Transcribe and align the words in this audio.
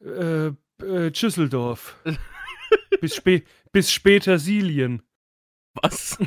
Äh, 0.00 0.48
äh, 0.82 1.14
Schüsseldorf. 1.14 1.96
bis, 3.00 3.14
spä 3.14 3.42
bis 3.72 3.90
später 3.90 4.38
Silien. 4.38 5.02
Was? 5.74 6.18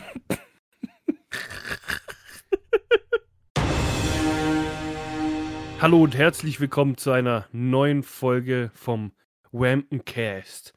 Hallo 5.80 6.04
und 6.04 6.18
herzlich 6.18 6.60
willkommen 6.60 6.98
zu 6.98 7.12
einer 7.12 7.48
neuen 7.52 8.04
Folge 8.04 8.72
vom 8.74 9.14
Wampton 9.52 10.04
Cast. 10.04 10.74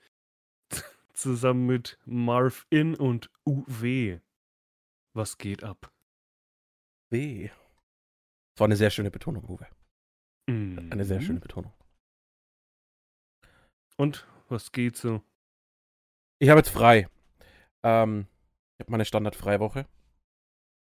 Zusammen 1.15 1.67
mit 1.67 1.99
Marv 2.05 2.67
In 2.71 2.95
und 2.95 3.31
UW. 3.47 4.21
Was 5.15 5.39
geht 5.39 5.65
ab? 5.65 5.91
W. 7.11 7.49
Das 7.49 8.61
war 8.61 8.67
eine 8.67 8.77
sehr 8.77 8.91
schöne 8.91 9.11
Betonung, 9.11 9.45
Uwe. 9.49 9.67
Mhm. 10.47 10.91
Eine 10.93 11.05
sehr 11.05 11.21
schöne 11.21 11.41
Betonung. 11.41 11.73
Und 13.97 14.27
was 14.49 14.73
geht 14.73 14.97
so? 14.97 15.23
Ich 16.41 16.49
habe 16.49 16.59
jetzt 16.59 16.71
frei. 16.71 17.09
Ähm, 17.85 18.27
ich 18.77 18.85
habe 18.85 18.91
meine 18.91 19.05
Standard-Freiwoche 19.05 19.87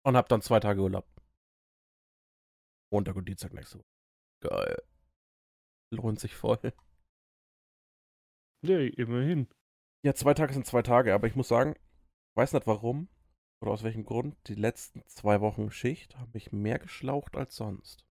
und 0.05 0.17
habe 0.17 0.29
dann 0.29 0.43
zwei 0.43 0.61
Tage 0.61 0.81
Urlaub. 0.81 1.07
Montag 2.93 3.17
und 3.17 3.29
Dienstag 3.29 3.53
nächste 3.55 3.79
Woche. 3.79 3.87
Geil. 4.43 4.77
Lohnt 5.93 6.21
sich 6.21 6.35
voll. 6.35 6.73
Ja, 8.65 8.79
immerhin. 8.79 9.49
Ja, 10.05 10.15
zwei 10.15 10.35
Tage 10.35 10.53
sind 10.53 10.67
zwei 10.67 10.83
Tage, 10.83 11.15
aber 11.15 11.27
ich 11.27 11.37
muss 11.37 11.49
sagen, 11.49 11.75
weiß 12.37 12.53
nicht 12.53 12.67
warum 12.67 13.09
oder 13.63 13.71
aus 13.71 13.85
welchem 13.85 14.05
Grund, 14.05 14.37
die 14.49 14.55
letzten 14.55 15.07
zwei 15.07 15.41
Wochen 15.41 15.71
Schicht 15.71 16.17
haben 16.17 16.33
mich 16.33 16.51
mehr 16.51 16.79
geschlaucht 16.79 17.37
als 17.37 17.55
sonst. 17.55 18.05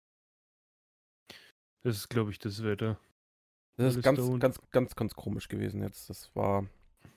Das 1.82 1.96
ist, 1.96 2.08
glaube 2.08 2.30
ich, 2.30 2.38
das 2.38 2.62
Wetter. 2.62 3.00
Das 3.78 3.94
ist 3.94 4.02
ganz, 4.02 4.18
ganz, 4.40 4.58
ganz, 4.70 4.96
ganz 4.96 5.14
komisch 5.14 5.48
gewesen 5.48 5.82
jetzt. 5.82 6.10
Das 6.10 6.34
war. 6.34 6.66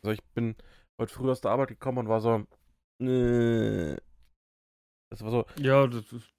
Also 0.04 0.12
ich 0.12 0.24
bin 0.36 0.56
heute 1.00 1.12
früh 1.12 1.30
aus 1.32 1.42
der 1.42 1.52
Arbeit 1.52 1.70
gekommen 1.70 1.98
und 1.98 2.08
war 2.08 2.22
so. 2.22 2.46
Äh, 3.04 3.98
das 5.10 5.24
war 5.24 5.32
so. 5.32 5.46
Ja, 5.58 5.88
das 5.88 6.14
ist, 6.14 6.34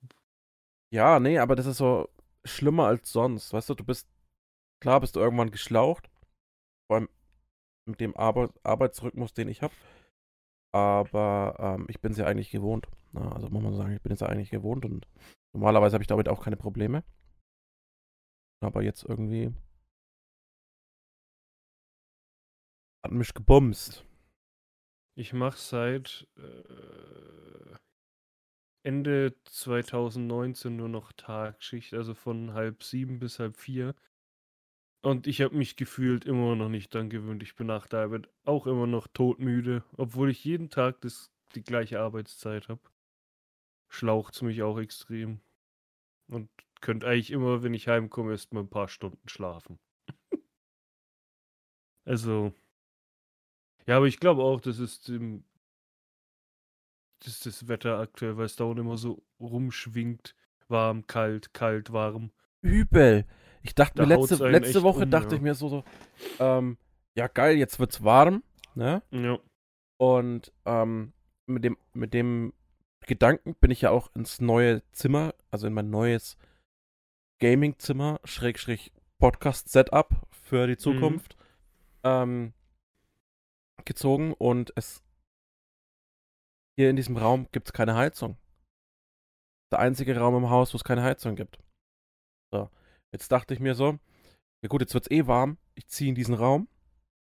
Ja, 0.93 1.19
nee, 1.19 1.39
aber 1.39 1.57
das 1.57 1.67
ist 1.67 1.79
so 1.79 2.09
schlimmer 2.45 2.87
als 2.87 3.11
sonst. 3.11 3.53
Weißt 3.53 3.69
du, 3.69 3.75
du 3.75 3.85
bist. 3.85 4.09
Klar 4.81 5.01
bist 5.01 5.17
du 5.17 5.21
irgendwann 5.21 5.51
geschlaucht. 5.51 6.09
Vor 6.87 6.99
allem 6.99 7.09
mit 7.87 8.01
dem 8.01 8.17
Arbeit, 8.17 8.53
Arbeitsrhythmus, 8.63 9.35
den 9.35 9.49
ich 9.49 9.63
habe. 9.63 9.75
Aber 10.73 11.57
ähm, 11.59 11.87
ich 11.89 12.01
bin 12.01 12.13
es 12.13 12.19
ja 12.19 12.27
eigentlich 12.27 12.51
gewohnt. 12.51 12.87
Na, 13.13 13.33
also 13.33 13.49
muss 13.49 13.63
man 13.63 13.75
sagen, 13.75 13.93
ich 13.93 14.03
bin 14.03 14.13
es 14.13 14.21
ja 14.21 14.29
eigentlich 14.29 14.51
gewohnt 14.51 14.85
und 14.85 15.07
normalerweise 15.53 15.95
habe 15.95 16.03
ich 16.03 16.09
damit 16.09 16.29
auch 16.29 16.43
keine 16.43 16.57
Probleme. 16.57 17.03
Aber 18.61 18.83
jetzt 18.83 19.05
irgendwie 19.05 19.53
hat 23.03 23.13
mich 23.13 23.35
gebumst. 23.35 24.05
ich 25.15 25.33
mache 25.33 25.59
seit 25.59 26.27
äh, 26.37 27.77
Ende 28.85 29.35
2019 29.45 30.77
nur 30.77 30.89
noch 30.89 31.13
Tagschicht, 31.13 31.95
also 31.95 32.15
von 32.15 32.53
halb 32.55 32.83
sieben 32.83 33.19
bis 33.19 33.39
halb 33.39 33.57
vier. 33.57 33.95
Und 35.05 35.27
ich 35.27 35.41
habe 35.41 35.57
mich 35.57 35.77
gefühlt 35.77 36.25
immer 36.25 36.55
noch 36.55 36.69
nicht 36.69 36.95
dran 36.95 37.11
gewöhnt. 37.11 37.43
Ich 37.43 37.57
bin 37.57 37.67
nach 37.67 37.87
der 37.87 38.01
Arbeit 38.01 38.29
auch 38.45 38.67
immer 38.67 38.87
noch 38.87 39.09
todmüde, 39.09 39.85
obwohl 39.97 40.31
ich 40.31 40.45
jeden 40.45 40.71
Tag 40.71 41.01
das, 41.01 41.33
die 41.55 41.63
gleiche 41.63 42.01
Arbeitszeit 42.01 42.69
habe. 42.69 42.81
Schlaucht 43.89 44.35
es 44.35 44.43
mich 44.43 44.63
auch 44.63 44.79
extrem. 44.79 45.41
Und 46.29 46.49
könnte 46.81 47.07
eigentlich 47.09 47.33
immer, 47.33 47.63
wenn 47.63 47.75
ich 47.75 47.89
heimkomme, 47.89 48.33
erst 48.33 48.53
mal 48.53 48.61
ein 48.61 48.71
paar 48.71 48.89
Stunden 48.89 49.29
schlafen. 49.29 49.79
also. 52.05 52.53
Ja, 53.87 53.97
aber 53.97 54.07
ich 54.07 54.21
glaube 54.21 54.43
auch, 54.43 54.61
das 54.61 54.79
ist 54.79 55.09
dem. 55.09 55.45
Das 57.25 57.41
das 57.41 57.69
Wetter 57.69 57.99
aktuell, 57.99 58.37
weil 58.37 58.47
es 58.47 58.57
dauernd 58.57 58.81
immer 58.81 58.97
so 58.97 59.23
rumschwingt. 59.41 60.35
Warm, 60.69 61.07
kalt, 61.07 61.55
kalt, 61.55 61.93
warm. 61.93 62.31
Übel. 62.63 63.27
Ich 63.63 63.75
dachte 63.75 63.97
Da 63.97 64.07
mir 64.07 64.17
letzte, 64.17 64.49
letzte 64.49 64.83
Woche 64.83 65.05
um, 65.05 65.11
dachte 65.11 65.31
ja. 65.31 65.37
ich 65.37 65.43
mir 65.43 65.55
so, 65.55 65.69
so 65.69 65.85
ähm, 66.41 66.79
ja 67.15 67.29
geil, 67.29 67.57
jetzt 67.57 67.79
wird's 67.79 68.03
warm, 68.03 68.43
ne? 68.75 69.03
Ja. 69.11 69.39
Und 69.99 70.53
ähm, 70.65 71.13
mit 71.47 71.65
dem 71.65 71.77
mit 71.93 72.15
dem 72.15 72.53
Gedanken 73.07 73.55
bin 73.57 73.71
ich 73.71 73.83
ja 73.83 73.91
auch 73.91 74.11
ins 74.15 74.41
neue 74.41 74.83
Zimmer, 74.93 75.35
also 75.51 75.67
in 75.67 75.75
mein 75.75 75.91
neues 75.91 76.37
Gaming-Zimmer, 77.41 78.21
Schrägstrich 78.25 78.93
Podcast-Setup 79.19 80.15
für 80.31 80.67
die 80.67 80.77
Zukunft, 80.77 81.37
ähm, 82.05 82.53
gezogen 83.87 84.33
und 84.35 84.73
es 84.77 85.03
hier 86.79 86.91
in 86.91 86.97
diesem 86.97 87.17
Raum 87.17 87.49
gibt's 87.53 87.73
keine 87.73 87.95
Heizung. 87.95 88.37
Der 89.73 89.79
einzige 89.81 90.17
Raum 90.17 90.37
im 90.37 90.51
Haus, 90.51 90.73
wo 90.73 90.77
es 90.77 90.85
keine 90.85 91.03
Heizung 91.03 91.37
gibt. 91.37 91.59
So, 92.53 92.71
jetzt 93.13 93.31
dachte 93.33 93.55
ich 93.55 93.61
mir 93.61 93.75
so, 93.75 93.99
ja 94.63 94.69
gut, 94.69 94.81
jetzt 94.81 94.95
wird's 94.95 95.11
eh 95.11 95.27
warm, 95.27 95.59
ich 95.75 95.87
ziehe 95.89 96.09
in 96.11 96.15
diesen 96.15 96.35
Raum, 96.35 96.69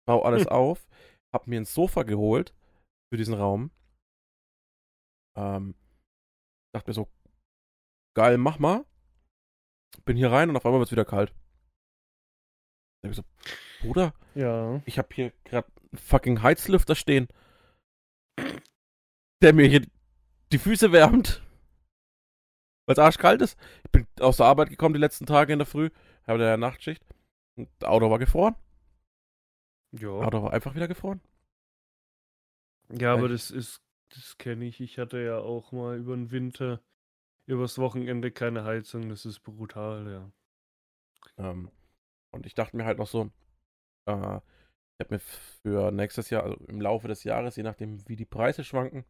baue 0.06 0.24
alles 0.24 0.42
Hm. 0.44 0.48
auf, 0.52 0.86
hab 1.34 1.46
mir 1.46 1.60
ein 1.60 1.64
Sofa 1.64 2.02
geholt 2.02 2.54
für 3.10 3.16
diesen 3.16 3.34
Raum. 3.34 3.70
Ähm, 5.36 5.74
dachte 6.74 6.90
mir 6.90 6.94
so, 6.94 7.08
geil, 8.16 8.36
mach 8.38 8.58
mal. 8.58 8.84
Bin 10.04 10.16
hier 10.16 10.30
rein 10.30 10.48
und 10.50 10.56
auf 10.56 10.64
einmal 10.64 10.80
wird's 10.80 10.92
wieder 10.92 11.04
kalt. 11.04 11.30
Da 13.02 13.08
hab 13.08 13.10
ich 13.10 13.16
so, 13.16 13.24
Bruder, 13.80 14.14
Ja. 14.34 14.82
ich 14.86 14.98
hab 14.98 15.12
hier 15.12 15.30
gerade 15.44 15.70
fucking 15.94 16.42
Heizlüfter 16.42 16.94
stehen, 16.94 17.28
der 19.42 19.52
mir 19.52 19.66
hier 19.68 19.86
die 20.52 20.58
Füße 20.58 20.92
wärmt. 20.92 21.42
Weil 22.86 22.94
es 22.94 22.98
arschkalt 22.98 23.42
ist. 23.42 23.58
Ich 23.84 23.90
bin 23.92 24.06
aus 24.20 24.38
der 24.38 24.46
Arbeit 24.46 24.68
gekommen 24.68 24.94
die 24.94 25.00
letzten 25.00 25.26
Tage 25.26 25.52
in 25.52 25.58
der 25.58 25.66
Früh, 25.66 25.90
habe 26.26 26.42
ja 26.42 26.56
Nachtschicht. 26.56 27.04
Und 27.56 27.68
das 27.78 27.88
Auto 27.88 28.10
war 28.10 28.18
gefroren. 28.18 28.56
Das 29.92 30.00
Ja. 30.02 30.08
Auto 30.10 30.42
war 30.42 30.52
einfach 30.52 30.74
wieder 30.74 30.88
gefroren. 30.88 31.20
Ja, 32.90 33.12
aber 33.14 33.28
das 33.28 33.50
ist, 33.50 33.82
das 34.10 34.36
kenne 34.38 34.66
ich. 34.66 34.80
Ich 34.80 34.98
hatte 34.98 35.22
ja 35.22 35.38
auch 35.38 35.72
mal 35.72 35.96
über 35.96 36.14
den 36.14 36.30
Winter, 36.30 36.82
übers 37.46 37.78
Wochenende 37.78 38.30
keine 38.30 38.64
Heizung. 38.64 39.08
Das 39.08 39.24
ist 39.24 39.40
brutal, 39.40 40.10
ja. 40.10 40.32
Ähm, 41.38 41.70
und 42.30 42.46
ich 42.46 42.54
dachte 42.54 42.76
mir 42.76 42.84
halt 42.84 42.98
noch 42.98 43.06
so, 43.06 43.30
äh, 44.06 44.40
habe 45.02 45.14
mir 45.14 45.20
für 45.20 45.92
nächstes 45.92 46.30
Jahr, 46.30 46.44
also 46.44 46.56
im 46.66 46.80
Laufe 46.80 47.08
des 47.08 47.24
Jahres, 47.24 47.56
je 47.56 47.62
nachdem 47.62 48.08
wie 48.08 48.16
die 48.16 48.24
Preise 48.24 48.64
schwanken, 48.64 49.04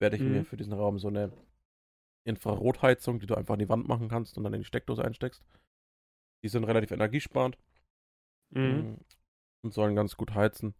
werde 0.00 0.16
ich 0.16 0.22
mir 0.22 0.40
Mhm. 0.40 0.44
für 0.44 0.56
diesen 0.56 0.72
Raum 0.72 0.98
so 0.98 1.08
eine 1.08 1.32
Infrarotheizung, 2.26 3.20
die 3.20 3.26
du 3.26 3.34
einfach 3.34 3.54
an 3.54 3.58
die 3.60 3.68
Wand 3.68 3.86
machen 3.88 4.08
kannst 4.08 4.36
und 4.38 4.44
dann 4.44 4.54
in 4.54 4.60
die 4.62 4.66
Steckdose 4.66 5.04
einsteckst. 5.04 5.44
Die 6.44 6.48
sind 6.48 6.64
relativ 6.64 6.90
energiesparend 6.92 7.58
Mhm. 8.50 8.94
mm, 8.94 9.04
und 9.64 9.74
sollen 9.74 9.94
ganz 9.96 10.16
gut 10.16 10.34
heizen. 10.34 10.74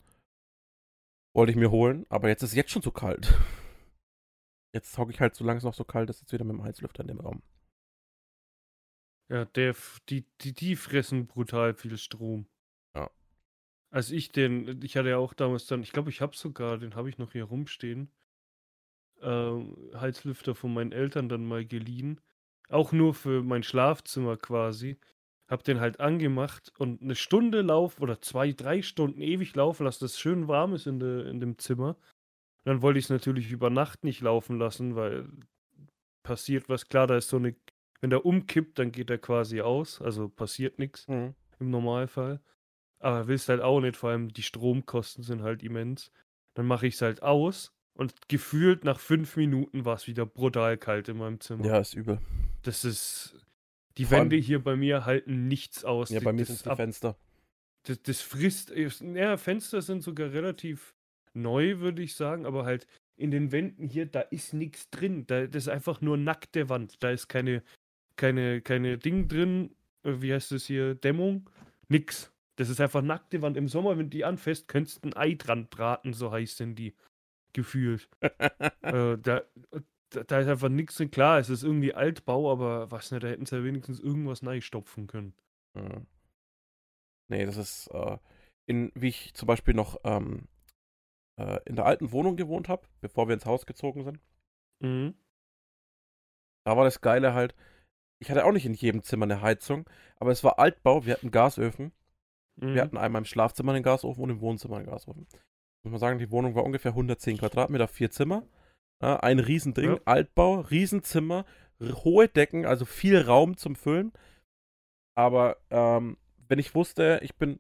Wollte 1.35 1.53
ich 1.53 1.57
mir 1.59 1.71
holen, 1.71 2.07
aber 2.11 2.29
jetzt 2.29 2.43
ist 2.43 2.51
es 2.51 2.57
jetzt 2.57 2.71
schon 2.71 2.83
so 2.83 2.91
kalt. 2.91 3.23
Jetzt 4.75 4.97
hocke 4.97 5.13
ich 5.13 5.21
halt, 5.21 5.35
solange 5.35 5.59
es 5.59 5.65
noch 5.65 5.75
so 5.75 5.85
kalt 5.85 6.09
ist, 6.09 6.23
jetzt 6.23 6.33
wieder 6.33 6.47
mit 6.47 6.57
dem 6.57 6.63
Heizlüfter 6.65 7.03
in 7.03 7.09
dem 7.09 7.21
Raum. 7.21 7.43
Ja, 9.31 9.45
der, 9.45 9.77
die, 10.09 10.25
die, 10.41 10.55
die 10.55 10.77
fressen 10.77 11.27
brutal 11.27 11.75
viel 11.75 11.99
Strom. 11.99 12.47
Als 13.93 14.11
ich 14.11 14.33
den, 14.33 14.81
ich 14.83 14.97
hatte 14.97 15.11
ja 15.11 15.19
auch 15.19 15.35
damals 15.35 15.67
dann, 15.67 15.83
ich 15.83 15.93
glaube, 15.93 16.11
ich 16.11 16.21
habe 16.21 16.35
sogar, 16.35 16.79
den 16.79 16.97
habe 16.97 17.09
ich 17.11 17.19
noch 17.19 17.33
hier 17.33 17.45
rumstehen, 17.45 18.11
ähm, 19.21 19.77
Heizlüfter 19.95 20.55
von 20.55 20.75
meinen 20.75 20.93
Eltern 20.93 21.29
dann 21.29 21.47
mal 21.47 21.65
geliehen. 21.65 22.21
Auch 22.69 22.93
nur 22.93 23.15
für 23.15 23.43
mein 23.43 23.63
Schlafzimmer 23.63 24.37
quasi. 24.37 24.99
Hab 25.47 25.63
den 25.65 25.81
halt 25.81 26.01
angemacht 26.01 26.73
und 26.79 27.03
eine 27.03 27.15
Stunde 27.15 27.61
Lauf 27.61 28.01
oder 28.01 28.21
zwei, 28.23 28.53
drei 28.53 28.81
Stunden 28.81 29.21
ewig 29.21 29.55
laufen 29.55 29.85
lassen, 29.85 30.05
dass 30.05 30.13
es 30.13 30.19
schön 30.21 30.49
warm 30.49 30.75
ist 30.75 30.87
in, 30.87 30.99
de, 30.99 31.29
in 31.29 31.41
dem 31.41 31.59
Zimmer. 31.59 31.91
Und 31.91 32.67
dann 32.67 32.83
wollte 32.83 32.99
ich 32.99 33.07
es 33.07 33.11
natürlich 33.11 33.51
über 33.51 33.69
Nacht 33.69 34.05
nicht 34.05 34.23
laufen 34.23 34.59
lassen, 34.59 34.97
weil 34.97 35.29
passiert 36.23 36.69
was. 36.71 36.89
Klar, 36.89 37.07
da 37.07 37.19
ist 37.19 37.29
so 37.29 37.37
eine, 37.37 37.55
wenn 38.01 38.11
der 38.11 38.25
umkippt, 38.25 38.79
dann 38.79 38.93
geht 38.93 39.11
er 39.11 39.19
quasi 39.19 39.61
aus. 39.61 40.01
Also 40.01 40.29
passiert 40.31 40.79
nichts 40.79 41.07
Mhm. 41.09 41.35
im 41.61 41.71
Normalfall. 41.71 42.41
Aber 43.03 43.27
willst 43.27 43.49
halt 43.49 43.61
auch 43.61 43.81
nicht, 43.81 43.97
vor 43.97 44.11
allem 44.11 44.33
die 44.33 44.43
Stromkosten 44.43 45.25
sind 45.25 45.43
halt 45.43 45.63
immens. 45.63 46.11
Dann 46.55 46.67
mache 46.67 46.87
ich 46.87 46.95
es 46.95 47.03
halt 47.03 47.23
aus 47.23 47.73
und 47.95 48.29
gefühlt 48.29 48.85
nach 48.85 49.01
fünf 49.01 49.37
Minuten 49.37 49.85
war 49.85 49.97
es 49.97 50.07
wieder 50.07 50.25
brutal 50.25 50.77
kalt 50.79 51.09
in 51.09 51.17
meinem 51.19 51.41
Zimmer. 51.41 51.65
Ja, 51.65 51.79
ist 51.79 51.95
übel. 51.95 52.19
Das 52.63 52.85
ist. 52.85 53.37
Die 53.99 54.05
Vor 54.07 54.19
Wände 54.19 54.37
hier 54.37 54.63
bei 54.63 54.77
mir 54.77 55.05
halten 55.05 55.49
nichts 55.49 55.85
aus. 55.85 56.11
Ja, 56.11 56.21
Die- 56.21 56.25
bei 56.25 56.33
mir 56.33 56.45
sind 56.47 56.57
ist 56.57 56.67
die 56.67 56.75
Fenster. 56.77 57.17
das, 57.85 58.03
das 58.03 58.21
frisst. 58.21 58.71
Ja, 58.71 59.37
Fenster 59.37 59.83
sind 59.83 60.03
sogar 60.03 60.33
relativ 60.33 60.95
neu, 61.35 61.79
würde 61.81 62.03
ich 62.03 62.15
sagen, 62.15 62.47
aber 62.47 62.65
halt 62.65 62.87
in 63.17 63.31
den 63.31 63.53
Wänden 63.53 63.89
hier, 63.89 64.07
da 64.07 64.21
ist 64.21 64.55
nichts 64.55 64.89
drin. 64.91 65.27
Da, 65.27 65.47
das 65.47 65.65
ist 65.65 65.69
einfach 65.69 66.01
nur 66.01 66.17
nackte 66.17 66.69
Wand. 66.69 67.03
Da 67.03 67.11
ist 67.11 67.29
keine, 67.29 67.63
keine, 68.17 68.61
keine 68.63 68.97
Ding 68.99 69.29
drin. 69.29 69.75
äh, 70.05 70.15
Wie 70.23 70.33
heißt 70.33 70.53
das 70.53 70.67
hier? 70.67 70.95
Dämmung? 70.95 71.49
Nix. 71.89 72.31
Das 72.63 72.69
ist 72.69 72.81
einfach 72.81 73.03
nackte 73.03 73.43
Wand. 73.43 73.57
Im 73.57 73.67
Sommer, 73.67 73.99
wenn 73.99 74.07
du 74.07 74.17
die 74.17 74.25
anfasst, 74.25 74.69
könntest 74.69 75.05
du 75.05 75.09
ein 75.09 75.17
Ei 75.17 75.35
dran 75.35 75.67
braten, 75.67 76.13
so 76.13 76.31
heißt 76.31 76.61
denn 76.61 76.77
die. 76.77 76.95
Gefühlt. 77.53 78.09
äh, 78.23 79.19
da, 79.19 79.43
da, 80.11 80.23
da 80.23 80.39
ist 80.39 80.47
einfach 80.47 80.69
nichts 80.69 80.95
drin. 80.95 81.11
Klar, 81.11 81.41
es 81.41 81.51
ist 81.51 81.65
irgendwie 81.65 81.93
Altbau, 81.93 82.53
aber 82.53 82.89
was 82.93 83.11
nicht, 83.11 83.25
da 83.25 83.27
hätten 83.27 83.47
sie 83.47 83.57
ja 83.57 83.65
wenigstens 83.65 83.99
irgendwas 83.99 84.45
stopfen 84.65 85.09
können. 85.09 85.35
Mhm. 85.75 86.07
Nee, 87.29 87.47
das 87.47 87.57
ist, 87.57 87.89
äh, 87.89 88.19
in, 88.67 88.93
wie 88.95 89.09
ich 89.09 89.35
zum 89.35 89.49
Beispiel 89.49 89.75
noch 89.75 89.99
ähm, 90.05 90.47
äh, 91.37 91.59
in 91.65 91.75
der 91.75 91.87
alten 91.87 92.13
Wohnung 92.13 92.37
gewohnt 92.37 92.69
habe, 92.69 92.87
bevor 93.01 93.27
wir 93.27 93.35
ins 93.35 93.45
Haus 93.45 93.67
gezogen 93.67 94.05
sind. 94.05 94.21
Mhm. 94.79 95.15
Da 96.65 96.77
war 96.77 96.85
das 96.85 97.01
Geile 97.01 97.35
halt, 97.35 97.57
ich 98.21 98.31
hatte 98.31 98.45
auch 98.45 98.53
nicht 98.53 98.67
in 98.67 98.75
jedem 98.75 99.03
Zimmer 99.03 99.25
eine 99.25 99.41
Heizung, 99.41 99.85
aber 100.17 100.31
es 100.31 100.45
war 100.45 100.61
Altbau, 100.61 101.05
wir 101.05 101.15
hatten 101.15 101.33
Gasöfen. 101.33 101.91
Mhm. 102.57 102.75
Wir 102.75 102.83
hatten 102.83 102.97
einmal 102.97 103.21
im 103.21 103.27
Schlafzimmer 103.27 103.73
einen 103.73 103.83
Gasofen 103.83 104.23
und 104.23 104.31
im 104.31 104.41
Wohnzimmer 104.41 104.77
einen 104.77 104.87
Gasofen. 104.87 105.27
Muss 105.85 105.91
man 105.91 106.01
sagen, 106.01 106.19
die 106.19 106.31
Wohnung 106.31 106.55
war 106.55 106.65
ungefähr 106.65 106.93
110 106.93 107.39
Quadratmeter, 107.39 107.89
vier 107.89 108.11
Zimmer. 108.11 108.47
Ja, 109.03 109.19
ein 109.21 109.41
Riesending, 109.41 109.95
Ja. 109.95 110.01
Altbau, 110.05 110.61
Riesenzimmer, 110.61 111.45
hohe 111.81 112.29
Decken, 112.29 112.67
also 112.67 112.85
viel 112.85 113.21
Raum 113.21 113.57
zum 113.57 113.75
Füllen. 113.75 114.13
Aber 115.17 115.57
ähm, 115.71 116.17
wenn 116.49 116.61
ich 116.61 116.75
wusste, 116.75 117.19
ich 117.23 117.35
bin, 117.35 117.59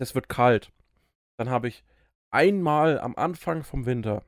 es 0.00 0.14
wird 0.14 0.28
kalt, 0.28 0.72
dann 1.36 1.50
habe 1.50 1.68
ich 1.68 1.84
einmal 2.30 3.00
am 3.00 3.16
Anfang 3.16 3.64
vom 3.64 3.86
Winter 3.86 4.22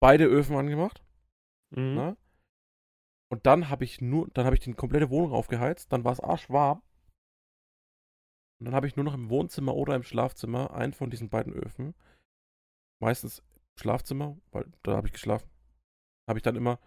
beide 0.00 0.24
Öfen 0.26 0.56
angemacht. 0.56 1.02
Mhm. 1.70 1.94
Ne? 1.94 2.16
Und 3.30 3.46
dann 3.46 3.70
habe 3.70 3.84
ich 3.84 4.00
nur, 4.00 4.28
dann 4.34 4.44
habe 4.44 4.54
ich 4.54 4.60
die 4.60 4.74
komplette 4.74 5.10
Wohnung 5.10 5.32
aufgeheizt, 5.32 5.92
dann 5.92 6.04
war 6.04 6.12
es 6.12 6.20
arschwarm. 6.20 6.82
Und 8.62 8.66
dann 8.66 8.76
habe 8.76 8.86
ich 8.86 8.94
nur 8.94 9.04
noch 9.04 9.14
im 9.14 9.28
Wohnzimmer 9.28 9.74
oder 9.74 9.96
im 9.96 10.04
Schlafzimmer 10.04 10.72
einen 10.72 10.92
von 10.92 11.10
diesen 11.10 11.28
beiden 11.28 11.52
Öfen. 11.52 11.96
Meistens 13.00 13.40
im 13.40 13.80
Schlafzimmer, 13.80 14.36
weil 14.52 14.70
da 14.84 14.94
habe 14.94 15.08
ich 15.08 15.12
geschlafen. 15.12 15.50
Habe 16.28 16.38
ich 16.38 16.44
dann 16.44 16.54
immer 16.54 16.78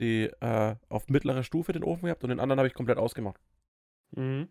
die 0.00 0.24
äh, 0.24 0.74
auf 0.88 1.06
mittlerer 1.06 1.44
Stufe 1.44 1.72
den 1.72 1.84
Ofen 1.84 2.06
gehabt 2.06 2.24
und 2.24 2.30
den 2.30 2.40
anderen 2.40 2.58
habe 2.58 2.66
ich 2.66 2.74
komplett 2.74 2.98
ausgemacht. 2.98 3.40
Mhm. 4.10 4.48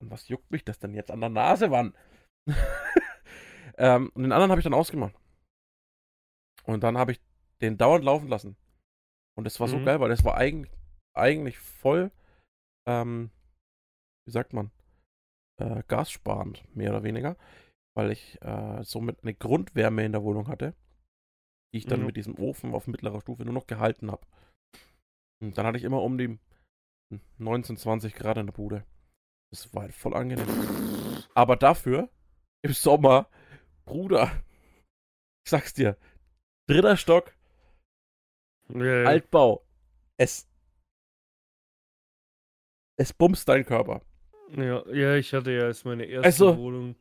Und 0.00 0.10
was 0.10 0.26
juckt 0.26 0.50
mich 0.50 0.64
das 0.64 0.80
denn 0.80 0.94
jetzt 0.94 1.12
an 1.12 1.20
der 1.20 1.28
Nase, 1.28 1.68
Mann? 1.68 1.94
ähm, 3.78 4.10
und 4.14 4.24
den 4.24 4.32
anderen 4.32 4.50
habe 4.50 4.58
ich 4.58 4.64
dann 4.64 4.74
ausgemacht. 4.74 5.14
Und 6.64 6.82
dann 6.82 6.98
habe 6.98 7.12
ich 7.12 7.20
den 7.60 7.78
dauernd 7.78 8.04
laufen 8.04 8.26
lassen. 8.26 8.56
Und 9.36 9.44
das 9.44 9.60
war 9.60 9.68
so 9.68 9.78
Mhm. 9.78 9.84
geil, 9.84 10.00
weil 10.00 10.08
das 10.08 10.24
war 10.24 10.36
eigentlich, 10.36 10.76
eigentlich 11.14 11.56
voll, 11.56 12.10
ähm, 12.84 13.30
wie 14.26 14.32
sagt 14.32 14.52
man, 14.52 14.72
äh, 15.58 15.82
gassparend, 15.88 16.64
mehr 16.74 16.90
oder 16.90 17.02
weniger. 17.02 17.36
Weil 17.96 18.12
ich 18.12 18.40
äh, 18.42 18.82
somit 18.84 19.22
eine 19.22 19.34
Grundwärme 19.34 20.04
in 20.04 20.12
der 20.12 20.22
Wohnung 20.22 20.48
hatte, 20.48 20.74
die 21.72 21.78
ich 21.78 21.86
dann 21.86 22.00
Mhm. 22.00 22.06
mit 22.06 22.16
diesem 22.16 22.38
Ofen 22.38 22.74
auf 22.74 22.86
mittlerer 22.86 23.20
Stufe 23.20 23.44
nur 23.44 23.54
noch 23.54 23.66
gehalten 23.66 24.10
habe. 24.10 24.26
Und 25.42 25.56
dann 25.58 25.66
hatte 25.66 25.78
ich 25.78 25.84
immer 25.84 26.02
um 26.02 26.18
die 26.18 26.38
19, 27.38 27.76
20 27.76 28.14
Grad 28.14 28.36
in 28.38 28.46
der 28.46 28.52
Bude. 28.52 28.84
Das 29.52 29.72
war 29.74 29.82
halt 29.82 29.94
voll 29.94 30.14
angenehm. 30.14 30.46
Aber 31.34 31.56
dafür 31.56 32.10
im 32.62 32.72
Sommer, 32.72 33.28
Bruder, 33.86 34.30
ich 35.46 35.50
sag's 35.50 35.72
dir, 35.74 35.96
dritter 36.68 36.96
Stock, 36.96 37.34
ja. 38.74 39.04
Altbau, 39.06 39.64
es, 40.18 40.46
es 42.98 43.12
bumst 43.12 43.48
dein 43.48 43.64
Körper. 43.64 44.02
Ja, 44.56 44.84
ja, 44.92 45.14
ich 45.16 45.32
hatte 45.34 45.52
ja 45.52 45.64
als 45.64 45.84
meine 45.84 46.04
erste 46.06 46.26
Also, 46.26 46.54
Wohnung 46.54 46.96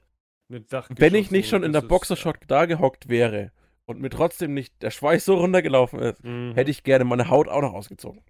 eine 0.50 0.62
Dachgeschoss. 0.62 0.98
Wenn 1.00 1.16
ich 1.16 1.32
nicht 1.32 1.48
schon 1.50 1.64
in 1.64 1.72
der 1.74 1.82
Boxershot 1.82 2.40
da 2.48 2.66
gehockt 2.66 3.08
wäre 3.10 3.52
und 3.86 4.02
mir 4.02 4.10
trotzdem 4.10 4.54
nicht 4.54 4.82
der 4.82 4.92
Schweiß 4.92 5.24
so 5.26 5.36
runtergelaufen 5.36 6.00
ist, 6.00 6.22
Mhm. 6.24 6.54
hätte 6.54 6.72
ich 6.72 6.84
gerne 6.84 7.06
meine 7.06 7.30
Haut 7.30 7.48
auch 7.48 7.62
noch 7.62 7.74
ausgezogen. 7.74 8.22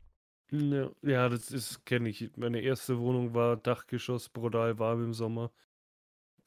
Ja, 0.51 0.91
ja 1.01 1.29
das 1.29 1.51
ist 1.51 1.85
kenne 1.85 2.09
ich. 2.09 2.31
Meine 2.37 2.61
erste 2.61 2.99
Wohnung 2.99 3.33
war 3.33 3.57
Dachgeschoss, 3.57 4.29
brutal 4.29 4.79
warm 4.79 5.03
im 5.03 5.13
Sommer. 5.13 5.51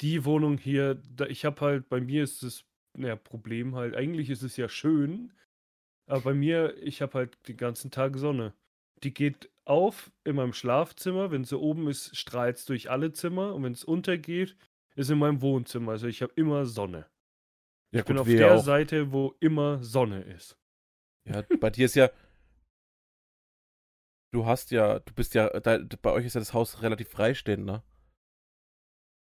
Die 0.01 0.25
Wohnung 0.25 0.59
hier, 0.59 0.97
da, 1.17 1.27
ich 1.27 1.45
habe 1.45 1.61
halt, 1.63 1.89
bei 1.89 2.01
mir 2.01 2.25
ist 2.25 2.43
das 2.43 2.65
ja, 2.99 3.17
Problem 3.17 3.77
halt, 3.77 3.95
eigentlich 3.97 4.31
ist 4.31 4.43
es 4.43 4.57
ja 4.57 4.69
schön, 4.69 5.33
aber 6.07 6.23
bei 6.23 6.35
mir, 6.35 6.77
ich 6.83 7.03
habe 7.03 7.15
halt 7.19 7.39
den 7.49 7.57
ganzen 7.59 7.91
Tag 7.93 8.17
Sonne. 8.19 8.55
Die 9.05 9.15
geht 9.15 9.51
auf 9.71 10.13
in 10.25 10.37
meinem 10.37 10.53
Schlafzimmer, 10.53 11.31
wenn 11.31 11.45
sie 11.45 11.57
oben 11.59 11.89
ist, 11.89 12.17
strahlt 12.17 12.57
es 12.57 12.65
durch 12.67 12.91
alle 12.91 13.13
Zimmer 13.13 13.55
und 13.55 13.63
wenn 13.63 13.73
es 13.73 13.85
untergeht, 13.85 14.57
ist 14.97 15.11
in 15.11 15.19
meinem 15.19 15.41
Wohnzimmer. 15.41 15.93
Also 15.93 16.09
ich 16.09 16.21
habe 16.23 16.33
immer 16.37 16.67
Sonne. 16.67 17.07
Ja, 17.95 18.01
Ich 18.01 18.05
bin 18.07 18.19
auf 18.19 18.27
der 18.27 18.55
auch. 18.57 18.63
Seite, 18.65 19.13
wo 19.13 19.35
immer 19.41 19.83
Sonne 19.83 20.23
ist. 20.23 20.59
Ja, 21.29 21.43
bei 21.61 21.71
dir 21.71 21.87
ist 21.87 21.95
ja. 21.95 22.11
Du 24.33 24.47
hast 24.47 24.71
ja, 24.71 25.01
du 25.01 25.13
bist 25.15 25.35
ja, 25.35 25.49
da, 25.61 25.79
bei 26.03 26.13
euch 26.13 26.25
ist 26.27 26.35
ja 26.35 26.41
das 26.41 26.55
Haus 26.55 26.83
relativ 26.83 27.09
freistehend, 27.09 27.65
ne? 27.65 27.83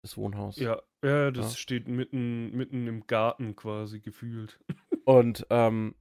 Das 0.03 0.17
Wohnhaus. 0.17 0.57
Ja, 0.57 0.81
ja, 1.05 1.31
das 1.31 1.53
Ja. 1.53 1.59
steht 1.59 1.87
mitten, 1.87 2.51
mitten 2.57 2.87
im 2.87 3.07
Garten 3.07 3.55
quasi 3.55 4.01
gefühlt. 4.01 4.59
Und 5.05 5.47
ähm, 5.51 5.95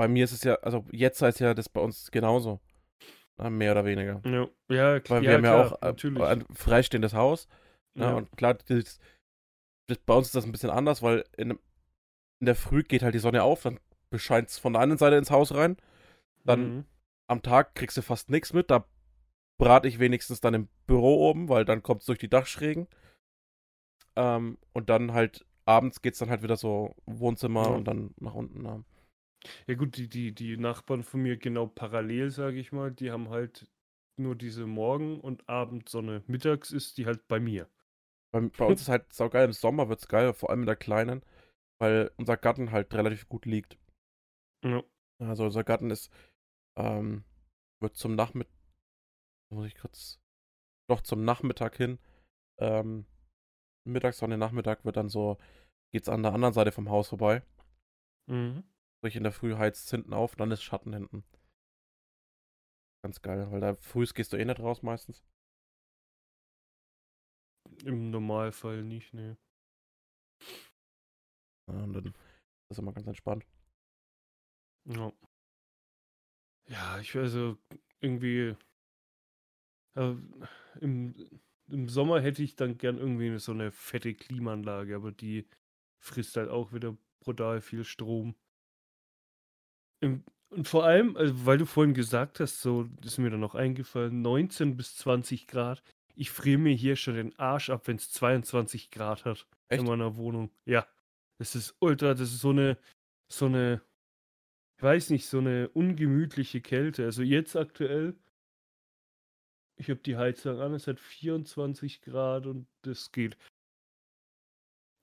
bei 0.00 0.08
mir 0.08 0.24
ist 0.24 0.32
es 0.32 0.44
ja, 0.44 0.54
also 0.62 0.82
jetzt 0.92 1.20
heißt 1.20 1.40
ja 1.40 1.52
das 1.52 1.68
bei 1.68 1.78
uns 1.82 2.10
genauso. 2.10 2.58
Na, 3.36 3.50
Mehr 3.50 3.72
oder 3.72 3.84
weniger. 3.84 4.22
Ja, 4.24 4.48
ja, 4.74 4.94
kl- 4.96 5.10
Weil 5.10 5.20
wir 5.22 5.30
ja, 5.32 5.36
haben 5.36 5.44
ja 5.44 5.50
klar, 5.50 5.66
auch 5.66 5.82
äh, 5.82 5.86
natürlich. 5.88 6.22
ein 6.22 6.46
freistehendes 6.54 7.12
Haus. 7.12 7.48
Ne? 7.92 8.04
ja. 8.06 8.14
Und 8.14 8.34
klar, 8.34 8.54
das, 8.54 8.98
das, 9.88 9.98
bei 9.98 10.14
uns 10.14 10.28
ist 10.28 10.34
das 10.34 10.46
ein 10.46 10.52
bisschen 10.52 10.70
anders, 10.70 11.02
weil 11.02 11.26
in, 11.36 11.50
in 11.50 12.46
der 12.46 12.54
Früh 12.54 12.82
geht 12.82 13.02
halt 13.02 13.14
die 13.14 13.18
Sonne 13.18 13.42
auf, 13.42 13.62
dann 13.62 13.78
bescheint 14.08 14.48
es 14.48 14.56
von 14.56 14.72
der 14.72 14.80
anderen 14.80 14.96
Seite 14.98 15.16
ins 15.16 15.30
Haus 15.30 15.54
rein. 15.54 15.76
Dann 16.44 16.76
Mhm. 16.76 16.84
am 17.28 17.42
Tag 17.42 17.74
kriegst 17.74 17.98
du 17.98 18.02
fast 18.02 18.30
nichts 18.30 18.54
mit. 18.54 18.70
Da 18.70 18.86
brate 19.58 19.86
ich 19.86 19.98
wenigstens 19.98 20.40
dann 20.40 20.54
im 20.54 20.68
Büro 20.86 21.28
oben, 21.28 21.50
weil 21.50 21.66
dann 21.66 21.82
kommt 21.82 22.00
es 22.00 22.06
durch 22.06 22.18
die 22.18 22.30
Dachschrägen. 22.30 22.88
Ähm, 24.16 24.56
und 24.72 24.88
dann 24.88 25.12
halt 25.12 25.44
abends 25.66 26.00
geht 26.00 26.14
es 26.14 26.20
dann 26.20 26.30
halt 26.30 26.42
wieder 26.42 26.56
so 26.56 26.94
Wohnzimmer 27.04 27.64
Ja. 27.64 27.74
und 27.74 27.84
dann 27.84 28.14
nach 28.18 28.34
unten. 28.34 28.62
Ja. 29.66 29.74
Gut, 29.74 29.96
die, 29.96 30.08
die, 30.08 30.34
die 30.34 30.56
Nachbarn 30.56 31.02
von 31.02 31.22
mir 31.22 31.36
genau 31.36 31.66
parallel, 31.66 32.30
sage 32.30 32.58
ich 32.58 32.72
mal, 32.72 32.90
die 32.90 33.10
haben 33.10 33.30
halt 33.30 33.70
nur 34.16 34.36
diese 34.36 34.66
Morgen- 34.66 35.20
und 35.20 35.48
Abendsonne. 35.48 36.22
Mittags 36.26 36.70
ist 36.70 36.98
die 36.98 37.06
halt 37.06 37.26
bei 37.26 37.40
mir. 37.40 37.68
Bei, 38.32 38.40
bei 38.40 38.64
uns 38.66 38.82
ist 38.82 38.88
halt 38.88 39.12
saugeil, 39.12 39.46
im 39.46 39.52
Sommer 39.52 39.88
wird 39.88 40.00
es 40.00 40.08
geil, 40.08 40.32
vor 40.34 40.50
allem 40.50 40.60
in 40.60 40.66
der 40.66 40.76
Kleinen, 40.76 41.24
weil 41.80 42.10
unser 42.16 42.36
Garten 42.36 42.70
halt 42.70 42.92
relativ 42.94 43.28
gut 43.28 43.46
liegt. 43.46 43.78
Ja. 44.62 44.84
Also 45.18 45.44
unser 45.44 45.64
Garten 45.64 45.90
ist, 45.90 46.12
ähm, 46.76 47.24
wird 47.80 47.96
zum 47.96 48.14
Nachmittag, 48.14 48.52
muss 49.50 49.66
ich 49.66 49.74
kurz, 49.74 50.20
doch 50.88 51.00
zum 51.00 51.24
Nachmittag 51.24 51.76
hin, 51.76 51.98
ähm, 52.58 53.06
Mittagssonne, 53.84 54.36
Nachmittag 54.38 54.84
wird 54.84 54.96
dann 54.96 55.08
so, 55.08 55.38
geht's 55.92 56.08
an 56.08 56.22
der 56.22 56.34
anderen 56.34 56.54
Seite 56.54 56.72
vom 56.72 56.90
Haus 56.90 57.08
vorbei. 57.08 57.42
Mhm. 58.28 58.64
Sprich 59.00 59.16
in 59.16 59.22
der 59.22 59.32
Früh 59.32 59.56
heizt 59.56 59.86
es 59.86 59.90
hinten 59.90 60.12
auf, 60.12 60.36
dann 60.36 60.50
ist 60.50 60.62
Schatten 60.62 60.92
hinten. 60.92 61.24
Ganz 63.02 63.22
geil, 63.22 63.50
weil 63.50 63.60
da 63.60 63.72
früh 63.72 64.04
gehst 64.04 64.34
du 64.34 64.36
eh 64.36 64.44
nicht 64.44 64.60
raus 64.60 64.82
meistens. 64.82 65.24
Im 67.86 68.10
Normalfall 68.10 68.84
nicht, 68.84 69.14
ne. 69.14 69.38
Ja, 71.66 71.82
und 71.82 71.94
dann 71.94 72.04
ist 72.08 72.14
das 72.68 72.78
immer 72.78 72.92
ganz 72.92 73.06
entspannt. 73.06 73.46
Ja. 74.84 75.10
Ja, 76.68 76.98
ich 77.00 77.16
also 77.16 77.56
irgendwie 78.00 78.54
äh, 79.94 80.14
im, 80.82 81.14
im 81.68 81.88
Sommer 81.88 82.20
hätte 82.20 82.42
ich 82.42 82.54
dann 82.54 82.76
gern 82.76 82.98
irgendwie 82.98 83.38
so 83.38 83.52
eine 83.52 83.72
fette 83.72 84.14
Klimaanlage, 84.14 84.94
aber 84.94 85.10
die 85.10 85.48
frisst 85.98 86.36
halt 86.36 86.50
auch 86.50 86.74
wieder 86.74 86.98
brutal 87.20 87.62
viel 87.62 87.84
Strom. 87.84 88.34
Im, 90.00 90.24
und 90.50 90.66
vor 90.66 90.84
allem, 90.84 91.16
also 91.16 91.46
weil 91.46 91.58
du 91.58 91.66
vorhin 91.66 91.94
gesagt 91.94 92.40
hast, 92.40 92.60
so 92.60 92.88
ist 93.04 93.18
mir 93.18 93.30
dann 93.30 93.40
noch 93.40 93.54
eingefallen, 93.54 94.20
19 94.20 94.76
bis 94.76 94.96
20 94.96 95.46
Grad. 95.46 95.82
Ich 96.16 96.30
friere 96.30 96.58
mir 96.58 96.74
hier 96.74 96.96
schon 96.96 97.14
den 97.14 97.38
Arsch 97.38 97.70
ab, 97.70 97.86
wenn 97.86 97.96
es 97.96 98.10
22 98.10 98.90
Grad 98.90 99.24
hat 99.24 99.46
Echt? 99.68 99.80
in 99.80 99.86
meiner 99.86 100.16
Wohnung. 100.16 100.50
Ja. 100.64 100.86
Das 101.38 101.54
ist 101.54 101.76
ultra, 101.78 102.14
das 102.14 102.32
ist 102.32 102.40
so 102.40 102.50
eine, 102.50 102.76
so 103.32 103.46
eine, 103.46 103.80
ich 104.76 104.82
weiß 104.82 105.10
nicht, 105.10 105.26
so 105.26 105.38
eine 105.38 105.68
ungemütliche 105.68 106.60
Kälte. 106.60 107.04
Also 107.04 107.22
jetzt 107.22 107.54
aktuell, 107.56 108.16
ich 109.76 109.88
habe 109.88 110.00
die 110.00 110.16
Heizung 110.16 110.60
an, 110.60 110.74
es 110.74 110.86
hat 110.88 110.98
24 110.98 112.02
Grad 112.02 112.46
und 112.46 112.66
das 112.82 113.12
geht. 113.12 113.38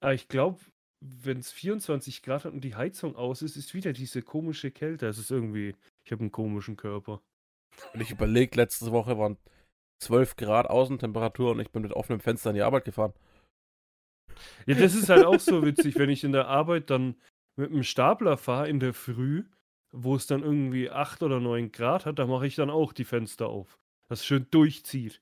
Aber 0.02 0.14
ich 0.14 0.28
glaube, 0.28 0.60
wenn 1.00 1.40
es 1.40 1.52
24 1.52 2.24
Grad 2.24 2.46
hat 2.46 2.54
und 2.54 2.62
die 2.62 2.76
Heizung 2.76 3.16
aus 3.16 3.42
ist, 3.42 3.56
ist 3.56 3.74
wieder 3.74 3.94
diese 3.94 4.22
komische 4.22 4.72
Kälte. 4.72 5.08
Es 5.08 5.18
ist 5.18 5.32
irgendwie, 5.32 5.76
ich 6.04 6.12
habe 6.12 6.22
einen 6.22 6.32
komischen 6.32 6.76
Körper. 6.76 7.22
Und 7.94 8.02
ich 8.02 8.12
überlege, 8.12 8.56
letzte 8.56 8.92
Woche 8.92 9.18
waren 9.18 9.38
12 10.00 10.36
Grad 10.36 10.68
Außentemperatur 10.68 11.52
und 11.52 11.60
ich 11.60 11.72
bin 11.72 11.84
mit 11.84 11.94
offenem 11.94 12.20
Fenster 12.20 12.50
in 12.50 12.56
die 12.56 12.62
Arbeit 12.62 12.86
gefahren. 12.86 13.14
Ja, 14.66 14.76
das 14.76 14.96
ist 14.96 15.10
halt 15.10 15.26
auch 15.26 15.40
so 15.40 15.64
witzig, 15.64 15.98
wenn 15.98 16.10
ich 16.10 16.24
in 16.24 16.32
der 16.32 16.48
Arbeit 16.48 16.90
dann 16.90 17.16
mit 17.56 17.72
einem 17.72 17.84
Stapler 17.84 18.38
fahre 18.38 18.70
in 18.70 18.80
der 18.80 18.94
Früh, 18.94 19.46
wo 19.92 20.16
es 20.16 20.28
dann 20.28 20.44
irgendwie 20.44 20.90
8 20.90 21.24
oder 21.24 21.40
9 21.40 21.72
Grad 21.72 22.06
hat, 22.06 22.20
da 22.20 22.28
mache 22.28 22.46
ich 22.46 22.56
dann 22.56 22.70
auch 22.70 22.94
die 22.94 23.06
Fenster 23.06 23.48
auf. 23.48 23.80
Das 24.10 24.26
schön 24.26 24.48
durchzieht. 24.52 25.22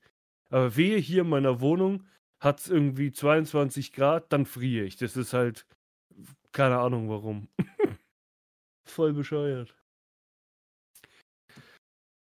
Aber 0.50 0.76
wehe 0.76 0.98
hier 0.98 1.22
in 1.22 1.28
meiner 1.28 1.60
Wohnung 1.60 2.06
hat 2.40 2.60
es 2.60 2.68
irgendwie 2.68 3.12
22 3.12 3.92
Grad, 3.92 4.32
dann 4.32 4.46
friere 4.46 4.84
ich. 4.84 4.96
Das 4.96 5.16
ist 5.16 5.32
halt 5.32 5.66
keine 6.52 6.78
Ahnung 6.78 7.08
warum. 7.08 7.48
Voll 8.86 9.12
bescheuert. 9.12 9.76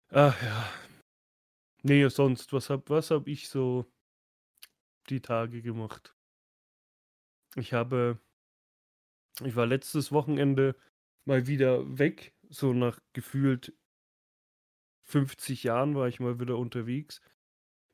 Ach 0.10 0.41
ja. 0.41 0.70
Nee, 1.84 2.08
sonst, 2.08 2.53
was 2.53 2.70
hab, 2.70 2.89
was 2.89 3.12
hab 3.12 3.27
ich 3.27 3.50
so 3.50 3.86
die 5.10 5.22
Tage 5.22 5.62
gemacht? 5.62 6.15
Ich 7.55 7.74
habe, 7.74 8.20
ich 9.43 9.55
war 9.55 9.65
letztes 9.65 10.12
Wochenende 10.12 10.75
mal 11.25 11.46
wieder 11.46 12.00
weg, 12.00 12.34
so 12.50 12.74
nach 12.74 13.00
gefühlt 13.13 13.74
50 15.03 15.63
Jahren 15.63 15.96
war 15.96 16.08
ich 16.08 16.20
mal 16.20 16.39
wieder 16.39 16.58
unterwegs. 16.58 17.22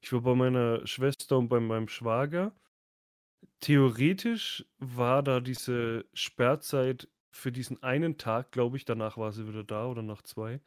Ich 0.01 0.13
war 0.13 0.21
bei 0.21 0.35
meiner 0.35 0.85
Schwester 0.87 1.37
und 1.37 1.49
bei 1.49 1.59
meinem 1.59 1.87
Schwager. 1.87 2.53
Theoretisch 3.59 4.65
war 4.77 5.23
da 5.23 5.39
diese 5.39 6.05
Sperrzeit 6.13 7.09
für 7.31 7.51
diesen 7.51 7.81
einen 7.83 8.17
Tag, 8.17 8.51
glaube 8.51 8.77
ich. 8.77 8.85
Danach 8.85 9.17
war 9.17 9.31
sie 9.31 9.47
wieder 9.47 9.63
da 9.63 9.87
oder 9.87 10.01
nach 10.01 10.21
zwei. 10.21 10.61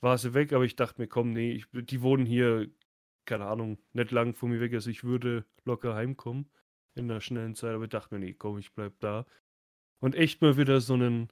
War 0.00 0.18
sie 0.18 0.34
weg, 0.34 0.52
aber 0.52 0.64
ich 0.64 0.76
dachte 0.76 1.00
mir, 1.00 1.08
komm, 1.08 1.32
nee, 1.32 1.52
ich, 1.52 1.66
die 1.72 2.02
wohnen 2.02 2.26
hier, 2.26 2.68
keine 3.24 3.46
Ahnung, 3.46 3.78
nicht 3.92 4.10
lang 4.10 4.34
von 4.34 4.50
mir 4.50 4.60
weg. 4.60 4.74
Also 4.74 4.90
ich 4.90 5.04
würde 5.04 5.44
locker 5.64 5.94
heimkommen 5.94 6.50
in 6.94 7.08
der 7.08 7.20
schnellen 7.20 7.54
Zeit, 7.54 7.74
aber 7.74 7.84
ich 7.84 7.90
dachte 7.90 8.14
mir, 8.14 8.24
nee, 8.24 8.34
komm, 8.34 8.58
ich 8.58 8.72
bleib 8.72 8.98
da. 9.00 9.26
Und 10.00 10.14
echt 10.14 10.42
mal 10.42 10.56
wieder 10.56 10.80
so 10.80 10.94
einen 10.94 11.30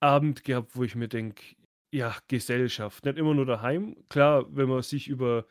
Abend 0.00 0.44
gehabt, 0.44 0.76
wo 0.76 0.84
ich 0.84 0.94
mir 0.94 1.08
denke, 1.08 1.56
ja, 1.90 2.16
Gesellschaft. 2.28 3.04
Nicht 3.04 3.18
immer 3.18 3.34
nur 3.34 3.46
daheim. 3.46 3.96
Klar, 4.08 4.44
wenn 4.54 4.68
man 4.68 4.82
sich 4.82 5.08
über 5.08 5.46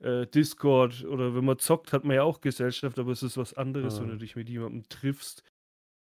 äh, 0.00 0.26
Discord 0.26 1.04
oder 1.04 1.34
wenn 1.34 1.44
man 1.44 1.58
zockt, 1.58 1.92
hat 1.92 2.04
man 2.04 2.16
ja 2.16 2.22
auch 2.22 2.40
Gesellschaft, 2.40 2.98
aber 2.98 3.12
es 3.12 3.22
ist 3.22 3.36
was 3.36 3.54
anderes, 3.54 3.98
mhm. 3.98 4.02
wenn 4.02 4.10
du 4.10 4.16
dich 4.18 4.36
mit 4.36 4.48
jemandem 4.48 4.88
triffst, 4.88 5.44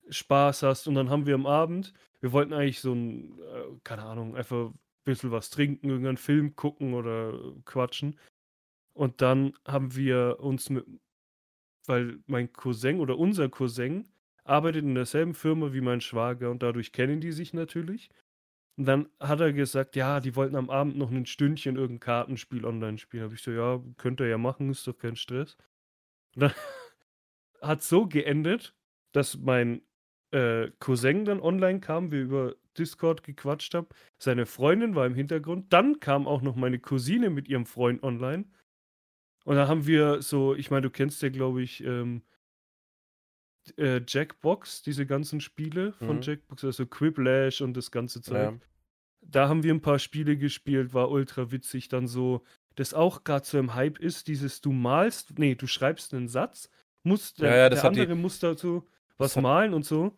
Spaß 0.08 0.62
hast 0.62 0.88
und 0.88 0.94
dann 0.94 1.10
haben 1.10 1.26
wir 1.26 1.34
am 1.34 1.46
Abend, 1.46 1.92
wir 2.20 2.32
wollten 2.32 2.52
eigentlich 2.52 2.80
so 2.80 2.92
ein, 2.92 3.38
äh, 3.38 3.78
keine 3.84 4.02
Ahnung, 4.02 4.36
einfach 4.36 4.68
ein 4.68 4.78
bisschen 5.04 5.30
was 5.30 5.50
trinken, 5.50 5.88
irgendeinen 5.88 6.18
Film 6.18 6.54
gucken 6.56 6.94
oder 6.94 7.54
quatschen. 7.64 8.18
Und 8.92 9.22
dann 9.22 9.54
haben 9.66 9.94
wir 9.96 10.38
uns 10.40 10.68
mit, 10.68 10.84
weil 11.86 12.18
mein 12.26 12.52
Cousin 12.52 13.00
oder 13.00 13.18
unser 13.18 13.48
Cousin 13.48 14.08
arbeitet 14.44 14.84
in 14.84 14.94
derselben 14.94 15.34
Firma 15.34 15.72
wie 15.72 15.80
mein 15.80 16.00
Schwager 16.00 16.50
und 16.50 16.62
dadurch 16.62 16.92
kennen 16.92 17.20
die 17.20 17.32
sich 17.32 17.54
natürlich. 17.54 18.10
Und 18.80 18.86
dann 18.86 19.10
hat 19.20 19.40
er 19.40 19.52
gesagt, 19.52 19.94
ja, 19.94 20.20
die 20.20 20.36
wollten 20.36 20.56
am 20.56 20.70
Abend 20.70 20.96
noch 20.96 21.10
ein 21.10 21.26
Stündchen 21.26 21.76
irgendein 21.76 22.00
Kartenspiel 22.00 22.64
online 22.64 22.96
spielen. 22.96 23.24
Habe 23.24 23.34
ich 23.34 23.42
so, 23.42 23.50
ja, 23.50 23.78
könnt 23.98 24.22
ihr 24.22 24.26
ja 24.26 24.38
machen, 24.38 24.70
ist 24.70 24.86
doch 24.86 24.96
kein 24.96 25.16
Stress. 25.16 25.58
Und 26.34 26.44
dann 26.44 26.54
hat 27.60 27.82
so 27.82 28.06
geendet, 28.06 28.74
dass 29.12 29.36
mein 29.36 29.82
äh, 30.30 30.70
Cousin 30.78 31.26
dann 31.26 31.42
online 31.42 31.80
kam, 31.80 32.10
wir 32.10 32.22
über 32.22 32.56
Discord 32.78 33.22
gequatscht 33.22 33.74
haben. 33.74 33.88
Seine 34.16 34.46
Freundin 34.46 34.94
war 34.94 35.04
im 35.04 35.14
Hintergrund. 35.14 35.70
Dann 35.74 36.00
kam 36.00 36.26
auch 36.26 36.40
noch 36.40 36.56
meine 36.56 36.78
Cousine 36.78 37.28
mit 37.28 37.50
ihrem 37.50 37.66
Freund 37.66 38.02
online. 38.02 38.46
Und 39.44 39.56
dann 39.56 39.68
haben 39.68 39.86
wir 39.86 40.22
so, 40.22 40.54
ich 40.54 40.70
meine, 40.70 40.84
du 40.84 40.90
kennst 40.90 41.20
ja, 41.20 41.28
glaube 41.28 41.60
ich, 41.60 41.84
ähm, 41.84 42.22
äh, 43.76 44.00
Jackbox, 44.08 44.80
diese 44.80 45.04
ganzen 45.04 45.42
Spiele 45.42 45.92
von 45.92 46.16
mhm. 46.16 46.22
Jackbox, 46.22 46.64
also 46.64 46.86
Quiplash 46.86 47.60
und 47.60 47.76
das 47.76 47.90
ganze 47.90 48.22
Zeug. 48.22 48.58
Ja. 48.58 48.69
Da 49.30 49.48
haben 49.48 49.62
wir 49.62 49.72
ein 49.72 49.82
paar 49.82 49.98
Spiele 49.98 50.36
gespielt, 50.36 50.92
war 50.94 51.10
ultra 51.10 51.50
witzig. 51.50 51.88
Dann 51.88 52.06
so, 52.06 52.42
das 52.74 52.94
auch 52.94 53.24
gerade 53.24 53.46
so 53.46 53.58
im 53.58 53.74
Hype 53.74 53.98
ist, 53.98 54.28
dieses 54.28 54.60
du 54.60 54.72
malst, 54.72 55.38
nee, 55.38 55.54
du 55.54 55.66
schreibst 55.66 56.14
einen 56.14 56.28
Satz, 56.28 56.70
musst, 57.02 57.40
der, 57.40 57.50
ja, 57.50 57.56
ja, 57.56 57.68
der 57.68 57.84
andere 57.84 58.06
die, 58.08 58.14
muss 58.14 58.38
dazu 58.40 58.86
was 59.18 59.36
malen 59.36 59.74
und 59.74 59.84
so. 59.84 60.16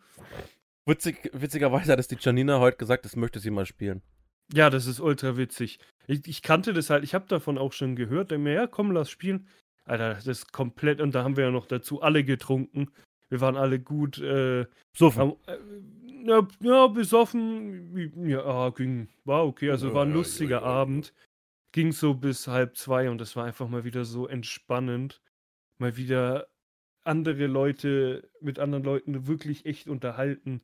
Witzig, 0.86 1.30
witzigerweise 1.32 1.92
hat 1.92 1.98
es 1.98 2.08
die 2.08 2.16
Janina 2.18 2.58
heute 2.58 2.76
gesagt, 2.76 3.04
das 3.04 3.16
möchte 3.16 3.40
sie 3.40 3.50
mal 3.50 3.66
spielen. 3.66 4.02
Ja, 4.52 4.70
das 4.70 4.86
ist 4.86 5.00
ultra 5.00 5.36
witzig. 5.36 5.78
Ich, 6.06 6.26
ich 6.26 6.42
kannte 6.42 6.72
das 6.72 6.90
halt, 6.90 7.04
ich 7.04 7.14
habe 7.14 7.26
davon 7.28 7.58
auch 7.58 7.72
schon 7.72 7.96
gehört. 7.96 8.30
Denke 8.30 8.44
mir, 8.44 8.54
ja, 8.54 8.66
komm, 8.66 8.90
lass 8.90 9.10
spielen. 9.10 9.46
Alter, 9.84 10.14
das 10.14 10.26
ist 10.26 10.52
komplett, 10.52 11.00
und 11.00 11.14
da 11.14 11.24
haben 11.24 11.36
wir 11.36 11.44
ja 11.44 11.50
noch 11.50 11.66
dazu 11.66 12.02
alle 12.02 12.24
getrunken. 12.24 12.90
Wir 13.32 13.40
waren 13.40 13.56
alle 13.56 13.80
gut 13.80 14.18
äh, 14.18 14.66
besoffen. 14.92 15.36
Äh, 15.46 15.56
ja, 16.26 16.46
ja, 16.60 16.86
besoffen. 16.88 18.28
Ja, 18.28 18.68
ging. 18.68 19.08
War 19.24 19.46
okay. 19.46 19.70
Also 19.70 19.94
war 19.94 20.04
ein 20.04 20.12
lustiger 20.12 20.60
ja, 20.60 20.66
ja, 20.66 20.66
Abend. 20.66 21.14
Ging 21.72 21.92
so 21.92 22.12
bis 22.12 22.46
halb 22.46 22.76
zwei 22.76 23.08
und 23.08 23.16
das 23.16 23.34
war 23.34 23.46
einfach 23.46 23.68
mal 23.68 23.84
wieder 23.84 24.04
so 24.04 24.28
entspannend. 24.28 25.22
Mal 25.78 25.96
wieder 25.96 26.46
andere 27.04 27.46
Leute 27.46 28.28
mit 28.42 28.58
anderen 28.58 28.84
Leuten 28.84 29.26
wirklich 29.26 29.64
echt 29.64 29.88
unterhalten. 29.88 30.60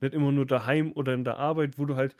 Nicht 0.00 0.12
immer 0.12 0.30
nur 0.30 0.44
daheim 0.44 0.92
oder 0.92 1.14
in 1.14 1.24
der 1.24 1.38
Arbeit, 1.38 1.78
wo 1.78 1.86
du 1.86 1.96
halt 1.96 2.14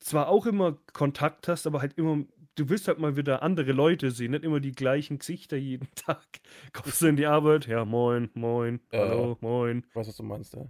zwar 0.00 0.26
auch 0.26 0.46
immer 0.46 0.78
Kontakt 0.92 1.46
hast, 1.46 1.68
aber 1.68 1.80
halt 1.80 1.96
immer 1.96 2.24
du 2.54 2.68
willst 2.68 2.88
halt 2.88 2.98
mal 2.98 3.16
wieder 3.16 3.42
andere 3.42 3.72
Leute 3.72 4.10
sehen, 4.10 4.32
nicht 4.32 4.44
immer 4.44 4.60
die 4.60 4.72
gleichen 4.72 5.18
Gesichter 5.18 5.56
jeden 5.56 5.88
Tag. 5.94 6.26
Kommst 6.72 7.02
du 7.02 7.06
in 7.06 7.16
die 7.16 7.26
Arbeit? 7.26 7.66
Ja, 7.66 7.84
moin, 7.84 8.30
moin, 8.34 8.80
äh, 8.90 8.98
hallo, 8.98 9.36
moin. 9.40 9.86
Was 9.94 10.08
was 10.08 10.16
du 10.16 10.22
meinst, 10.22 10.54
ja. 10.54 10.66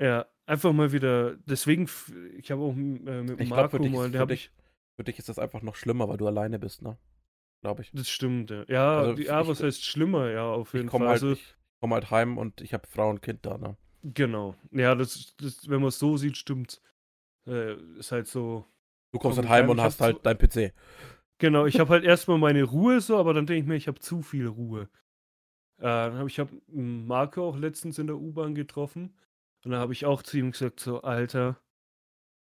Ja, 0.00 0.26
einfach 0.46 0.72
mal 0.72 0.92
wieder, 0.92 1.36
deswegen, 1.46 1.88
ich 2.36 2.50
habe 2.50 2.62
auch 2.62 2.74
äh, 2.74 3.22
mit 3.22 3.40
ich 3.40 3.48
Marco 3.48 3.78
glaub, 3.78 3.90
mal, 3.90 4.10
der 4.10 4.20
habe 4.20 4.34
ich. 4.34 4.50
Für 4.96 5.04
dich 5.04 5.18
ist 5.18 5.28
das 5.28 5.38
einfach 5.38 5.62
noch 5.62 5.76
schlimmer, 5.76 6.08
weil 6.08 6.16
du 6.16 6.26
alleine 6.26 6.58
bist, 6.58 6.82
ne? 6.82 6.98
Glaube 7.60 7.82
ich. 7.82 7.90
Das 7.92 8.08
stimmt, 8.08 8.50
ja. 8.50 8.64
Ja, 8.68 8.98
also, 8.98 9.22
ja 9.22 9.46
was 9.46 9.62
heißt 9.62 9.84
schlimmer, 9.84 10.30
ja, 10.30 10.44
auf 10.44 10.74
jeden 10.74 10.90
Fall. 10.90 11.00
Halt, 11.00 11.10
also, 11.10 11.32
ich 11.32 11.56
komme 11.80 11.94
halt 11.94 12.10
heim 12.10 12.38
und 12.38 12.60
ich 12.60 12.74
habe 12.74 12.86
Frau 12.88 13.10
und 13.10 13.22
Kind 13.22 13.46
da, 13.46 13.58
ne? 13.58 13.76
Genau. 14.02 14.54
Ja, 14.70 14.94
das, 14.94 15.36
das 15.36 15.68
wenn 15.68 15.80
man 15.80 15.88
es 15.88 15.98
so 15.98 16.16
sieht, 16.16 16.36
stimmt. 16.36 16.80
Äh, 17.46 17.74
ist 17.98 18.12
halt 18.12 18.26
so, 18.28 18.66
Du 19.12 19.18
kommst 19.18 19.38
halt 19.38 19.48
heim 19.48 19.70
und 19.70 19.80
hast 19.80 20.00
halt 20.00 20.24
dein 20.24 20.36
PC. 20.36 20.72
Genau, 21.38 21.66
ich 21.66 21.78
habe 21.78 21.90
halt 21.90 22.04
erstmal 22.04 22.38
meine 22.38 22.64
Ruhe 22.64 23.00
so, 23.00 23.16
aber 23.16 23.32
dann 23.32 23.46
denke 23.46 23.60
ich 23.60 23.66
mir, 23.66 23.76
ich 23.76 23.88
habe 23.88 24.00
zu 24.00 24.22
viel 24.22 24.46
Ruhe. 24.46 24.88
Äh, 25.78 25.84
dann 25.84 26.18
habe 26.18 26.28
ich 26.28 26.38
hab 26.40 26.50
Marco 26.66 27.48
auch 27.48 27.56
letztens 27.56 27.98
in 27.98 28.08
der 28.08 28.16
U-Bahn 28.16 28.54
getroffen 28.54 29.14
und 29.64 29.70
da 29.70 29.78
habe 29.78 29.92
ich 29.92 30.04
auch 30.04 30.22
zu 30.22 30.36
ihm 30.36 30.50
gesagt 30.50 30.80
so, 30.80 31.02
Alter, 31.02 31.60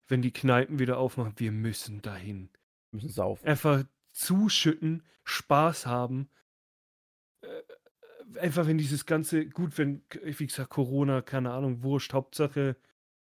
wenn 0.06 0.23
die 0.23 0.33
Kneipen 0.33 0.78
wieder 0.78 0.99
aufmachen, 0.99 1.35
wir 1.37 1.52
müssen 1.52 2.02
dahin. 2.02 2.50
Wir 2.90 2.99
müssen 2.99 3.11
saufen. 3.11 3.47
Einfach 3.47 3.85
zuschütten, 4.12 5.02
Spaß 5.25 5.87
haben. 5.87 6.28
Äh, 7.42 8.38
einfach 8.38 8.66
wenn 8.66 8.78
dieses 8.78 9.06
ganze, 9.06 9.47
gut, 9.47 9.76
wenn, 9.78 10.04
wie 10.23 10.47
gesagt, 10.47 10.71
Corona, 10.71 11.21
keine 11.23 11.52
Ahnung, 11.52 11.83
wurscht, 11.83 12.12
Hauptsache, 12.12 12.76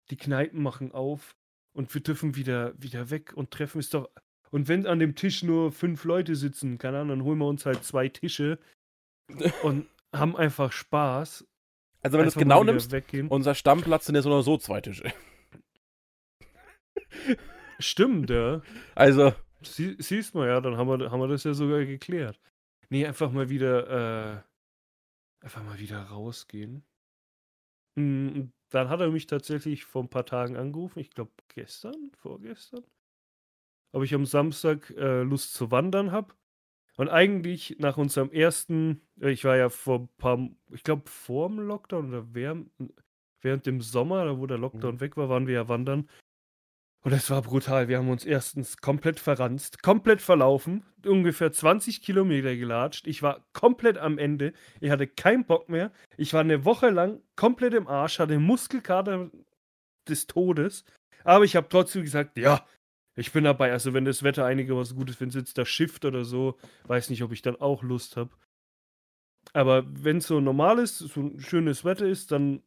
die 0.10 0.18
Kneipen 0.18 0.62
machen 0.62 0.92
auf 0.92 1.36
und 1.74 1.94
wir 1.94 2.02
dürfen 2.02 2.36
wieder, 2.36 2.74
wieder 2.82 3.10
weg 3.10 3.34
und 3.34 3.52
treffen 3.52 3.80
ist 3.80 3.94
doch. 3.94 4.10
Und 4.52 4.68
wenn 4.68 4.88
an 4.88 5.00
dem 5.00 5.16
Tisch 5.16 5.44
nur 5.44 5.72
fünf 5.72 6.04
Leute 6.04 6.36
sitzen, 6.36 6.78
keine 6.78 7.00
Ahnung, 7.00 7.20
dann 7.20 7.24
holen 7.24 7.38
wir 7.38 7.48
uns 7.48 7.66
halt 7.66 7.84
zwei 7.84 8.10
Tische 8.10 8.60
und 9.64 9.88
haben 10.14 10.36
einfach 10.36 10.72
Spaß. 10.72 11.48
Also 12.02 12.18
wenn 12.18 12.24
du 12.24 12.30
es 12.30 12.36
genau 12.36 12.64
nimmst, 12.64 12.92
weggehen. 12.92 13.28
unser 13.28 13.54
Stammplatz 13.56 14.06
sind 14.06 14.16
ja 14.16 14.22
so 14.22 14.30
oder 14.30 14.42
so 14.42 14.58
zwei 14.58 14.82
Tische. 14.82 15.12
Stimmt, 17.80 18.30
ja. 18.30 18.62
Also. 18.96 19.34
Sie, 19.62 19.98
siehst 20.00 20.36
mal, 20.36 20.48
ja, 20.48 20.62
dann 20.62 20.78
haben 20.78 20.88
wir, 20.88 21.12
haben 21.12 21.20
wir 21.20 21.28
das 21.28 21.44
ja 21.44 21.54
sogar 21.54 21.84
geklärt. 21.84 22.40
Nee, 22.90 23.06
einfach 23.06 23.30
mal 23.32 23.50
wieder, 23.50 24.38
äh, 24.40 25.44
einfach 25.44 25.64
mal 25.64 25.78
wieder 25.80 26.02
rausgehen. 26.04 26.86
Hm, 27.98 28.54
dann 28.70 28.90
hat 28.90 29.00
er 29.00 29.10
mich 29.10 29.28
tatsächlich 29.28 29.86
vor 29.86 30.04
ein 30.04 30.10
paar 30.10 30.26
Tagen 30.26 30.56
angerufen. 30.56 31.00
Ich 31.00 31.12
glaube 31.12 31.32
gestern, 31.48 32.12
vorgestern. 32.18 32.84
Ob 33.92 34.04
ich 34.04 34.14
am 34.14 34.26
Samstag 34.26 34.92
äh, 34.92 35.24
Lust 35.24 35.54
zu 35.54 35.72
wandern 35.72 36.12
habe. 36.12 36.34
Und 36.98 37.10
eigentlich 37.10 37.78
nach 37.80 37.98
unserem 37.98 38.32
ersten, 38.32 39.02
äh, 39.22 39.32
ich 39.32 39.46
war 39.46 39.58
ja 39.58 39.70
vor 39.70 40.00
ein 40.02 40.10
paar, 40.18 40.50
ich 40.72 40.84
glaube 40.84 41.10
vor 41.10 41.48
dem 41.48 41.60
Lockdown 41.60 42.10
oder 42.10 42.34
während, 42.34 42.70
während 43.42 43.66
dem 43.66 43.82
Sommer, 43.82 44.38
wo 44.38 44.46
der 44.46 44.58
Lockdown 44.58 44.96
mhm. 44.96 45.00
weg 45.00 45.18
war, 45.18 45.30
waren 45.30 45.48
wir 45.48 45.56
ja 45.56 45.68
wandern. 45.68 46.10
Und 47.02 47.14
es 47.14 47.30
war 47.30 47.42
brutal. 47.42 47.88
Wir 47.88 47.98
haben 47.98 48.10
uns 48.10 48.26
erstens 48.26 48.78
komplett 48.78 49.20
verranzt, 49.20 49.82
komplett 49.82 50.22
verlaufen, 50.22 50.84
ungefähr 51.06 51.52
20 51.52 52.02
Kilometer 52.02 52.56
gelatscht. 52.56 53.08
Ich 53.08 53.24
war 53.24 53.46
komplett 53.54 53.98
am 53.98 54.18
Ende. 54.18 54.54
Ich 54.82 54.92
hatte 54.92 55.08
keinen 55.08 55.46
Bock 55.46 55.70
mehr. 55.70 55.92
Ich 56.18 56.34
war 56.34 56.42
eine 56.42 56.66
Woche 56.66 56.90
lang 56.90 57.22
komplett 57.38 57.74
im 57.74 57.88
Arsch, 57.88 58.20
hatte 58.20 58.38
Muskelkater 58.40 59.32
des 60.10 60.28
Todes. 60.28 60.84
Aber 61.24 61.46
ich 61.46 61.56
habe 61.56 61.70
trotzdem 61.70 62.04
gesagt, 62.04 62.38
ja, 62.38 62.66
Ich 63.20 63.34
bin 63.34 63.44
dabei, 63.44 63.74
also 63.74 63.94
wenn 63.94 64.06
das 64.06 64.24
Wetter 64.24 64.46
einigermaßen 64.46 64.96
gut 64.96 65.10
ist, 65.10 65.20
wenn 65.20 65.28
es 65.28 65.36
jetzt 65.36 65.58
da 65.58 65.66
schifft 65.66 66.06
oder 66.06 66.24
so, 66.24 66.58
weiß 66.86 67.10
nicht, 67.10 67.22
ob 67.22 67.34
ich 67.34 67.42
dann 67.42 67.58
auch 67.58 67.84
Lust 67.84 68.16
habe. 68.16 68.30
Aber 69.54 69.84
wenn 69.88 70.18
es 70.18 70.28
so 70.28 70.40
normal 70.40 70.80
ist, 70.80 71.00
so 71.00 71.22
ein 71.22 71.40
schönes 71.42 71.84
Wetter 71.84 72.06
ist, 72.08 72.32
dann 72.32 72.64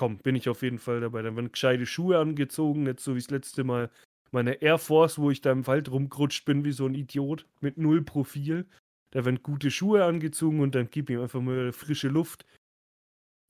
komm, 0.00 0.16
bin 0.16 0.34
ich 0.34 0.48
auf 0.48 0.62
jeden 0.62 0.78
Fall 0.78 1.02
dabei. 1.02 1.20
Dann 1.20 1.36
werden 1.36 1.52
gescheite 1.52 1.84
Schuhe 1.84 2.18
angezogen, 2.18 2.84
nicht 2.84 3.00
so 3.00 3.14
wie 3.14 3.18
das 3.18 3.28
letzte 3.28 3.64
Mal 3.64 3.90
meine 4.30 4.62
Air 4.62 4.78
Force, 4.78 5.18
wo 5.18 5.30
ich 5.30 5.42
da 5.42 5.52
im 5.52 5.66
Wald 5.66 5.90
rumgerutscht 5.90 6.46
bin 6.46 6.64
wie 6.64 6.72
so 6.72 6.86
ein 6.86 6.94
Idiot 6.94 7.46
mit 7.60 7.76
null 7.76 8.00
Profil. 8.02 8.66
Da 9.10 9.26
werden 9.26 9.42
gute 9.42 9.70
Schuhe 9.70 10.06
angezogen 10.06 10.60
und 10.60 10.74
dann 10.74 10.88
gib 10.90 11.10
ihm 11.10 11.20
einfach 11.20 11.42
mal 11.42 11.74
frische 11.74 12.08
Luft. 12.08 12.46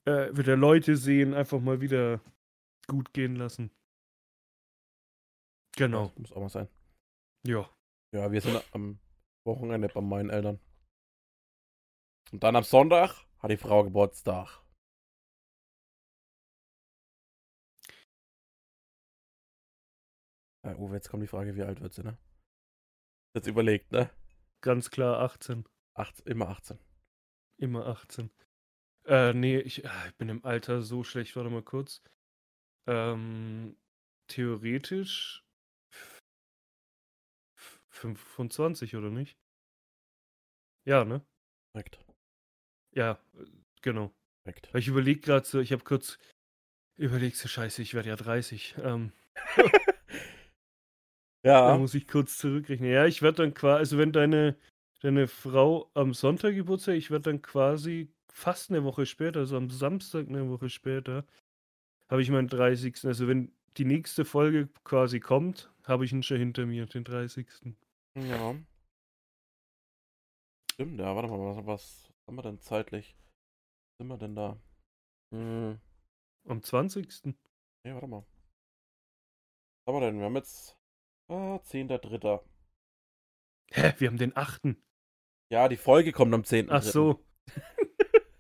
Äh, 0.07 0.37
wieder 0.37 0.57
Leute 0.57 0.97
sehen, 0.97 1.35
einfach 1.35 1.61
mal 1.61 1.81
wieder 1.81 2.21
gut 2.89 3.13
gehen 3.13 3.37
lassen. 3.37 3.71
Genau. 5.77 6.09
Das 6.09 6.19
muss 6.19 6.33
auch 6.33 6.41
mal 6.41 6.49
sein. 6.49 6.67
Ja. 7.47 7.71
Ja, 8.13 8.33
wir 8.33 8.41
sind 8.41 8.61
am 8.73 8.99
Wochenende 9.45 9.87
bei 9.87 10.01
meinen 10.01 10.31
Eltern. 10.31 10.59
Und 12.33 12.43
dann 12.43 12.57
am 12.57 12.65
Sonntag 12.65 13.25
hat 13.39 13.53
die 13.53 13.57
Frau 13.57 13.85
Geburtstag. 13.85 14.60
Ja, 20.65 20.77
Uwe, 20.77 20.95
jetzt 20.97 21.09
kommt 21.09 21.23
die 21.23 21.29
Frage, 21.29 21.57
wie 21.57 21.63
alt 21.63 21.81
wird 21.81 21.95
sie, 21.95 22.03
ne? 22.03 22.19
Jetzt 23.35 23.47
überlegt, 23.47 23.93
ne? 23.93 24.11
Ganz 24.61 24.91
klar 24.91 25.21
18. 25.21 25.65
18, 25.95 26.27
immer 26.27 26.49
18. 26.49 26.79
Immer 27.57 27.87
18. 27.87 28.31
Äh, 29.07 29.33
nee, 29.33 29.59
ich, 29.59 29.87
ah, 29.89 30.07
ich 30.07 30.17
bin 30.17 30.29
im 30.29 30.45
Alter 30.45 30.83
so 30.83 31.05
schlecht, 31.05 31.35
warte 31.37 31.51
mal 31.51 31.63
kurz. 31.63 32.03
Ähm, 32.87 33.77
theoretisch 34.29 35.45
25, 37.89 38.97
oder 38.97 39.11
nicht? 39.11 39.39
Ja, 40.87 41.05
ne? 41.05 41.25
Korrekt. 41.73 42.05
Ja, 42.93 43.19
genau. 43.83 44.13
Korrekt. 44.45 44.71
Ich 44.75 44.89
überlege 44.89 45.21
gerade 45.21 45.47
so, 45.47 45.61
ich 45.61 45.73
habe 45.73 45.85
kurz 45.85 46.19
überlegt, 46.97 47.37
so 47.37 47.49
scheiße, 47.49 47.83
ich 47.83 47.95
werde 47.95 48.09
ja 48.11 48.17
30. 48.17 48.77
Ähm, 48.79 49.13
da 51.65 51.75
Ja, 51.75 51.77
muss 51.77 51.95
ich 51.95 52.07
kurz 52.09 52.39
zurückrechnen. 52.39 52.91
Ja, 52.91 53.07
ich 53.07 53.23
werde 53.23 53.43
dann 53.45 53.55
quasi, 53.55 53.79
also 53.79 53.99
wenn 53.99 54.13
deine, 54.13 54.57
deine 55.01 55.29
Frau 55.29 55.91
am 55.95 56.15
Sonntag 56.15 56.55
Geburtstag, 56.55 56.97
ich 56.97 57.11
werde 57.11 57.31
dann 57.31 57.43
quasi 57.43 58.13
fast 58.33 58.71
eine 58.71 58.85
Woche 58.85 59.07
später, 59.07 59.41
also 59.41 59.57
am 59.57 59.71
Samstag 59.71 60.29
eine 60.29 60.49
Woche 60.51 60.71
später, 60.71 61.25
habe 62.11 62.23
ich 62.23 62.31
meinen 62.31 62.49
30. 62.49 63.07
Also 63.07 63.29
wenn 63.29 63.53
die 63.79 63.85
nächste 63.87 64.25
Folge 64.25 64.69
quasi 64.85 65.21
kommt, 65.21 65.71
habe 65.85 66.05
ich 66.05 66.13
ihn 66.13 66.23
schon 66.23 66.39
hinter 66.39 66.67
mir, 66.67 66.87
den 66.87 67.05
30. 67.05 67.77
ja. 68.15 68.55
Stimmt, 70.73 70.99
ja, 70.99 71.15
warte 71.15 71.29
mal, 71.29 71.39
was, 71.57 71.67
was 71.67 72.13
haben 72.27 72.37
wir 72.37 72.43
denn 72.43 72.61
zeitlich? 72.61 73.15
Was 73.99 73.99
sind 73.99 74.09
wir 74.09 74.19
denn 74.19 74.35
da? 74.35 74.59
Hm, 75.33 75.81
Am 76.49 76.63
20. 76.63 77.35
nee, 77.85 77.93
warte 77.95 78.07
mal. 78.07 78.25
Was 79.85 79.95
haben 79.95 80.01
wir 80.01 80.07
denn? 80.07 80.19
Wir 80.19 80.25
haben 80.27 80.37
jetzt 80.37 80.80
ah, 81.31 81.57
10.3. 81.65 82.43
Hä, 83.73 83.95
wir 83.99 84.09
haben 84.09 84.19
den 84.19 84.37
8. 84.37 84.61
Ja, 85.53 85.69
die 85.69 85.77
Folge 85.77 86.13
kommt 86.13 86.35
am 86.35 86.45
10. 86.45 86.71
Ach 86.71 86.83
so. 86.83 87.25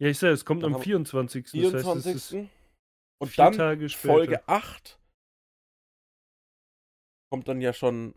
ja, 0.00 0.08
ich 0.08 0.18
sag, 0.18 0.30
es 0.30 0.44
kommt 0.44 0.62
Dann 0.62 0.70
am 0.70 0.74
haben- 0.76 0.82
24. 0.84 1.44
Das 1.44 1.52
heißt, 1.74 1.84
24. 1.84 2.48
Und 3.22 3.38
dann 3.38 3.52
Tage 3.52 3.88
später. 3.88 4.14
Folge 4.14 4.48
8 4.48 4.98
kommt 7.32 7.46
dann 7.48 7.60
ja 7.60 7.72
schon 7.72 8.14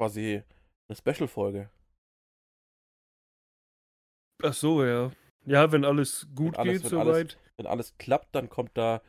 quasi 0.00 0.42
eine 0.88 0.96
Special-Folge. 0.96 1.70
Ach 4.42 4.54
so, 4.54 4.84
ja. 4.84 5.12
Ja, 5.46 5.70
wenn 5.72 5.84
alles 5.84 6.26
gut 6.34 6.56
alles- 6.56 6.82
geht 6.82 6.92
wenn 6.92 6.98
alles- 7.00 7.16
soweit. 7.34 7.38
Wenn 7.56 7.66
alles 7.66 7.96
klappt, 7.98 8.34
dann 8.34 8.48
kommt 8.48 8.76
da. 8.76 9.02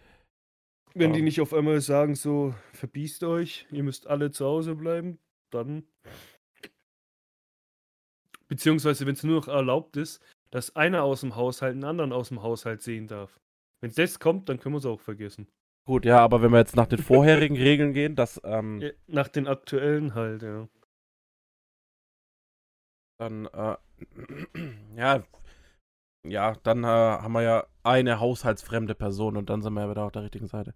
Wenn 0.97 1.11
die 1.11 1.19
ähm, 1.19 1.25
nicht 1.25 1.41
auf 1.41 1.53
einmal 1.53 1.81
sagen, 1.81 2.15
so, 2.15 2.55
verbiest 2.71 3.23
euch, 3.25 3.67
ihr 3.69 3.83
müsst 3.83 4.07
alle 4.07 4.31
zu 4.31 4.45
Hause 4.45 4.75
bleiben, 4.75 5.19
dann. 5.51 5.83
Beziehungsweise, 8.47 9.05
wenn 9.05 9.15
es 9.15 9.23
nur 9.23 9.41
noch 9.41 9.47
erlaubt 9.49 9.97
ist, 9.97 10.23
dass 10.51 10.75
einer 10.75 11.03
aus 11.03 11.19
dem 11.19 11.35
Haushalt 11.35 11.73
einen 11.73 11.83
anderen 11.83 12.13
aus 12.13 12.29
dem 12.29 12.41
Haushalt 12.41 12.81
sehen 12.81 13.07
darf. 13.07 13.41
Wenn 13.81 13.91
das 13.91 14.19
kommt, 14.19 14.47
dann 14.47 14.57
können 14.57 14.73
wir 14.75 14.79
es 14.79 14.85
auch 14.85 15.01
vergessen. 15.01 15.47
Gut, 15.85 16.05
ja, 16.05 16.19
aber 16.19 16.41
wenn 16.41 16.51
wir 16.51 16.59
jetzt 16.59 16.77
nach 16.77 16.87
den 16.87 16.99
vorherigen 16.99 17.57
Regeln 17.61 17.93
gehen, 17.93 18.15
dass 18.15 18.39
ähm, 18.45 18.79
Ja, 18.79 18.91
Nach 19.07 19.27
den 19.27 19.47
aktuellen 19.47 20.15
halt, 20.15 20.43
ja. 20.43 20.69
dann 23.17 23.47
äh, 23.47 23.75
ja, 24.95 25.23
ja, 26.29 26.53
dann 26.63 26.83
äh, 26.83 26.87
haben 26.87 27.33
wir 27.33 27.41
ja 27.43 27.67
eine 27.83 28.19
haushaltsfremde 28.19 28.95
Person 28.95 29.37
und 29.37 29.49
dann 29.49 29.61
sind 29.61 29.73
wir 29.73 29.81
ja 29.83 29.89
wieder 29.89 30.03
auf 30.05 30.11
der 30.11 30.23
richtigen 30.23 30.47
Seite. 30.47 30.73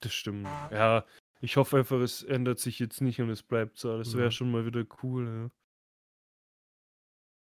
Das 0.00 0.12
stimmt. 0.12 0.46
Ja, 0.70 1.04
ich 1.40 1.56
hoffe 1.56 1.78
einfach, 1.78 1.98
es 2.00 2.22
ändert 2.22 2.58
sich 2.58 2.78
jetzt 2.78 3.00
nicht 3.00 3.20
und 3.20 3.30
es 3.30 3.42
bleibt 3.42 3.78
so. 3.78 3.96
Das 3.98 4.14
wäre 4.14 4.26
Ja. 4.26 4.30
schon 4.30 4.50
mal 4.50 4.66
wieder 4.66 4.84
cool. 5.02 5.50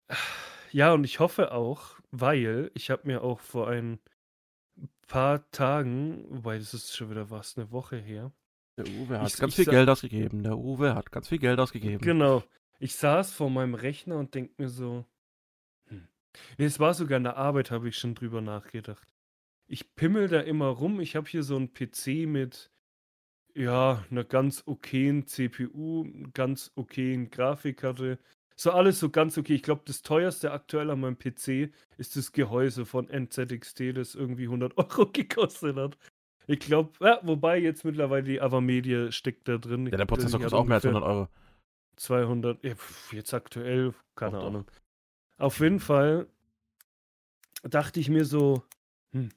Ja. 0.09 0.17
ja, 0.71 0.93
und 0.93 1.03
ich 1.03 1.19
hoffe 1.19 1.51
auch, 1.51 1.99
weil 2.11 2.71
ich 2.73 2.89
habe 2.89 3.07
mir 3.07 3.23
auch 3.23 3.39
vor 3.39 3.67
ein 3.69 3.99
paar 5.07 5.49
Tagen, 5.51 6.25
wobei 6.29 6.57
das 6.57 6.73
ist 6.73 6.95
schon 6.95 7.09
wieder 7.09 7.29
was, 7.29 7.57
eine 7.57 7.71
Woche 7.71 7.97
her. 7.97 8.31
Der 8.77 8.87
Uwe 8.87 9.19
hat 9.19 9.27
Ich- 9.27 9.37
ganz 9.37 9.51
ich 9.57 9.65
viel 9.65 9.73
Geld 9.73 9.89
ausgegeben. 9.89 10.43
Der 10.43 10.57
Uwe 10.57 10.95
hat 10.95 11.11
ganz 11.11 11.27
viel 11.27 11.39
Geld 11.39 11.59
ausgegeben. 11.59 12.01
Genau. 12.01 12.43
Ich 12.79 12.95
saß 12.95 13.33
vor 13.33 13.49
meinem 13.49 13.73
Rechner 13.73 14.17
und 14.17 14.33
denk 14.35 14.57
mir 14.57 14.69
so, 14.69 15.05
Nee, 16.57 16.65
es 16.65 16.79
war 16.79 16.93
sogar 16.93 17.17
in 17.17 17.23
der 17.23 17.37
Arbeit, 17.37 17.71
habe 17.71 17.89
ich 17.89 17.97
schon 17.97 18.15
drüber 18.15 18.41
nachgedacht. 18.41 19.07
Ich 19.67 19.95
pimmel 19.95 20.27
da 20.27 20.39
immer 20.41 20.67
rum. 20.67 20.99
Ich 20.99 21.15
habe 21.15 21.27
hier 21.29 21.43
so 21.43 21.55
einen 21.55 21.73
PC 21.73 22.27
mit, 22.27 22.71
ja, 23.55 24.03
einer 24.09 24.23
ganz 24.23 24.63
okayen 24.65 25.27
CPU, 25.27 26.07
ganz 26.33 26.71
okayen 26.75 27.29
Grafikkarte. 27.29 28.19
So 28.55 28.71
alles 28.71 28.99
so 28.99 29.09
ganz 29.09 29.37
okay. 29.37 29.55
Ich 29.55 29.63
glaube, 29.63 29.83
das 29.85 30.01
teuerste 30.01 30.51
aktuell 30.51 30.89
an 30.89 30.99
meinem 30.99 31.17
PC 31.17 31.71
ist 31.97 32.15
das 32.15 32.31
Gehäuse 32.31 32.85
von 32.85 33.07
NZXT, 33.07 33.95
das 33.95 34.15
irgendwie 34.15 34.45
100 34.45 34.77
Euro 34.77 35.05
gekostet 35.13 35.77
hat. 35.77 35.97
Ich 36.47 36.59
glaube, 36.59 36.91
ja, 36.99 37.19
wobei 37.21 37.59
jetzt 37.59 37.85
mittlerweile 37.85 38.23
die 38.23 38.41
Avamedia 38.41 39.11
steckt 39.11 39.47
da 39.47 39.57
drin. 39.59 39.85
Ja, 39.85 39.97
der 39.97 40.05
Prozessor 40.05 40.39
kostet 40.39 40.57
auch 40.59 40.65
mehr 40.65 40.75
als 40.75 40.85
ungefähr- 40.85 41.03
100 41.07 41.17
Euro. 41.17 41.29
200, 41.97 42.63
ja, 42.63 42.75
pf, 42.75 43.13
jetzt 43.13 43.33
aktuell, 43.33 43.93
keine 44.15 44.31
Doch, 44.31 44.39
doch. 44.39 44.47
Ahnung. 44.47 44.65
Auf 45.39 45.61
jeden 45.61 45.79
Fall 45.79 46.27
dachte 47.63 47.99
ich 47.99 48.09
mir 48.09 48.25
so, 48.25 48.63
hm, 49.13 49.29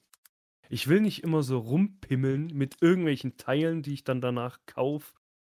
ich 0.68 0.88
will 0.88 1.00
nicht 1.00 1.22
immer 1.22 1.42
so 1.42 1.58
rumpimmeln 1.58 2.48
mit 2.48 2.82
irgendwelchen 2.82 3.36
Teilen, 3.36 3.82
die 3.82 3.94
ich 3.94 4.04
dann 4.04 4.20
danach 4.20 4.58
kaufe 4.66 5.14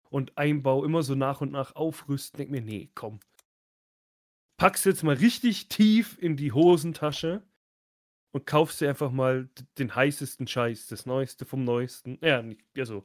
und 0.10 0.38
einbaue, 0.38 0.86
immer 0.86 1.02
so 1.02 1.16
nach 1.16 1.42
und 1.42 1.52
nach 1.52 1.76
aufrüsten. 1.76 2.38
Denk 2.38 2.52
mir, 2.52 2.62
nee, 2.62 2.92
komm. 2.94 3.20
Pack's 4.58 4.84
jetzt 4.84 5.04
mal 5.04 5.16
richtig 5.16 5.68
tief 5.68 6.18
in 6.22 6.38
die 6.38 6.52
Hosentasche 6.52 7.42
und 8.32 8.46
kaufst 8.46 8.82
dir 8.82 8.90
einfach 8.90 9.12
mal 9.12 9.50
den 9.80 9.96
heißesten 9.96 10.48
Scheiß, 10.48 10.88
das 10.88 11.08
Neueste 11.08 11.46
vom 11.46 11.64
Neuesten. 11.64 12.20
Ja, 12.22 12.44
also 12.78 13.04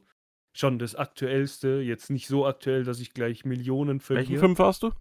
schon 0.53 0.77
das 0.77 0.93
Aktuellste, 0.95 1.81
jetzt 1.81 2.11
nicht 2.11 2.27
so 2.27 2.45
aktuell, 2.45 2.83
dass 2.83 2.99
ich 2.99 3.13
gleich 3.13 3.45
Millionen 3.45 3.99
Welchen 3.99 4.25
verliere. 4.25 4.39
5 4.41 4.59
hast 4.59 4.83
du? 4.83 4.91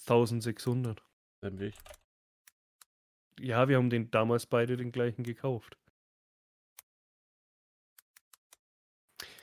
1600. 0.00 1.02
Den 1.42 1.58
Weg. 1.58 1.74
Ja, 3.40 3.68
wir 3.68 3.76
haben 3.76 3.90
den 3.90 4.10
damals 4.10 4.46
beide 4.46 4.76
den 4.76 4.92
gleichen 4.92 5.24
gekauft. 5.24 5.76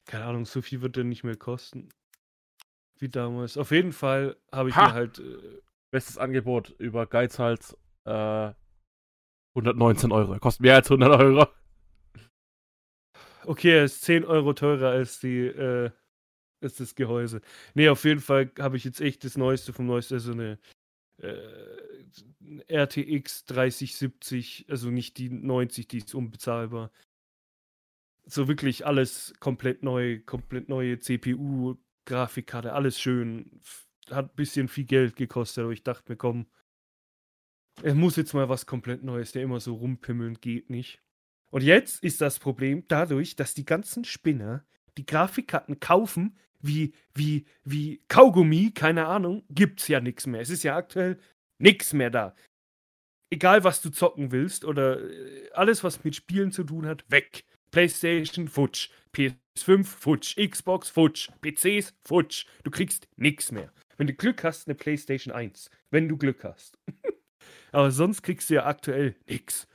Keine 0.05 0.25
Ahnung, 0.25 0.45
so 0.45 0.61
viel 0.61 0.81
wird 0.81 0.95
der 0.95 1.03
nicht 1.03 1.23
mehr 1.23 1.37
kosten. 1.37 1.89
Wie 2.99 3.09
damals. 3.09 3.57
Auf 3.57 3.71
jeden 3.71 3.91
Fall 3.93 4.37
habe 4.51 4.69
ich 4.69 4.75
Ha! 4.75 4.87
mir 4.87 4.93
halt. 4.93 5.19
Äh, 5.19 5.61
Bestes 5.93 6.17
Angebot 6.17 6.69
über 6.79 7.05
Geizhals 7.05 7.77
äh, 8.05 8.53
119 9.55 10.13
Euro. 10.13 10.31
Er 10.31 10.39
kostet 10.39 10.61
mehr 10.61 10.75
als 10.75 10.89
100 10.89 11.19
Euro. 11.19 11.47
okay, 13.43 13.71
er 13.79 13.83
ist 13.83 14.01
10 14.03 14.23
Euro 14.23 14.53
teurer 14.53 14.91
als 14.91 15.19
die. 15.19 15.47
Äh, 15.47 15.91
als 16.63 16.75
das 16.75 16.95
Gehäuse. 16.95 17.41
Nee, 17.73 17.89
auf 17.89 18.03
jeden 18.03 18.21
Fall 18.21 18.51
habe 18.59 18.77
ich 18.77 18.83
jetzt 18.83 19.01
echt 19.01 19.23
das 19.23 19.37
Neueste 19.37 19.73
vom 19.73 19.85
Neuesten. 19.87 20.15
Also 20.15 20.31
eine. 20.33 20.59
Äh, 21.17 21.37
RTX 22.67 23.45
3070, 23.45 24.65
also 24.69 24.89
nicht 24.89 25.17
die 25.17 25.29
90, 25.29 25.87
die 25.87 25.99
ist 25.99 26.13
unbezahlbar. 26.13 26.91
So 28.25 28.47
wirklich 28.47 28.85
alles 28.85 29.33
komplett 29.39 29.83
neu, 29.83 30.19
komplett 30.25 30.69
neue 30.69 30.99
CPU, 30.99 31.75
Grafikkarte, 32.05 32.73
alles 32.73 32.99
schön. 32.99 33.61
Hat 34.09 34.31
ein 34.31 34.35
bisschen 34.35 34.67
viel 34.67 34.85
Geld 34.85 35.15
gekostet, 35.15 35.63
aber 35.63 35.73
ich 35.73 35.83
dachte 35.83 36.11
mir, 36.11 36.17
komm, 36.17 36.47
es 37.83 37.95
muss 37.95 38.15
jetzt 38.15 38.33
mal 38.33 38.49
was 38.49 38.65
komplett 38.65 39.03
Neues, 39.03 39.31
der 39.31 39.43
immer 39.43 39.59
so 39.59 39.75
rumpimmeln 39.75 40.39
geht 40.41 40.69
nicht. 40.69 41.01
Und 41.49 41.63
jetzt 41.63 42.03
ist 42.03 42.21
das 42.21 42.39
Problem 42.39 42.85
dadurch, 42.87 43.35
dass 43.35 43.53
die 43.53 43.65
ganzen 43.65 44.03
Spinner 44.05 44.65
die 44.97 45.05
Grafikkarten 45.05 45.79
kaufen, 45.79 46.37
wie, 46.61 46.93
wie, 47.13 47.45
wie 47.63 48.01
Kaugummi, 48.07 48.71
keine 48.71 49.07
Ahnung, 49.07 49.43
gibt's 49.49 49.87
ja 49.87 49.99
nichts 49.99 50.27
mehr. 50.27 50.41
Es 50.41 50.49
ist 50.49 50.63
ja 50.63 50.75
aktuell 50.75 51.19
nichts 51.59 51.93
mehr 51.93 52.09
da. 52.09 52.35
Egal, 53.29 53.63
was 53.63 53.81
du 53.81 53.89
zocken 53.89 54.31
willst 54.31 54.65
oder 54.65 54.99
äh, 54.99 55.49
alles, 55.53 55.83
was 55.83 56.03
mit 56.03 56.15
Spielen 56.15 56.51
zu 56.51 56.63
tun 56.63 56.85
hat, 56.85 57.09
weg. 57.09 57.45
PlayStation, 57.71 58.47
futsch. 58.47 58.89
PS5, 59.15 59.85
futsch. 59.85 60.35
Xbox, 60.35 60.89
futsch. 60.89 61.29
PCs, 61.41 61.93
futsch. 62.03 62.45
Du 62.63 62.71
kriegst 62.71 63.07
nichts 63.15 63.51
mehr. 63.51 63.71
Wenn 63.97 64.07
du 64.07 64.13
Glück 64.13 64.43
hast, 64.43 64.67
eine 64.67 64.75
PlayStation 64.75 65.33
1. 65.33 65.69
Wenn 65.89 66.09
du 66.09 66.17
Glück 66.17 66.43
hast. 66.43 66.77
Aber 67.71 67.91
sonst 67.91 68.21
kriegst 68.21 68.49
du 68.49 68.55
ja 68.55 68.65
aktuell 68.65 69.15
nichts. 69.27 69.67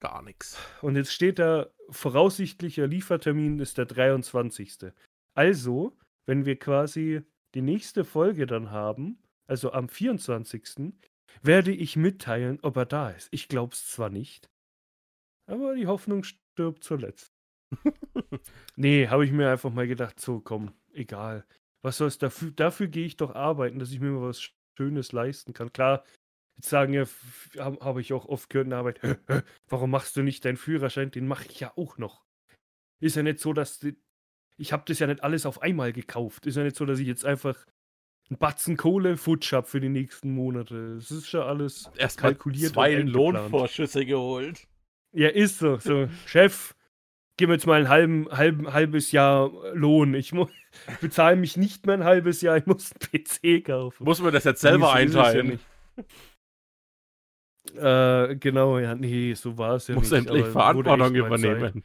Gar 0.00 0.22
nichts. 0.22 0.58
Und 0.82 0.96
jetzt 0.96 1.12
steht 1.12 1.38
da, 1.38 1.70
voraussichtlicher 1.90 2.86
Liefertermin 2.86 3.58
ist 3.60 3.78
der 3.78 3.86
23. 3.86 4.92
Also, 5.34 5.96
wenn 6.26 6.46
wir 6.46 6.58
quasi 6.58 7.22
die 7.54 7.62
nächste 7.62 8.04
Folge 8.04 8.46
dann 8.46 8.70
haben, 8.70 9.18
also 9.46 9.72
am 9.72 9.88
24., 9.88 10.94
werde 11.42 11.72
ich 11.72 11.96
mitteilen, 11.96 12.58
ob 12.62 12.76
er 12.76 12.86
da 12.86 13.10
ist. 13.10 13.28
Ich 13.32 13.48
glaube 13.48 13.74
es 13.74 13.90
zwar 13.90 14.10
nicht, 14.10 14.48
aber 15.46 15.74
die 15.74 15.86
Hoffnung 15.86 16.22
stirbt 16.22 16.84
zuletzt. 16.84 17.32
nee, 18.76 19.08
habe 19.08 19.24
ich 19.24 19.32
mir 19.32 19.50
einfach 19.50 19.72
mal 19.72 19.88
gedacht, 19.88 20.20
so 20.20 20.40
komm, 20.40 20.72
egal. 20.92 21.44
Was 21.82 21.98
soll's 21.98 22.18
dafür? 22.18 22.50
Dafür 22.52 22.86
gehe 22.86 23.04
ich 23.04 23.16
doch 23.16 23.34
arbeiten, 23.34 23.78
dass 23.78 23.90
ich 23.90 24.00
mir 24.00 24.10
mal 24.10 24.28
was 24.28 24.52
Schönes 24.78 25.12
leisten 25.12 25.52
kann. 25.52 25.72
Klar, 25.72 26.04
jetzt 26.56 26.68
sagen 26.68 26.94
ja, 26.94 27.04
habe 27.58 27.84
hab 27.84 27.98
ich 27.98 28.12
auch 28.12 28.26
oft 28.26 28.48
gehört 28.48 28.66
in 28.66 28.70
der 28.70 28.78
Arbeit, 28.78 29.00
warum 29.68 29.90
machst 29.90 30.16
du 30.16 30.22
nicht 30.22 30.44
deinen 30.44 30.56
Führerschein? 30.56 31.10
Den 31.10 31.26
mache 31.26 31.46
ich 31.46 31.60
ja 31.60 31.72
auch 31.76 31.98
noch. 31.98 32.24
Ist 33.00 33.16
ja 33.16 33.22
nicht 33.22 33.40
so, 33.40 33.52
dass 33.52 33.80
ich 34.56 34.72
habe 34.72 34.84
das 34.86 34.98
ja 34.98 35.06
nicht 35.06 35.22
alles 35.22 35.46
auf 35.46 35.62
einmal 35.62 35.92
gekauft. 35.92 36.46
Ist 36.46 36.56
ja 36.56 36.62
nicht 36.62 36.76
so, 36.76 36.84
dass 36.84 36.98
ich 36.98 37.06
jetzt 37.06 37.24
einfach 37.24 37.56
einen 38.30 38.38
Batzen 38.38 38.76
Kohle 38.76 39.16
futsch 39.16 39.52
habe 39.52 39.66
für 39.66 39.80
die 39.80 39.88
nächsten 39.88 40.32
Monate. 40.32 40.96
Es 40.98 41.10
ist 41.10 41.28
schon 41.28 41.42
alles 41.42 41.90
Erst 41.96 42.18
kalkuliert. 42.18 42.72
Zwei 42.72 42.94
Lohnvorschüsse 42.94 44.06
geholt. 44.06 44.66
Ja, 45.12 45.28
ist 45.28 45.58
so. 45.58 45.78
So, 45.78 46.08
Chef, 46.26 46.74
gib 47.36 47.48
mir 47.48 47.54
jetzt 47.54 47.66
mal 47.66 47.80
ein 47.80 47.88
halben, 47.88 48.28
halben, 48.30 48.72
halbes 48.72 49.12
Jahr 49.12 49.50
Lohn. 49.74 50.14
Ich 50.14 50.32
bezahle 51.00 51.36
mich 51.36 51.56
nicht 51.56 51.86
mehr 51.86 51.96
ein 51.96 52.04
halbes 52.04 52.40
Jahr, 52.40 52.56
ich 52.56 52.66
muss 52.66 52.92
einen 52.92 53.24
PC 53.24 53.64
kaufen. 53.64 54.04
Muss 54.04 54.20
man 54.20 54.32
das 54.32 54.44
jetzt 54.44 54.60
selber 54.60 54.92
einteilen? 54.92 55.60
Ja 55.96 56.04
äh, 57.76 58.36
genau, 58.36 58.78
ja, 58.78 58.94
nee, 58.94 59.34
so 59.34 59.56
war 59.56 59.76
es 59.76 59.88
ja 59.88 59.94
muss 59.94 60.10
nicht. 60.10 60.26
Muss 60.26 60.36
endlich 60.36 60.46
Verantwortung 60.52 61.14
übernehmen. 61.14 61.82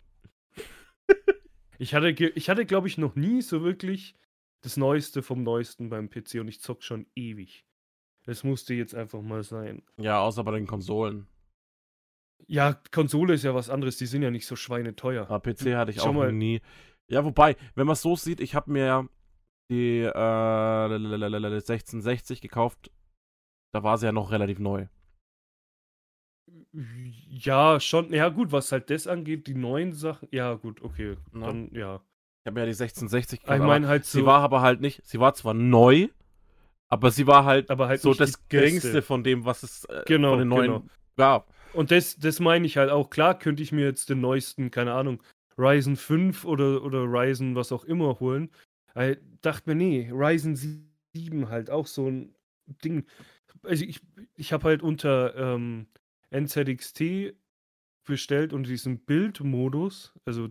Ich 1.80 1.94
hatte, 1.94 2.10
ich 2.10 2.50
hatte 2.50 2.66
glaube 2.66 2.88
ich, 2.88 2.98
noch 2.98 3.16
nie 3.16 3.42
so 3.42 3.64
wirklich 3.64 4.16
das 4.62 4.78
Neueste 4.78 5.24
vom 5.24 5.44
Neuesten 5.44 5.90
beim 5.90 6.10
PC 6.10 6.36
und 6.36 6.48
ich 6.48 6.62
zock 6.62 6.84
schon 6.84 7.08
ewig. 7.16 7.66
Das 8.26 8.44
musste 8.44 8.74
jetzt 8.74 8.94
einfach 8.94 9.22
mal 9.22 9.44
sein. 9.44 9.84
Ja, 9.98 10.20
außer 10.20 10.44
bei 10.44 10.52
den 10.52 10.68
Konsolen. 10.68 11.28
Ja, 12.48 12.82
Konsole 12.92 13.34
ist 13.34 13.44
ja 13.44 13.56
was 13.56 13.70
anderes, 13.70 13.98
die 13.98 14.06
sind 14.06 14.22
ja 14.22 14.32
nicht 14.32 14.46
so 14.46 14.56
schweineteuer. 14.56 15.24
Aber 15.24 15.36
ah, 15.36 15.40
PC 15.40 15.76
hatte 15.76 15.92
ich 15.92 15.98
Schau 15.98 16.10
auch 16.10 16.14
mal. 16.14 16.32
nie. 16.32 16.62
Ja, 17.08 17.26
wobei, 17.26 17.56
wenn 17.76 17.88
man 17.88 17.94
es 17.94 18.02
so 18.02 18.16
sieht, 18.16 18.40
ich 18.40 18.56
habe 18.56 18.72
mir 18.72 19.10
die 19.72 20.02
äh, 20.02 20.10
1660 20.10 22.42
gekauft. 22.42 22.92
Da 23.72 23.84
war 23.84 23.98
sie 23.98 24.08
ja 24.08 24.12
noch 24.12 24.32
relativ 24.32 24.60
neu. 24.60 24.88
Ja, 26.72 27.80
schon. 27.80 28.14
Ja, 28.14 28.30
gut, 28.30 28.52
was 28.52 28.72
halt 28.72 28.90
das 28.90 29.08
angeht, 29.08 29.48
die 29.48 29.56
neuen 29.56 29.94
Sachen. 29.94 30.28
Ja, 30.32 30.54
gut, 30.54 30.82
okay. 30.82 31.18
Na. 31.32 31.48
Dann, 31.48 31.70
ja. 31.74 31.96
Ich 31.96 32.48
habe 32.48 32.54
mir 32.54 32.60
ja 32.62 32.66
die 32.66 32.82
1660 32.82 33.42
gekauft. 33.42 33.60
Ich 33.60 33.66
meine 33.66 33.88
halt 33.88 34.06
so. 34.06 34.20
Sie 34.20 34.26
war 34.26 34.42
aber 34.42 34.62
halt 34.62 34.82
nicht. 34.82 35.02
Sie 35.06 35.20
war 35.20 35.34
zwar 35.34 35.54
neu, 35.54 36.08
aber 36.88 37.12
sie 37.12 37.28
war 37.28 37.46
halt, 37.46 37.70
aber 37.70 37.88
halt 37.88 38.02
so 38.02 38.14
das 38.14 38.48
geringste 38.48 39.02
von 39.02 39.24
dem, 39.24 39.46
was 39.46 39.64
es 39.64 39.86
äh, 39.86 40.04
genau, 40.06 40.32
von 40.32 40.40
den 40.40 40.48
neuen 40.48 40.72
genau. 40.72 40.84
gab. 41.18 41.54
Und 41.74 41.92
das, 41.92 42.18
das 42.18 42.40
meine 42.40 42.66
ich 42.66 42.78
halt 42.78 42.90
auch. 42.90 43.10
Klar 43.10 43.38
könnte 43.38 43.62
ich 43.62 43.72
mir 43.72 43.86
jetzt 43.86 44.10
den 44.10 44.22
neuesten, 44.22 44.72
keine 44.72 44.94
Ahnung, 44.94 45.22
Ryzen 45.58 45.96
5 45.96 46.46
oder, 46.46 46.84
oder 46.84 47.04
Ryzen 47.04 47.56
was 47.56 47.72
auch 47.72 47.84
immer 47.84 48.20
holen. 48.20 48.50
Ich 48.96 49.18
dachte 49.42 49.70
mir, 49.70 49.76
nee, 49.76 50.10
Ryzen 50.12 50.56
7 50.56 51.50
halt 51.50 51.70
auch 51.70 51.88
so 51.88 52.08
ein 52.08 52.36
Ding. 52.84 53.06
Also 53.64 53.86
ich, 53.86 54.02
ich 54.36 54.54
habe 54.54 54.64
halt 54.64 54.82
unter 54.82 55.36
ähm, 55.36 55.88
NZXT 56.32 57.34
bestellt 58.06 58.54
unter 58.54 58.70
diesem 58.70 59.00
Bildmodus, 59.00 60.14
also 60.26 60.50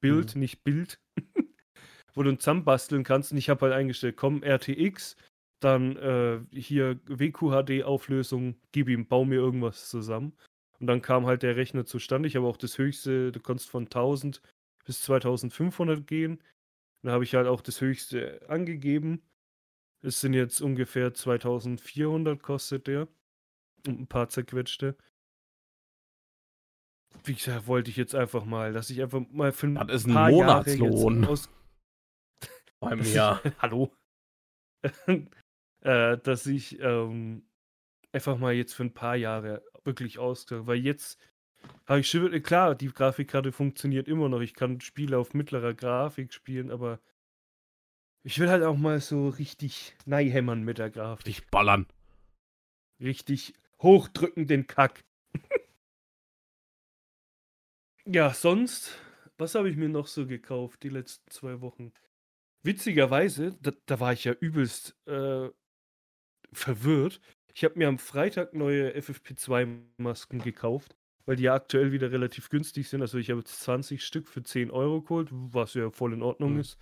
Bild, 0.00 0.34
mhm. 0.34 0.40
nicht 0.40 0.64
Bild, 0.64 1.00
wo 2.14 2.22
du 2.22 2.36
zusammenbasteln 2.36 3.04
kannst. 3.04 3.32
Und 3.32 3.38
ich 3.38 3.48
habe 3.48 3.62
halt 3.62 3.74
eingestellt, 3.74 4.16
komm, 4.16 4.42
RTX, 4.42 5.16
dann 5.60 5.96
äh, 5.96 6.40
hier 6.52 7.00
WQHD-Auflösung, 7.06 8.56
gib 8.72 8.88
ihm, 8.88 9.06
bau 9.06 9.24
mir 9.24 9.36
irgendwas 9.36 9.88
zusammen. 9.88 10.36
Und 10.78 10.86
dann 10.88 11.00
kam 11.00 11.26
halt 11.26 11.42
der 11.42 11.56
Rechner 11.56 11.86
zustande. 11.86 12.28
Ich 12.28 12.36
habe 12.36 12.46
auch 12.46 12.58
das 12.58 12.76
höchste, 12.76 13.32
du 13.32 13.40
konntest 13.40 13.70
von 13.70 13.84
1000 13.84 14.42
bis 14.84 15.02
2500 15.02 16.06
gehen. 16.06 16.42
Dann 17.02 17.12
habe 17.12 17.24
ich 17.24 17.34
halt 17.34 17.46
auch 17.46 17.60
das 17.60 17.80
höchste 17.80 18.46
angegeben. 18.48 19.22
Es 20.02 20.20
sind 20.20 20.34
jetzt 20.34 20.60
ungefähr 20.60 21.14
2400 21.14 22.42
kostet 22.42 22.86
der. 22.86 23.08
Und 23.86 24.00
ein 24.00 24.06
paar 24.06 24.28
zerquetschte. 24.28 24.96
Wie 27.26 27.34
gesagt, 27.34 27.66
wollte 27.66 27.90
ich 27.90 27.96
jetzt 27.96 28.14
einfach 28.14 28.44
mal, 28.44 28.72
dass 28.72 28.88
ich 28.88 29.02
einfach 29.02 29.20
mal 29.30 29.50
für 29.52 29.66
ein 29.66 29.74
das 29.74 30.02
ist 30.02 30.06
ein 30.06 30.14
paar 30.14 30.30
Monatslohn. 30.30 31.22
Jahre 31.22 31.32
aus 31.32 31.50
Beim 32.80 33.02
Jahr. 33.02 33.40
Hallo. 33.58 33.92
äh, 35.06 36.18
dass 36.18 36.46
ich 36.46 36.80
ähm, 36.80 37.48
einfach 38.12 38.38
mal 38.38 38.54
jetzt 38.54 38.74
für 38.74 38.84
ein 38.84 38.94
paar 38.94 39.16
Jahre 39.16 39.64
wirklich 39.84 40.18
ausgegangen, 40.18 40.68
weil 40.68 40.78
jetzt 40.78 41.18
habe 41.86 42.00
ich 42.00 42.08
schon, 42.08 42.42
klar, 42.42 42.74
die 42.74 42.88
Grafikkarte 42.88 43.50
funktioniert 43.50 44.06
immer 44.06 44.28
noch. 44.28 44.40
Ich 44.40 44.54
kann 44.54 44.80
Spiele 44.80 45.18
auf 45.18 45.34
mittlerer 45.34 45.74
Grafik 45.74 46.32
spielen, 46.32 46.70
aber 46.70 47.00
ich 48.22 48.38
will 48.38 48.48
halt 48.48 48.62
auch 48.62 48.76
mal 48.76 49.00
so 49.00 49.28
richtig 49.28 49.96
neihämmern 50.04 50.62
mit 50.62 50.78
der 50.78 50.90
Grafik. 50.90 51.26
Richtig 51.26 51.50
ballern. 51.50 51.86
Richtig 53.00 53.54
hochdrücken 53.80 54.46
den 54.46 54.66
Kack. 54.66 55.04
Ja, 58.06 58.32
sonst, 58.32 58.98
was 59.38 59.54
habe 59.54 59.68
ich 59.68 59.76
mir 59.76 59.88
noch 59.88 60.06
so 60.06 60.26
gekauft 60.26 60.82
die 60.82 60.88
letzten 60.88 61.30
zwei 61.30 61.60
Wochen? 61.60 61.92
Witzigerweise, 62.62 63.56
da, 63.60 63.72
da 63.86 64.00
war 64.00 64.12
ich 64.12 64.24
ja 64.24 64.32
übelst 64.32 64.96
äh, 65.06 65.48
verwirrt. 66.52 67.20
Ich 67.54 67.64
habe 67.64 67.78
mir 67.78 67.88
am 67.88 67.98
Freitag 67.98 68.54
neue 68.54 68.96
FFP2-Masken 68.96 70.40
gekauft, 70.40 70.96
weil 71.24 71.36
die 71.36 71.44
ja 71.44 71.54
aktuell 71.54 71.92
wieder 71.92 72.10
relativ 72.12 72.48
günstig 72.48 72.88
sind. 72.88 73.02
Also 73.02 73.18
ich 73.18 73.30
habe 73.30 73.40
jetzt 73.40 73.60
20 73.60 74.04
Stück 74.04 74.28
für 74.28 74.42
10 74.42 74.70
Euro 74.70 75.02
geholt, 75.02 75.28
was 75.30 75.74
ja 75.74 75.90
voll 75.90 76.12
in 76.12 76.22
Ordnung 76.22 76.54
mhm. 76.54 76.60
ist. 76.60 76.76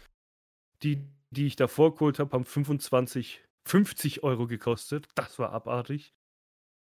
Die, 0.83 1.05
die 1.31 1.47
ich 1.47 1.57
davor 1.57 1.95
geholt 1.95 2.19
habe, 2.19 2.33
haben 2.33 2.45
25, 2.45 3.43
50 3.67 4.23
Euro 4.23 4.47
gekostet. 4.47 5.09
Das 5.15 5.39
war 5.39 5.53
abartig. 5.53 6.15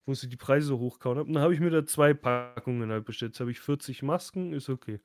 Wo 0.07 0.13
sie 0.13 0.29
die 0.29 0.37
Preise 0.37 0.79
hochkauen 0.79 1.17
haben. 1.17 1.33
Dann 1.33 1.43
habe 1.43 1.53
ich 1.53 1.59
mir 1.59 1.69
da 1.69 1.85
zwei 1.85 2.13
Packungen 2.13 2.89
halt 2.89 3.03
bestellt. 3.03 3.33
Jetzt 3.33 3.41
habe 3.41 3.51
ich 3.51 3.59
40 3.59 4.03
Masken, 4.03 4.53
ist 4.53 4.69
okay. 4.69 5.01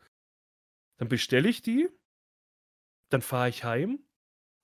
Dann 0.99 1.09
bestelle 1.09 1.49
ich 1.49 1.61
die. 1.61 1.89
Dann 3.11 3.21
fahre 3.21 3.49
ich 3.49 3.65
heim. 3.65 3.99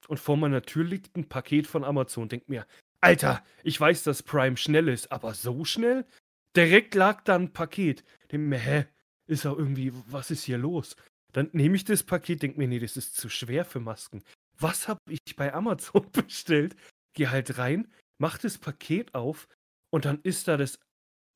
Und 0.06 0.20
vor 0.20 0.36
meiner 0.36 0.62
Tür 0.62 0.84
liegt 0.84 1.16
ein 1.16 1.28
Paket 1.28 1.66
von 1.66 1.82
Amazon. 1.82 2.28
Denk 2.28 2.48
mir, 2.48 2.66
Alter, 3.00 3.44
ich 3.64 3.80
weiß, 3.80 4.04
dass 4.04 4.22
Prime 4.22 4.56
schnell 4.56 4.86
ist, 4.86 5.10
aber 5.10 5.34
so 5.34 5.64
schnell? 5.64 6.06
Direkt 6.54 6.94
lag 6.94 7.22
da 7.24 7.34
ein 7.34 7.52
Paket. 7.52 8.04
Denk 8.30 8.44
mir, 8.44 8.58
hä? 8.58 8.86
Ist 9.26 9.44
auch 9.44 9.58
irgendwie, 9.58 9.92
was 10.06 10.30
ist 10.30 10.44
hier 10.44 10.58
los? 10.58 10.94
Dann 11.32 11.50
nehme 11.52 11.74
ich 11.74 11.84
das 11.84 12.04
Paket, 12.04 12.42
denke 12.42 12.58
mir, 12.58 12.68
nee, 12.68 12.78
das 12.78 12.96
ist 12.96 13.16
zu 13.16 13.28
schwer 13.28 13.64
für 13.64 13.80
Masken. 13.80 14.22
Was 14.56 14.86
habe 14.86 15.00
ich 15.08 15.36
bei 15.36 15.52
Amazon 15.52 16.06
bestellt? 16.12 16.76
Geh 17.14 17.26
halt 17.26 17.58
rein, 17.58 17.92
mach 18.18 18.38
das 18.38 18.56
Paket 18.56 19.14
auf 19.14 19.48
und 19.90 20.04
dann 20.04 20.20
ist 20.22 20.48
da 20.48 20.56
das 20.56 20.78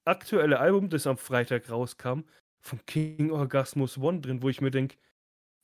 aktuelle 0.05 0.59
Album, 0.59 0.89
das 0.91 1.07
am 1.07 1.17
Freitag 1.17 1.71
rauskam, 1.71 2.21
von 2.61 2.85
King 2.87 3.31
Orgasmus 3.31 3.99
One 3.99 4.21
drin, 4.21 4.43
wo 4.43 4.49
ich 4.49 4.61
mir 4.61 4.71
denke, 4.71 4.97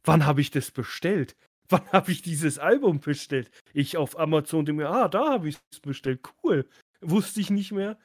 wann 0.05 0.27
habe 0.27 0.40
ich 0.40 0.51
das 0.51 0.70
bestellt? 0.70 1.37
wann 1.68 1.87
habe 1.92 2.11
ich 2.12 2.22
dieses 2.22 2.59
Album 2.59 3.01
bestellt? 3.01 3.51
Ich 3.74 3.96
auf 3.96 4.18
Amazon 4.18 4.64
denke 4.64 4.83
mir, 4.83 4.88
ah, 4.88 5.09
da 5.09 5.33
habe 5.33 5.51
ich 5.51 5.59
es 5.70 5.81
bestellt. 5.81 6.20
Cool. 6.42 6.66
Wusste 7.01 7.40
ich 7.40 7.51
nicht 7.51 7.72
mehr. 7.72 7.98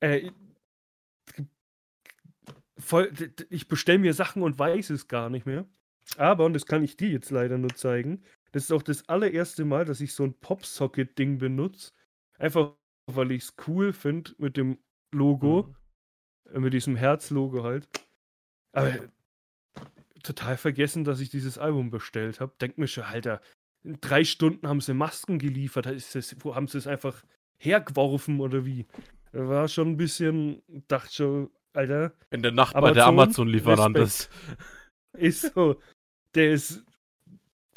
Äh, 0.00 0.30
voll, 2.76 3.12
ich 3.50 3.68
bestelle 3.68 3.98
mir 3.98 4.14
Sachen 4.14 4.42
und 4.42 4.58
weiß 4.58 4.90
es 4.90 5.08
gar 5.08 5.30
nicht 5.30 5.46
mehr. 5.46 5.66
Aber, 6.16 6.44
und 6.44 6.54
das 6.54 6.66
kann 6.66 6.82
ich 6.82 6.96
dir 6.96 7.08
jetzt 7.08 7.30
leider 7.30 7.58
nur 7.58 7.74
zeigen, 7.74 8.22
das 8.52 8.64
ist 8.64 8.72
auch 8.72 8.82
das 8.82 9.08
allererste 9.08 9.64
Mal, 9.64 9.84
dass 9.84 10.00
ich 10.00 10.14
so 10.14 10.24
ein 10.24 10.34
Popsocket-Ding 10.34 11.38
benutze. 11.38 11.92
Einfach, 12.38 12.77
weil 13.16 13.32
ich 13.32 13.44
es 13.44 13.54
cool 13.66 13.92
finde 13.92 14.32
mit 14.38 14.56
dem 14.56 14.78
Logo. 15.12 15.64
Mhm. 15.64 15.74
Äh, 16.54 16.60
mit 16.60 16.72
diesem 16.72 16.96
Herz-Logo 16.96 17.62
halt. 17.62 17.88
Aber 18.72 18.94
total 20.22 20.56
vergessen, 20.56 21.04
dass 21.04 21.20
ich 21.20 21.30
dieses 21.30 21.58
Album 21.58 21.90
bestellt 21.90 22.40
habe. 22.40 22.54
Denk 22.60 22.78
mir 22.78 22.86
schon, 22.86 23.04
Alter, 23.04 23.40
in 23.84 24.00
drei 24.00 24.24
Stunden 24.24 24.68
haben 24.68 24.80
sie 24.80 24.94
Masken 24.94 25.38
geliefert. 25.38 25.86
Ist 25.86 26.14
das, 26.14 26.36
wo 26.40 26.54
haben 26.54 26.68
sie 26.68 26.78
es 26.78 26.86
einfach 26.86 27.24
hergeworfen 27.58 28.40
oder 28.40 28.64
wie? 28.66 28.86
War 29.32 29.68
schon 29.68 29.90
ein 29.90 29.96
bisschen, 29.96 30.62
dachte 30.88 31.12
schon, 31.12 31.50
Alter. 31.72 32.12
In 32.30 32.42
der 32.42 32.52
Nacht 32.52 32.74
bei 32.74 32.92
der 32.92 33.06
Amazon-Lieferant 33.06 33.96
ist. 33.98 34.30
Ist 35.16 35.54
so. 35.54 35.80
Der 36.34 36.52
ist. 36.52 36.84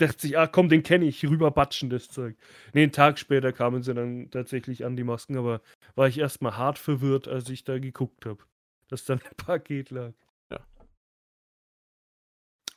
Dachte 0.01 0.19
sich, 0.19 0.37
ah 0.37 0.47
komm, 0.47 0.67
den 0.67 0.81
kenne 0.81 1.05
ich, 1.05 1.23
rüberbatschen 1.23 1.91
das 1.91 2.09
Zeug. 2.09 2.35
Nee, 2.73 2.83
einen 2.83 2.91
Tag 2.91 3.19
später 3.19 3.53
kamen 3.53 3.83
sie 3.83 3.93
dann 3.93 4.31
tatsächlich 4.31 4.83
an 4.83 4.95
die 4.95 5.03
Masken, 5.03 5.37
aber 5.37 5.61
war 5.93 6.07
ich 6.07 6.17
erstmal 6.17 6.57
hart 6.57 6.79
verwirrt, 6.79 7.27
als 7.27 7.49
ich 7.49 7.63
da 7.63 7.77
geguckt 7.77 8.25
habe, 8.25 8.43
dass 8.87 9.05
dann 9.05 9.21
ein 9.21 9.31
Paket 9.37 9.91
lag. 9.91 10.13
Ja. 10.51 10.59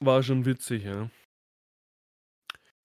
War 0.01 0.23
schon 0.23 0.45
witzig, 0.45 0.85
ja. 0.85 1.09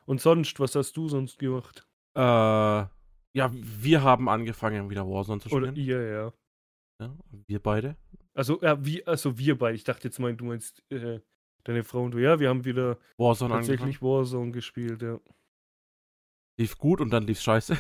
Und 0.05 0.21
sonst, 0.21 0.57
was 0.61 0.73
hast 0.75 0.95
du 0.95 1.09
sonst 1.09 1.37
gemacht? 1.37 1.85
Äh, 2.15 2.21
ja, 2.21 3.51
wir 3.51 4.03
haben 4.03 4.29
angefangen, 4.29 4.89
wieder 4.89 5.05
Warzone 5.05 5.41
zu 5.41 5.49
spielen. 5.49 5.63
Oder 5.63 5.73
ihr, 5.73 6.01
ja. 6.01 6.33
Ja, 7.01 7.17
wir 7.47 7.59
beide. 7.59 7.97
Also, 8.33 8.61
ja, 8.61 8.83
wie, 8.85 9.05
also 9.05 9.37
wir 9.37 9.57
beide. 9.57 9.75
Ich 9.75 9.83
dachte 9.83 10.07
jetzt 10.07 10.17
mal, 10.19 10.33
du 10.33 10.45
meinst 10.45 10.81
äh, 10.91 11.19
deine 11.63 11.83
Frau 11.83 12.03
und 12.03 12.11
du. 12.11 12.19
Ja, 12.19 12.39
wir 12.39 12.49
haben 12.49 12.65
wieder 12.65 12.97
Warzone 13.17 13.53
tatsächlich 13.53 13.81
angefangen. 13.81 14.11
Warzone 14.11 14.51
gespielt, 14.51 15.01
ja. 15.01 15.19
Lief 16.59 16.77
gut 16.77 17.01
und 17.01 17.11
dann 17.11 17.23
lief 17.23 17.39
scheiße. 17.41 17.77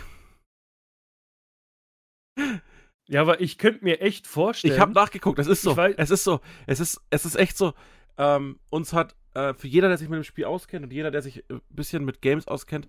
Ja, 3.09 3.21
aber 3.21 3.41
ich 3.41 3.57
könnte 3.57 3.83
mir 3.83 4.01
echt 4.01 4.27
vorstellen. 4.27 4.75
Ich 4.75 4.79
habe 4.79 4.93
nachgeguckt, 4.93 5.39
es 5.39 5.47
ist 5.47 5.63
so. 5.63 5.75
Es 5.97 6.11
ist 6.11 6.23
so. 6.23 6.41
Es 6.67 6.79
ist, 6.79 7.01
es 7.09 7.25
ist 7.25 7.35
echt 7.35 7.57
so. 7.57 7.73
Ähm, 8.17 8.59
uns 8.69 8.93
hat, 8.93 9.15
äh, 9.33 9.55
für 9.55 9.67
jeder, 9.67 9.87
der 9.87 9.97
sich 9.97 10.09
mit 10.09 10.17
dem 10.17 10.23
Spiel 10.23 10.45
auskennt 10.45 10.85
und 10.85 10.93
jeder, 10.93 11.09
der 11.09 11.23
sich 11.23 11.43
ein 11.49 11.59
bisschen 11.69 12.05
mit 12.05 12.21
Games 12.21 12.47
auskennt, 12.47 12.87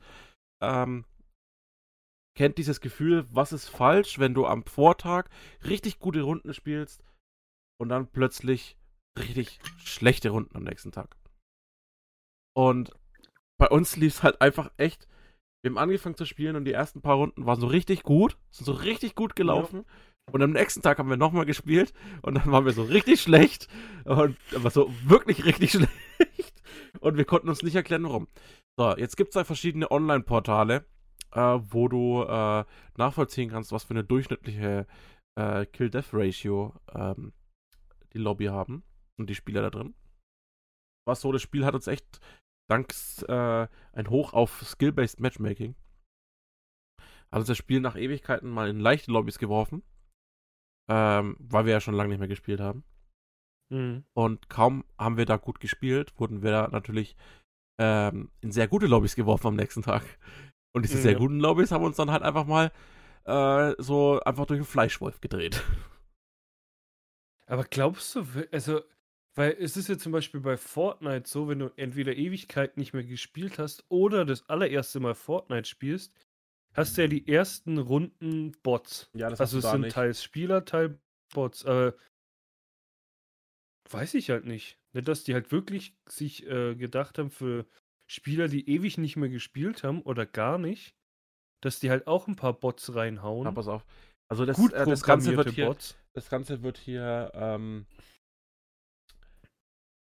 ähm, 0.62 1.06
kennt 2.36 2.58
dieses 2.58 2.82
Gefühl, 2.82 3.26
was 3.30 3.52
ist 3.52 3.68
falsch, 3.68 4.18
wenn 4.18 4.34
du 4.34 4.46
am 4.46 4.64
Vortag 4.64 5.30
richtig 5.64 5.98
gute 5.98 6.20
Runden 6.20 6.52
spielst 6.52 7.02
und 7.80 7.88
dann 7.88 8.06
plötzlich 8.06 8.76
richtig 9.18 9.60
schlechte 9.84 10.30
Runden 10.30 10.56
am 10.56 10.64
nächsten 10.64 10.92
Tag. 10.92 11.16
Und 12.56 12.92
bei 13.58 13.68
uns 13.68 13.96
lief 13.96 14.14
es 14.14 14.22
halt 14.22 14.40
einfach 14.40 14.70
echt. 14.76 15.06
Wir 15.62 15.70
haben 15.70 15.78
angefangen 15.78 16.16
zu 16.16 16.24
spielen 16.24 16.56
und 16.56 16.64
die 16.64 16.72
ersten 16.72 17.02
paar 17.02 17.16
Runden 17.16 17.44
waren 17.44 17.60
so 17.60 17.66
richtig 17.66 18.02
gut, 18.02 18.38
sind 18.50 18.64
so 18.64 18.72
richtig 18.72 19.14
gut 19.14 19.36
gelaufen. 19.36 19.84
Ja. 19.84 20.32
Und 20.32 20.42
am 20.42 20.52
nächsten 20.52 20.80
Tag 20.80 20.98
haben 20.98 21.10
wir 21.10 21.16
nochmal 21.16 21.44
gespielt 21.44 21.92
und 22.22 22.34
dann 22.34 22.50
waren 22.52 22.64
wir 22.64 22.72
so 22.72 22.84
richtig 22.84 23.20
schlecht 23.20 23.68
und 24.04 24.36
aber 24.54 24.70
so 24.70 24.92
wirklich 25.04 25.44
richtig 25.44 25.72
schlecht 25.72 26.62
und 27.00 27.16
wir 27.16 27.24
konnten 27.24 27.48
uns 27.48 27.62
nicht 27.62 27.74
erklären, 27.74 28.04
warum. 28.04 28.28
So, 28.78 28.96
jetzt 28.96 29.16
gibt 29.16 29.30
es 29.30 29.34
da 29.34 29.44
verschiedene 29.44 29.90
Online-Portale, 29.90 30.86
äh, 31.32 31.58
wo 31.60 31.88
du 31.88 32.22
äh, 32.22 32.64
nachvollziehen 32.96 33.50
kannst, 33.50 33.72
was 33.72 33.84
für 33.84 33.90
eine 33.90 34.04
durchschnittliche 34.04 34.86
äh, 35.38 35.66
Kill-Death-Ratio 35.66 36.74
ähm, 36.94 37.32
die 38.12 38.18
Lobby 38.18 38.46
haben 38.46 38.84
und 39.20 39.30
die 39.30 39.34
Spieler 39.34 39.62
da 39.62 39.70
drin. 39.70 39.94
Was 41.06 41.20
so, 41.20 41.32
das 41.32 41.42
Spiel 41.42 41.64
hat 41.64 41.74
uns 41.74 41.86
echt 41.86 42.20
danks 42.68 43.22
äh, 43.24 43.68
ein 43.92 44.10
Hoch 44.10 44.32
auf 44.32 44.62
Skill-Based 44.64 45.20
Matchmaking. 45.20 45.74
Hat 47.32 47.40
uns 47.40 47.48
das 47.48 47.58
Spiel 47.58 47.80
nach 47.80 47.96
Ewigkeiten 47.96 48.50
mal 48.50 48.68
in 48.68 48.80
leichte 48.80 49.10
Lobbys 49.10 49.38
geworfen. 49.38 49.82
Ähm, 50.88 51.36
weil 51.38 51.66
wir 51.66 51.72
ja 51.72 51.80
schon 51.80 51.94
lange 51.94 52.10
nicht 52.10 52.18
mehr 52.18 52.28
gespielt 52.28 52.60
haben. 52.60 52.84
Mhm. 53.70 54.04
Und 54.12 54.48
kaum 54.48 54.84
haben 54.98 55.16
wir 55.16 55.26
da 55.26 55.36
gut 55.36 55.60
gespielt, 55.60 56.18
wurden 56.18 56.42
wir 56.42 56.68
natürlich 56.68 57.16
ähm, 57.78 58.30
in 58.40 58.50
sehr 58.50 58.66
gute 58.66 58.86
Lobbys 58.86 59.14
geworfen 59.14 59.46
am 59.48 59.56
nächsten 59.56 59.82
Tag. 59.82 60.02
Und 60.72 60.84
diese 60.84 60.98
sehr 60.98 61.14
guten 61.14 61.40
Lobbys 61.40 61.72
haben 61.72 61.84
uns 61.84 61.96
dann 61.96 62.10
halt 62.10 62.22
einfach 62.22 62.46
mal 62.46 62.72
äh, 63.24 63.74
so 63.78 64.20
einfach 64.20 64.46
durch 64.46 64.60
den 64.60 64.66
Fleischwolf 64.66 65.20
gedreht. 65.20 65.62
Aber 67.46 67.64
glaubst 67.64 68.14
du, 68.14 68.24
also, 68.52 68.80
weil 69.40 69.56
es 69.58 69.74
ist 69.78 69.88
ja 69.88 69.96
zum 69.96 70.12
Beispiel 70.12 70.40
bei 70.40 70.58
Fortnite 70.58 71.26
so, 71.26 71.48
wenn 71.48 71.60
du 71.60 71.72
entweder 71.76 72.14
Ewigkeit 72.14 72.76
nicht 72.76 72.92
mehr 72.92 73.04
gespielt 73.04 73.58
hast 73.58 73.86
oder 73.88 74.26
das 74.26 74.46
allererste 74.50 75.00
Mal 75.00 75.14
Fortnite 75.14 75.66
spielst, 75.66 76.12
hast 76.74 76.98
du 76.98 77.00
ja 77.00 77.08
die 77.08 77.26
ersten 77.26 77.78
Runden 77.78 78.52
Bots. 78.62 79.08
Ja, 79.14 79.30
das 79.30 79.40
also 79.40 79.56
es 79.56 79.70
sind 79.70 79.80
nicht. 79.80 79.94
teils 79.94 80.22
Spieler, 80.22 80.66
teils 80.66 80.92
Bots. 81.32 81.64
Aber 81.64 81.94
weiß 83.88 84.12
ich 84.12 84.28
halt 84.28 84.44
nicht. 84.44 84.78
Nicht, 84.92 85.08
dass 85.08 85.24
die 85.24 85.32
halt 85.32 85.50
wirklich 85.52 85.96
sich 86.06 86.46
äh, 86.46 86.74
gedacht 86.74 87.18
haben 87.18 87.30
für 87.30 87.64
Spieler, 88.10 88.46
die 88.46 88.68
ewig 88.68 88.98
nicht 88.98 89.16
mehr 89.16 89.30
gespielt 89.30 89.84
haben 89.84 90.02
oder 90.02 90.26
gar 90.26 90.58
nicht, 90.58 90.94
dass 91.62 91.80
die 91.80 91.88
halt 91.88 92.06
auch 92.06 92.28
ein 92.28 92.36
paar 92.36 92.52
Bots 92.52 92.94
reinhauen. 92.94 93.46
Ja, 93.46 93.52
pass 93.52 93.68
auf. 93.68 93.86
Also 94.28 94.44
das, 94.44 94.58
Gut 94.58 94.74
äh, 94.74 94.84
das 94.84 95.02
Ganze 95.02 95.34
wird 95.34 95.48
hier, 95.52 95.64
Bots. 95.64 95.96
das 96.12 96.28
Ganze 96.28 96.62
wird 96.62 96.76
hier 96.76 97.32
ähm, 97.32 97.86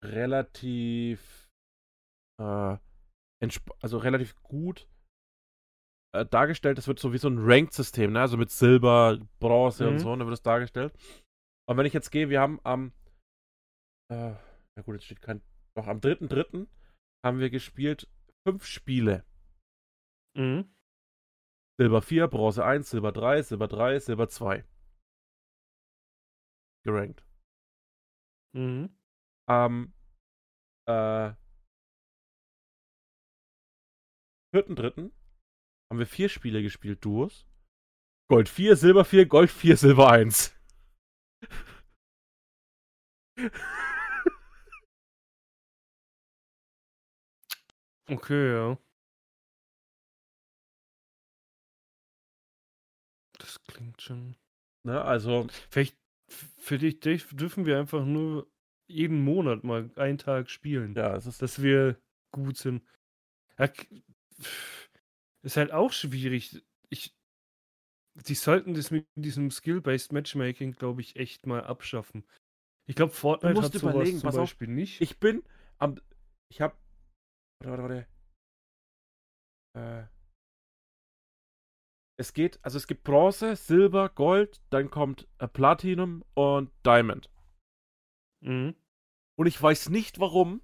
relativ, 0.04 1.50
äh, 2.40 2.78
also 3.82 3.98
relativ 3.98 4.36
gut 4.42 4.88
äh, 6.14 6.26
dargestellt. 6.26 6.78
Das 6.78 6.88
wird 6.88 7.00
so 7.00 7.14
wie 7.14 7.18
so 7.18 7.30
ein 7.30 7.40
Ranked-System, 7.40 8.14
ne? 8.14 8.22
Also 8.22 8.38
mit 8.38 8.52
Silber, 8.52 9.20
Bronze 9.40 9.86
mhm. 9.86 9.92
und 9.92 10.00
so, 10.00 10.12
und 10.12 10.20
dann 10.20 10.28
wird 10.28 10.38
es 10.38 10.44
dargestellt. 10.44 10.94
Und 11.68 11.78
wenn 11.78 11.86
ich 11.86 11.94
jetzt 11.94 12.12
gehe, 12.12 12.30
wir 12.30 12.42
haben 12.42 12.60
am, 12.64 12.94
äh, 14.12 14.32
ja 14.32 14.82
gut, 14.84 14.96
jetzt 14.96 15.06
steht 15.06 15.22
kein, 15.22 15.42
doch 15.76 15.88
am 15.88 16.00
3.3 16.00 16.68
haben 17.26 17.40
wir 17.40 17.50
gespielt 17.50 18.10
fünf 18.48 18.66
Spiele. 18.66 19.26
Mhm. 20.36 20.74
Silber 21.80 22.02
4, 22.02 22.28
Bronze 22.28 22.64
1, 22.64 22.90
Silber 22.90 23.12
3, 23.12 23.42
Silber 23.42 23.68
3, 23.68 24.00
Silber 24.00 24.30
2. 24.30 24.66
Gerankt. 26.84 27.24
Mhm. 28.54 28.96
Am 29.48 29.94
äh, 30.88 31.34
4.3. 34.54 35.12
haben 35.90 36.00
wir 36.00 36.06
vier 36.08 36.30
Spiele 36.30 36.62
gespielt, 36.62 37.04
Duos. 37.04 37.46
Gold 38.30 38.50
4, 38.50 38.76
Silber 38.76 39.06
4, 39.06 39.26
Gold 39.26 39.52
4, 39.52 39.78
Silber 39.78 40.12
1. 40.12 40.56
Okay, 48.10 48.54
ja. 48.54 48.78
Das 53.40 53.62
klingt 53.64 54.02
schon. 54.02 54.36
Ne, 54.86 55.02
also. 55.02 55.48
Vielleicht 55.70 55.98
für 56.58 56.78
dich 56.78 57.00
dürfen 57.00 57.66
wir 57.66 57.80
einfach 57.80 58.06
nur 58.06 58.50
jeden 58.88 59.24
Monat 59.24 59.64
mal 59.64 59.92
einen 59.96 60.18
Tag 60.18 60.50
spielen. 60.50 60.96
Ja, 60.96 61.16
es 61.16 61.26
ist. 61.26 61.42
Dass 61.42 61.62
wir 61.62 62.00
gut 62.32 62.58
sind. 62.58 62.84
Ja, 63.58 63.68
ist 65.44 65.58
halt 65.58 65.72
auch 65.72 65.92
schwierig. 65.92 66.64
Ich. 66.90 67.16
Sie 68.16 68.36
sollten 68.36 68.74
das 68.74 68.92
mit 68.92 69.08
diesem 69.16 69.52
Skill-Based 69.52 70.12
Matchmaking, 70.12 70.74
glaube 70.74 71.02
ich, 71.02 71.16
echt 71.16 71.48
mal 71.48 71.64
abschaffen. 71.64 72.26
Ich 72.86 72.96
glaube, 72.96 73.14
Fortnite 73.14 73.62
hat 73.62 73.74
sowas 73.74 73.94
überlegen, 73.94 74.20
zum 74.20 74.32
Beispiel 74.32 74.68
auf, 74.68 74.74
nicht. 74.74 75.02
Ich 75.02 75.20
bin 75.20 75.44
am. 75.78 76.00
Ich 76.50 76.60
habe 76.60 76.76
Warte, 77.64 77.84
warte, 77.84 78.08
warte. 79.76 80.08
Äh. 80.08 80.08
Es 82.20 82.34
geht, 82.34 82.60
also 82.64 82.78
es 82.78 82.88
gibt 82.88 83.04
Bronze, 83.04 83.56
Silber, 83.56 84.10
Gold, 84.10 84.62
dann 84.70 84.90
kommt 84.90 85.28
äh, 85.40 85.48
Platinum 85.48 86.24
und 86.34 86.72
Diamond. 86.86 87.30
Mhm. 88.44 88.76
Und 89.38 89.48
ich 89.48 89.62
weiß 89.62 89.90
nicht 89.90 90.20
warum. 90.20 90.62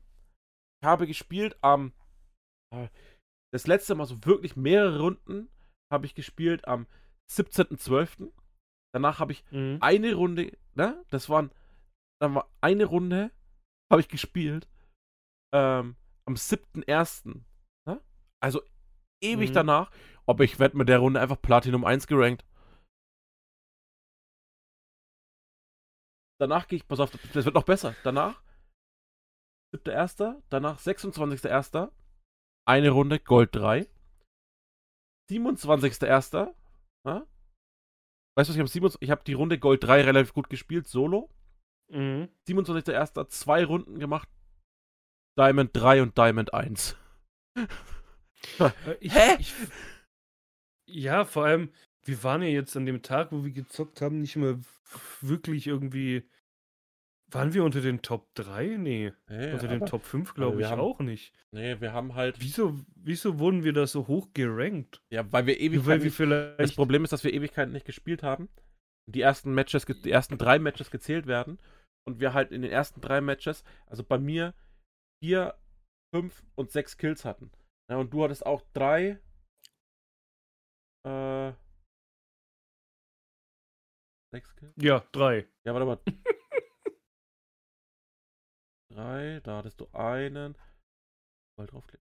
Ich 0.82 0.88
habe 0.88 1.08
gespielt 1.08 1.58
am. 1.62 1.94
Äh, 2.74 2.90
das 3.54 3.66
letzte 3.66 3.96
Mal 3.96 4.06
so 4.06 4.26
wirklich 4.26 4.56
mehrere 4.56 5.00
Runden 5.00 5.50
habe 5.92 6.06
ich 6.06 6.16
gespielt 6.16 6.68
am 6.68 6.86
17.12. 7.32 8.32
Danach 8.94 9.20
habe 9.20 9.32
ich 9.32 9.44
mhm. 9.52 9.78
eine 9.80 10.14
Runde, 10.14 10.58
ne? 10.74 11.04
Das 11.10 11.30
waren. 11.30 11.52
Dann 12.20 12.34
war 12.34 12.50
eine 12.62 12.86
Runde, 12.86 13.32
habe 13.92 14.02
ich 14.02 14.08
gespielt. 14.08 14.68
Ähm, 15.54 15.96
am 16.26 16.34
7.1. 16.34 17.42
Ne? 17.88 18.02
Also 18.42 18.62
ewig 19.22 19.52
mhm. 19.52 19.54
danach. 19.54 19.92
Aber 20.26 20.44
ich 20.44 20.60
werde 20.60 20.78
mit 20.78 20.90
der 20.90 21.00
Runde 21.00 21.22
einfach 21.22 21.42
Platinum 21.42 21.86
1 21.86 22.08
gerankt. 22.08 22.44
Danach 26.40 26.68
gehe 26.68 26.78
ich, 26.78 26.88
pass 26.88 27.00
auf, 27.00 27.12
das 27.12 27.46
wird 27.46 27.56
noch 27.56 27.64
besser. 27.64 27.96
Danach 28.04 28.42
7.1., 29.76 30.42
danach 30.50 30.80
26.1., 30.80 31.92
eine 32.68 32.90
Runde 32.90 33.20
Gold 33.20 33.56
3. 33.56 33.88
27.1., 35.32 36.54
ne? 37.06 37.28
Weißt 38.38 38.50
du, 38.50 38.60
was 38.60 38.76
ich 38.76 38.82
habe? 38.84 38.98
Ich 39.00 39.10
habe 39.10 39.24
die 39.24 39.34
Runde 39.34 39.58
Gold 39.58 39.84
3 39.84 40.02
relativ 40.02 40.34
gut 40.34 40.50
gespielt, 40.50 40.88
solo. 40.88 41.30
Mhm. 41.90 42.30
27.01. 42.48 43.30
zwei 43.30 43.66
Runden 43.66 44.00
gemacht. 44.00 44.30
Diamond 45.40 45.72
3 45.74 46.04
und 46.04 46.18
Diamond 46.18 46.54
1. 46.54 46.96
Äh, 47.56 47.68
Ich, 49.00 49.14
Hä? 49.14 49.38
Ich, 49.40 49.54
ja, 50.90 51.26
vor 51.26 51.46
allem, 51.46 51.74
wir 52.08 52.24
waren 52.24 52.42
ja 52.42 52.48
jetzt 52.50 52.76
an 52.78 52.86
dem 52.86 53.02
Tag, 53.02 53.32
wo 53.32 53.44
wir 53.44 53.52
gezockt 53.52 54.02
haben, 54.02 54.20
nicht 54.22 54.36
mehr 54.36 54.60
wirklich 55.22 55.68
irgendwie. 55.68 56.28
Waren 57.30 57.54
wir 57.54 57.66
unter 57.66 57.82
den 57.82 58.02
Top 58.02 58.34
3? 58.36 58.78
Nee. 58.78 59.12
Nee, 59.28 59.52
unter 59.52 59.68
den 59.68 59.86
Top 59.86 60.04
5 60.04 60.34
glaube 60.34 60.60
wir 60.60 60.66
ich 60.66 60.72
haben- 60.72 60.80
auch 60.80 61.00
nicht. 61.00 61.34
nee, 61.52 61.80
wir 61.82 61.92
haben 61.92 62.16
halt. 62.16 62.40
Wieso, 62.40 62.80
wieso 62.96 63.38
wurden 63.40 63.66
wir 63.66 63.74
da 63.74 63.86
so 63.86 64.08
hoch 64.08 64.30
gerankt? 64.34 65.02
Ja, 65.12 65.30
weil 65.34 65.46
wir 65.46 65.56
Nur 65.56 65.86
weil 65.86 65.98
Ewigkeiten. 65.98 66.04
wir 66.04 66.10
das 66.10 66.16
vielleicht. 66.16 66.76
Problem 66.78 67.04
ist, 67.04 67.12
dass 67.12 67.26
wir 67.26 67.34
Ewigkeiten 67.34 67.74
nicht 67.74 67.86
gespielt 67.86 68.24
haben. 68.24 68.48
Die 69.10 69.22
ersten 69.22 69.54
Matches, 69.54 69.86
die 69.86 70.10
ersten 70.12 70.38
drei 70.38 70.58
Matches 70.60 70.90
gezählt 70.90 71.28
werden. 71.28 71.60
Und 72.08 72.22
wir 72.22 72.34
halt 72.34 72.54
in 72.54 72.62
den 72.62 72.72
ersten 72.72 73.02
drei 73.02 73.20
Matches, 73.20 73.66
also 73.88 74.02
bei 74.06 74.18
mir, 74.18 74.54
vier, 75.22 75.56
fünf 76.16 76.46
und 76.56 76.72
sechs 76.72 76.96
Kills 76.98 77.26
hatten. 77.26 77.52
Ja, 77.92 77.98
und 77.98 78.14
du 78.14 78.24
hattest 78.24 78.46
auch 78.46 78.62
drei. 78.74 79.20
Äh. 81.06 81.52
Sechs 84.32 84.56
Kills? 84.56 84.74
Ja, 84.78 85.06
drei. 85.12 85.48
Ja, 85.64 85.74
warte 85.74 85.86
mal. 85.86 86.00
drei, 88.90 89.40
da 89.42 89.58
hattest 89.58 89.80
du 89.80 89.88
einen. 89.94 90.58
Mal 91.58 91.68
draufklicken. 91.68 92.06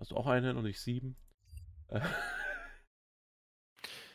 Hast 0.00 0.10
du 0.12 0.16
auch 0.16 0.26
einen 0.26 0.56
und 0.56 0.66
ich 0.66 0.80
sieben? 0.80 1.16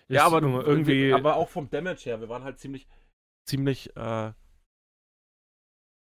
Ja, 0.08 0.28
aber 0.28 0.40
du- 0.40 0.62
irgendwie. 0.62 1.12
Aber 1.14 1.36
auch 1.36 1.50
vom 1.50 1.68
Damage 1.68 2.02
her, 2.04 2.22
wir 2.22 2.30
waren 2.30 2.44
halt 2.44 2.60
ziemlich, 2.60 2.88
ziemlich, 3.50 3.96
äh, 3.98 4.34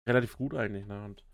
relativ 0.06 0.36
gut 0.36 0.54
eigentlich, 0.54 0.84
ne? 0.84 1.02
Und 1.02 1.24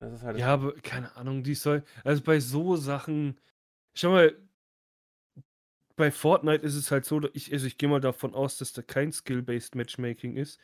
das 0.00 0.12
ist 0.12 0.22
halt. 0.22 0.38
Ja, 0.38 0.54
aber 0.54 0.74
keine 0.76 1.16
Ahnung, 1.16 1.42
die 1.42 1.56
soll. 1.56 1.84
Also 2.04 2.22
bei 2.22 2.38
so 2.38 2.76
Sachen. 2.76 3.40
Schau 3.94 4.10
mal, 4.12 4.36
bei 5.98 6.10
Fortnite 6.10 6.64
ist 6.64 6.76
es 6.76 6.90
halt 6.90 7.04
so, 7.04 7.20
dass 7.20 7.32
ich, 7.34 7.52
also 7.52 7.66
ich 7.66 7.76
gehe 7.76 7.88
mal 7.88 8.00
davon 8.00 8.34
aus, 8.34 8.56
dass 8.56 8.72
da 8.72 8.80
kein 8.80 9.12
Skill-Based 9.12 9.74
Matchmaking 9.74 10.36
ist. 10.36 10.58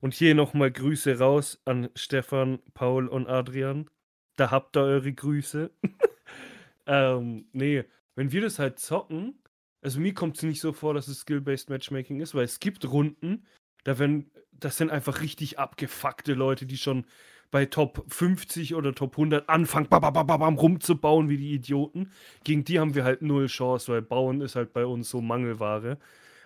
Und 0.00 0.14
hier 0.14 0.34
nochmal 0.34 0.70
Grüße 0.70 1.18
raus 1.18 1.60
an 1.64 1.88
Stefan, 1.94 2.58
Paul 2.74 3.08
und 3.08 3.26
Adrian. 3.26 3.88
Da 4.36 4.50
habt 4.50 4.76
ihr 4.76 4.82
eure 4.82 5.12
Grüße. 5.12 5.70
ähm, 6.86 7.46
nee, 7.52 7.84
wenn 8.16 8.32
wir 8.32 8.42
das 8.42 8.58
halt 8.58 8.78
zocken, 8.78 9.38
also 9.80 10.00
mir 10.00 10.12
kommt 10.12 10.36
es 10.36 10.42
nicht 10.42 10.60
so 10.60 10.72
vor, 10.72 10.92
dass 10.92 11.08
es 11.08 11.20
Skill-Based 11.20 11.70
Matchmaking 11.70 12.20
ist, 12.20 12.34
weil 12.34 12.44
es 12.44 12.60
gibt 12.60 12.90
Runden, 12.90 13.46
da 13.84 13.98
werden, 13.98 14.30
das 14.52 14.76
sind 14.76 14.90
einfach 14.90 15.22
richtig 15.22 15.58
abgefuckte 15.58 16.34
Leute, 16.34 16.66
die 16.66 16.76
schon 16.76 17.06
bei 17.50 17.66
Top 17.66 18.04
50 18.08 18.74
oder 18.74 18.94
Top 18.94 19.12
100 19.14 19.48
anfangen, 19.48 19.88
bam, 19.88 20.00
bam, 20.00 20.26
bam, 20.26 20.54
rumzubauen 20.54 21.28
wie 21.28 21.36
die 21.36 21.52
Idioten. 21.52 22.10
Gegen 22.44 22.64
die 22.64 22.78
haben 22.78 22.94
wir 22.94 23.04
halt 23.04 23.22
null 23.22 23.46
Chance, 23.46 23.92
weil 23.92 24.02
Bauen 24.02 24.40
ist 24.40 24.56
halt 24.56 24.72
bei 24.72 24.86
uns 24.86 25.10
so 25.10 25.20
Mangelware. 25.20 25.98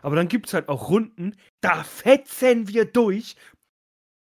Aber 0.03 0.17
dann 0.17 0.29
gibt 0.29 0.47
es 0.47 0.55
halt 0.55 0.69
auch 0.69 0.91
Runden, 0.91 1.35
da 1.63 1.83
fetzen 1.83 2.69
wir 2.69 2.85
durch, 2.85 3.37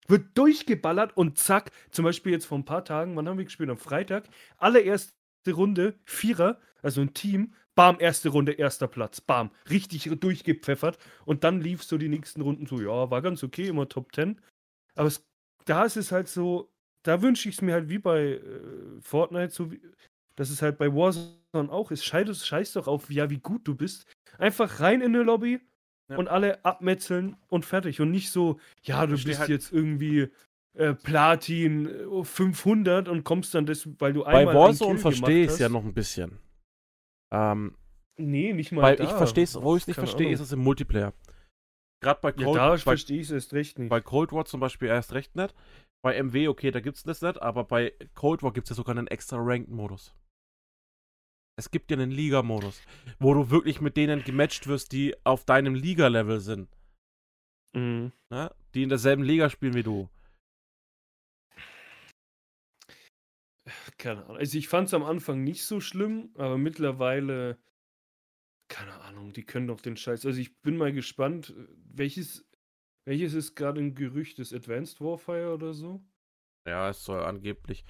wird 0.07 0.37
durchgeballert 0.37 1.15
und 1.17 1.39
zack, 1.39 1.71
zum 1.89 2.05
Beispiel 2.05 2.31
jetzt 2.31 2.45
vor 2.45 2.57
ein 2.57 2.65
paar 2.65 2.85
Tagen, 2.85 3.15
wann 3.15 3.27
haben 3.27 3.37
wir 3.37 3.45
gespielt? 3.45 3.69
Am 3.69 3.77
Freitag, 3.77 4.25
allererste 4.57 5.11
Runde, 5.49 5.95
Vierer, 6.05 6.59
also 6.83 7.01
ein 7.01 7.13
Team, 7.13 7.53
bam, 7.75 7.97
erste 7.99 8.29
Runde, 8.29 8.51
erster 8.53 8.87
Platz, 8.87 9.21
bam, 9.21 9.51
richtig 9.69 10.09
durchgepfeffert 10.19 10.99
und 11.25 11.43
dann 11.43 11.61
lief 11.61 11.83
so 11.83 11.97
die 11.97 12.09
nächsten 12.09 12.41
Runden 12.41 12.65
so, 12.67 12.79
ja, 12.79 13.09
war 13.09 13.21
ganz 13.21 13.43
okay, 13.43 13.67
immer 13.67 13.89
Top 13.89 14.13
10. 14.13 14.39
Aber 14.95 15.07
es, 15.07 15.25
da 15.65 15.85
ist 15.85 15.97
es 15.97 16.11
halt 16.11 16.27
so, 16.27 16.70
da 17.03 17.21
wünsche 17.21 17.49
ich 17.49 17.55
es 17.55 17.61
mir 17.61 17.73
halt 17.73 17.89
wie 17.89 17.99
bei 17.99 18.33
äh, 18.33 18.41
Fortnite, 19.01 19.51
so 19.53 19.71
wie, 19.71 19.81
dass 20.35 20.49
es 20.49 20.61
halt 20.61 20.77
bei 20.77 20.93
Warzone 20.93 21.71
auch 21.71 21.91
ist. 21.91 22.05
Scheiß, 22.05 22.45
scheiß 22.45 22.73
doch 22.73 22.87
auf, 22.87 23.09
ja, 23.11 23.29
wie 23.29 23.39
gut 23.39 23.67
du 23.67 23.75
bist. 23.75 24.05
Einfach 24.37 24.79
rein 24.79 25.01
in 25.01 25.13
eine 25.15 25.23
Lobby 25.23 25.59
Ja. 26.09 26.17
und 26.17 26.27
alle 26.27 26.63
abmetzeln 26.65 27.35
und 27.47 27.65
fertig. 27.65 28.01
Und 28.01 28.11
nicht 28.11 28.29
so, 28.31 28.59
ja, 28.83 29.05
du 29.05 29.11
versteh 29.11 29.27
bist 29.29 29.39
halt- 29.41 29.49
jetzt 29.49 29.71
irgendwie 29.73 30.29
äh, 30.77 30.93
Platin 30.93 31.87
äh, 31.87 32.23
500 32.23 33.09
und 33.09 33.23
kommst 33.25 33.53
dann 33.53 33.65
das, 33.65 33.87
weil 33.99 34.13
du 34.13 34.23
bei 34.23 34.27
einmal 34.27 34.55
einen 34.55 34.63
Warzone 34.67 34.99
verstehe 34.99 35.43
ich 35.45 35.51
es 35.51 35.59
ja 35.59 35.67
noch 35.69 35.83
ein 35.83 35.93
bisschen. 35.93 36.39
Ähm, 37.33 37.75
Nee, 38.17 38.53
nicht 38.53 38.71
mal 38.71 38.81
weil 38.83 38.95
da. 38.97 39.05
ich 39.05 39.09
verstehe 39.09 39.43
es, 39.45 39.59
wo 39.59 39.75
ich 39.75 39.83
es 39.83 39.87
nicht 39.87 39.95
verstehe, 39.95 40.31
ist 40.31 40.41
es 40.41 40.51
im 40.51 40.59
Multiplayer. 40.59 41.13
Gerade 42.03 42.19
bei 42.21 42.29
Ja, 42.37 42.45
Cold, 42.45 42.57
da 42.57 42.69
bei, 42.69 42.77
verstehe 42.77 43.19
ich 43.19 43.27
es 43.27 43.31
erst 43.31 43.53
recht 43.53 43.79
nicht. 43.79 43.89
bei 43.89 43.99
Cold 44.01 44.31
War 44.31 44.45
zum 44.45 44.59
Beispiel 44.59 44.89
erst 44.89 45.13
recht 45.13 45.35
nicht. 45.35 45.55
Bei 46.03 46.15
MW, 46.21 46.47
okay, 46.47 46.71
da 46.71 46.79
gibt's 46.79 47.03
das 47.03 47.21
nicht, 47.21 47.41
aber 47.41 47.63
bei 47.63 47.93
Cold 48.15 48.41
War 48.41 48.53
gibt 48.53 48.65
es 48.65 48.69
ja 48.71 48.75
sogar 48.75 48.97
einen 48.97 49.07
extra 49.07 49.37
Ranked-Modus. 49.37 50.15
Es 51.59 51.69
gibt 51.69 51.91
ja 51.91 51.97
einen 51.97 52.11
Liga-Modus, 52.11 52.81
wo 53.19 53.33
du 53.33 53.51
wirklich 53.51 53.81
mit 53.81 53.97
denen 53.97 54.23
gematcht 54.23 54.65
wirst, 54.67 54.93
die 54.93 55.15
auf 55.25 55.45
deinem 55.45 55.75
Liga-Level 55.75 56.39
sind. 56.39 56.75
Mhm. 57.73 58.11
Ne? 58.29 58.53
Die 58.73 58.83
in 58.83 58.89
derselben 58.89 59.23
Liga 59.23 59.49
spielen 59.49 59.75
wie 59.75 59.83
du. 59.83 60.09
Keine 63.97 64.23
Ahnung. 64.25 64.37
Also 64.37 64.57
ich 64.57 64.67
fand 64.67 64.87
es 64.87 64.93
am 64.93 65.03
Anfang 65.03 65.43
nicht 65.43 65.63
so 65.63 65.79
schlimm, 65.79 66.31
aber 66.35 66.57
mittlerweile, 66.57 67.59
keine 68.67 68.99
Ahnung, 69.01 69.33
die 69.33 69.45
können 69.45 69.67
doch 69.67 69.81
den 69.81 69.97
Scheiß. 69.97 70.25
Also 70.25 70.39
ich 70.39 70.59
bin 70.61 70.77
mal 70.77 70.91
gespannt, 70.91 71.53
welches, 71.93 72.49
welches 73.05 73.33
ist 73.33 73.55
gerade 73.55 73.79
ein 73.81 73.95
Gerücht, 73.95 74.39
das 74.39 74.53
Advanced 74.53 75.01
Warfare 75.01 75.53
oder 75.53 75.73
so? 75.73 76.01
Ja, 76.67 76.89
es 76.89 77.03
soll 77.03 77.21
angeblich 77.23 77.83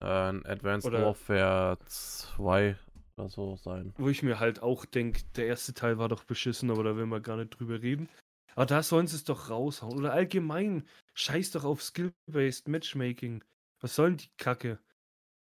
äh, 0.00 0.06
ein 0.06 0.44
Advanced 0.46 0.86
Oder- 0.88 1.04
Warfare 1.04 1.78
2 1.86 2.76
oder 3.16 3.28
so 3.28 3.56
sein. 3.56 3.92
Wo 3.96 4.08
ich 4.08 4.22
mir 4.22 4.38
halt 4.40 4.62
auch 4.62 4.84
denke, 4.84 5.22
der 5.36 5.46
erste 5.46 5.74
Teil 5.74 5.98
war 5.98 6.08
doch 6.08 6.24
beschissen, 6.24 6.70
aber 6.70 6.84
da 6.84 6.96
will 6.96 7.06
man 7.06 7.22
gar 7.22 7.36
nicht 7.36 7.50
drüber 7.58 7.80
reden. 7.82 8.08
Aber 8.54 8.66
da 8.66 8.82
sollen 8.82 9.06
sie 9.06 9.16
es 9.16 9.24
doch 9.24 9.50
raushauen. 9.50 9.98
Oder 9.98 10.12
allgemein, 10.12 10.86
scheiß 11.14 11.50
doch 11.50 11.64
auf 11.64 11.82
Skill-Based 11.82 12.68
Matchmaking. 12.68 13.42
Was 13.80 13.94
soll 13.96 14.10
denn 14.10 14.16
die 14.18 14.30
Kacke? 14.38 14.78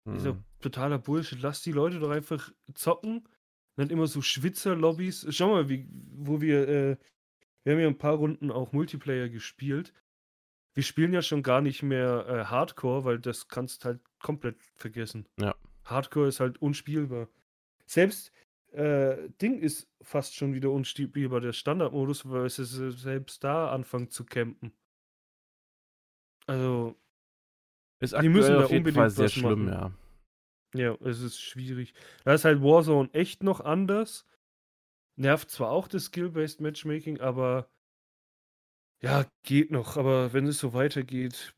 Dieser 0.05 0.31
Hm. 0.31 0.43
totaler 0.61 0.97
Bullshit. 0.99 1.41
Lass 1.41 1.61
die 1.61 1.71
Leute 1.73 1.99
doch 1.99 2.09
einfach 2.09 2.51
zocken. 2.73 3.27
Nicht 3.77 3.91
immer 3.91 4.07
so 4.07 4.21
Schwitzer-Lobbys. 4.21 5.27
Schau 5.29 5.49
mal, 5.51 5.69
wie, 5.69 5.87
wo 5.91 6.41
wir, 6.41 6.67
äh, 6.67 6.97
wir 7.67 7.73
haben 7.73 7.81
ja 7.81 7.87
ein 7.87 7.97
paar 7.97 8.15
Runden 8.15 8.49
auch 8.49 8.71
Multiplayer 8.71 9.27
gespielt. 9.27 9.93
Wir 10.73 10.83
spielen 10.83 11.11
ja 11.11 11.21
schon 11.21 11.43
gar 11.43 11.59
nicht 11.59 11.83
mehr 11.83 12.25
äh, 12.25 12.45
Hardcore, 12.45 13.03
weil 13.03 13.19
das 13.19 13.49
kannst 13.49 13.83
halt 13.83 13.99
komplett 14.19 14.55
vergessen. 14.75 15.27
Ja. 15.37 15.53
Hardcore 15.83 16.29
ist 16.29 16.39
halt 16.39 16.61
unspielbar. 16.61 17.27
Selbst 17.85 18.31
äh, 18.71 19.29
Ding 19.41 19.59
ist 19.59 19.89
fast 20.01 20.35
schon 20.35 20.53
wieder 20.53 20.71
unspielbar, 20.71 21.41
der 21.41 21.51
Standardmodus, 21.51 22.29
weil 22.29 22.45
es 22.45 22.57
ist, 22.57 22.79
äh, 22.79 22.91
selbst 22.91 23.43
da 23.43 23.69
anfangen 23.69 24.09
zu 24.11 24.23
campen. 24.23 24.71
Also, 26.45 26.95
Ist 27.99 28.13
Die 28.21 28.29
müssen 28.29 28.53
aktuell 28.53 28.59
da 28.59 28.63
auf 28.63 28.71
jeden 28.71 28.79
unbedingt 28.79 28.95
Fall 28.95 29.09
sehr 29.09 29.25
was 29.25 29.33
schlimm, 29.33 29.65
machen. 29.65 29.93
ja. 30.73 30.81
Ja, 30.91 30.97
es 31.01 31.19
ist 31.21 31.41
schwierig. 31.41 31.93
Da 32.23 32.33
ist 32.33 32.45
halt 32.45 32.61
Warzone 32.61 33.09
echt 33.11 33.43
noch 33.43 33.59
anders. 33.59 34.25
Nervt 35.17 35.49
zwar 35.49 35.71
auch 35.71 35.87
das 35.87 36.05
Skill-Based 36.05 36.61
Matchmaking, 36.61 37.19
aber 37.19 37.69
ja, 39.01 39.25
geht 39.43 39.71
noch. 39.71 39.97
Aber 39.97 40.33
wenn 40.33 40.47
es 40.47 40.59
so 40.59 40.73
weitergeht, 40.73 41.53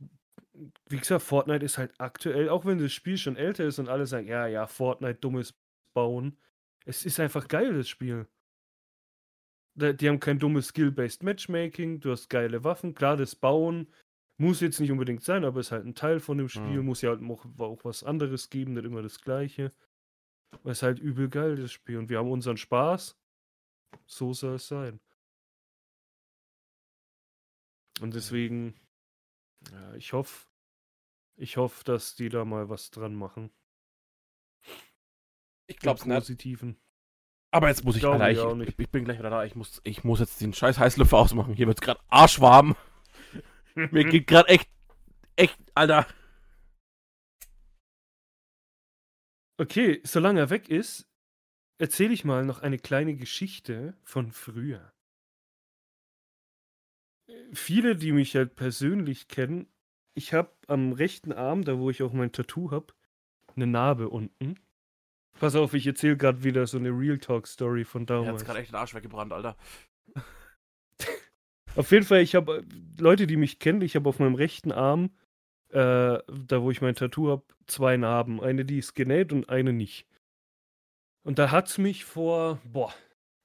wie 0.89 0.97
gesagt, 0.97 1.23
Fortnite 1.23 1.63
ist 1.65 1.77
halt 1.77 1.93
aktuell, 1.99 2.49
auch 2.49 2.65
wenn 2.65 2.79
das 2.79 2.91
Spiel 2.93 3.17
schon 3.17 3.35
älter 3.37 3.65
ist 3.65 3.79
und 3.79 3.89
alle 3.89 4.05
sagen, 4.07 4.27
ja, 4.27 4.47
ja, 4.47 4.67
Fortnite, 4.67 5.19
dummes 5.19 5.53
Bauen. 5.93 6.37
Es 6.85 7.05
ist 7.05 7.19
einfach 7.19 7.47
geil, 7.47 7.73
das 7.73 7.87
Spiel. 7.89 8.27
Die 9.75 10.09
haben 10.09 10.19
kein 10.19 10.39
dummes 10.39 10.67
Skill-Based 10.67 11.23
Matchmaking, 11.23 12.01
du 12.01 12.11
hast 12.11 12.29
geile 12.29 12.63
Waffen, 12.65 12.93
klar, 12.95 13.15
das 13.15 13.35
Bauen 13.35 13.87
muss 14.37 14.59
jetzt 14.61 14.79
nicht 14.79 14.91
unbedingt 14.91 15.23
sein, 15.23 15.45
aber 15.45 15.59
ist 15.59 15.71
halt 15.71 15.85
ein 15.85 15.95
Teil 15.95 16.19
von 16.19 16.37
dem 16.37 16.49
Spiel, 16.49 16.79
Mhm. 16.79 16.85
muss 16.85 17.01
ja 17.01 17.09
halt 17.11 17.21
auch, 17.23 17.45
auch 17.59 17.85
was 17.85 18.03
anderes 18.03 18.49
geben, 18.49 18.73
nicht 18.73 18.85
immer 18.85 19.01
das 19.01 19.21
Gleiche. 19.21 19.73
Aber 20.51 20.71
ist 20.71 20.83
halt 20.83 20.99
übel 20.99 21.29
geil, 21.29 21.55
das 21.55 21.71
Spiel. 21.71 21.97
Und 21.97 22.09
wir 22.09 22.17
haben 22.17 22.31
unseren 22.31 22.57
Spaß. 22.57 23.17
So 24.05 24.33
soll 24.33 24.55
es 24.55 24.67
sein. 24.67 24.99
Und 28.01 28.13
deswegen, 28.13 28.75
ja, 29.71 29.93
ich 29.95 30.13
hoffe, 30.13 30.47
ich 31.35 31.57
hoffe, 31.57 31.83
dass 31.83 32.15
die 32.15 32.29
da 32.29 32.45
mal 32.45 32.69
was 32.69 32.91
dran 32.91 33.15
machen. 33.15 33.51
Ich 35.67 35.75
Im 35.75 35.79
glaub's 35.81 36.05
nicht. 36.05 36.17
Positiven. 36.17 36.79
Aber 37.51 37.67
jetzt 37.67 37.83
muss 37.83 37.95
ich, 37.95 38.01
Glaube 38.01 38.23
Alter, 38.23 38.55
ich 38.61 38.69
ich, 38.69 38.79
ich 38.79 38.89
bin 38.89 39.05
gleich 39.05 39.19
wieder 39.19 39.31
da. 39.31 39.43
Ich 39.43 39.55
muss, 39.55 39.81
ich 39.83 40.03
muss 40.03 40.19
jetzt 40.19 40.39
den 40.41 40.53
scheiß 40.53 40.77
Heißlüfter 40.77 41.17
ausmachen. 41.17 41.53
Hier 41.55 41.67
wird's 41.67 41.81
gerade 41.81 41.99
arschwarm. 42.07 42.75
Mir 43.75 44.05
geht 44.05 44.27
gerade 44.27 44.49
echt, 44.49 44.69
echt, 45.35 45.57
Alter. 45.73 46.07
Okay, 49.57 50.01
solange 50.03 50.39
er 50.39 50.49
weg 50.49 50.69
ist, 50.69 51.08
erzähle 51.79 52.13
ich 52.13 52.23
mal 52.23 52.45
noch 52.45 52.59
eine 52.59 52.77
kleine 52.77 53.15
Geschichte 53.15 53.95
von 54.03 54.31
früher. 54.31 54.93
viele, 57.53 57.95
die 57.95 58.11
mich 58.11 58.35
halt 58.35 58.55
persönlich 58.55 59.27
kennen, 59.27 59.67
ich 60.15 60.33
habe 60.33 60.51
am 60.67 60.91
rechten 60.93 61.31
Arm, 61.31 61.63
da 61.63 61.77
wo 61.77 61.89
ich 61.89 62.03
auch 62.03 62.11
mein 62.11 62.31
Tattoo 62.31 62.71
habe, 62.71 62.93
eine 63.55 63.67
Narbe 63.67 64.09
unten. 64.09 64.59
Pass 65.39 65.55
auf, 65.55 65.73
ich 65.73 65.87
erzähle 65.87 66.17
gerade 66.17 66.43
wieder 66.43 66.67
so 66.67 66.77
eine 66.77 66.89
Real 66.89 67.17
Talk 67.17 67.47
Story 67.47 67.85
von 67.85 68.05
damals. 68.05 68.43
gerade 68.43 68.59
echt 68.59 68.71
den 68.71 68.75
Arsch 68.75 68.93
weggebrannt, 68.93 69.31
Alter. 69.31 69.55
Auf 71.75 71.91
jeden 71.91 72.05
Fall, 72.05 72.21
ich 72.21 72.35
habe 72.35 72.65
Leute, 72.97 73.27
die 73.27 73.37
mich 73.37 73.59
kennen, 73.59 73.81
ich 73.81 73.95
habe 73.95 74.09
auf 74.09 74.19
meinem 74.19 74.33
rechten 74.33 74.71
Arm, 74.71 75.11
äh, 75.69 76.17
da 76.17 76.61
wo 76.61 76.71
ich 76.71 76.81
mein 76.81 76.95
Tattoo 76.95 77.29
habe, 77.29 77.43
zwei 77.67 77.95
Narben. 77.95 78.41
Eine, 78.41 78.65
die 78.65 78.79
ist 78.79 78.95
genäht 78.95 79.31
und 79.31 79.49
eine 79.49 79.71
nicht. 79.71 80.07
Und 81.23 81.39
da 81.39 81.51
hat's 81.51 81.77
mich 81.77 82.05
vor, 82.05 82.59
boah, 82.63 82.93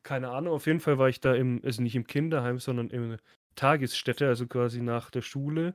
keine 0.03 0.31
Ahnung, 0.31 0.55
auf 0.55 0.67
jeden 0.67 0.81
Fall 0.81 0.99
war 0.99 1.09
ich 1.09 1.21
da 1.21 1.35
im, 1.35 1.61
also 1.65 1.83
nicht 1.83 1.97
im 1.97 2.07
Kinderheim, 2.07 2.59
sondern 2.59 2.91
in 2.91 3.19
Tagesstätte, 3.57 4.29
also 4.29 4.47
quasi 4.47 4.83
nach 4.83 5.11
der 5.11 5.23
Schule, 5.23 5.75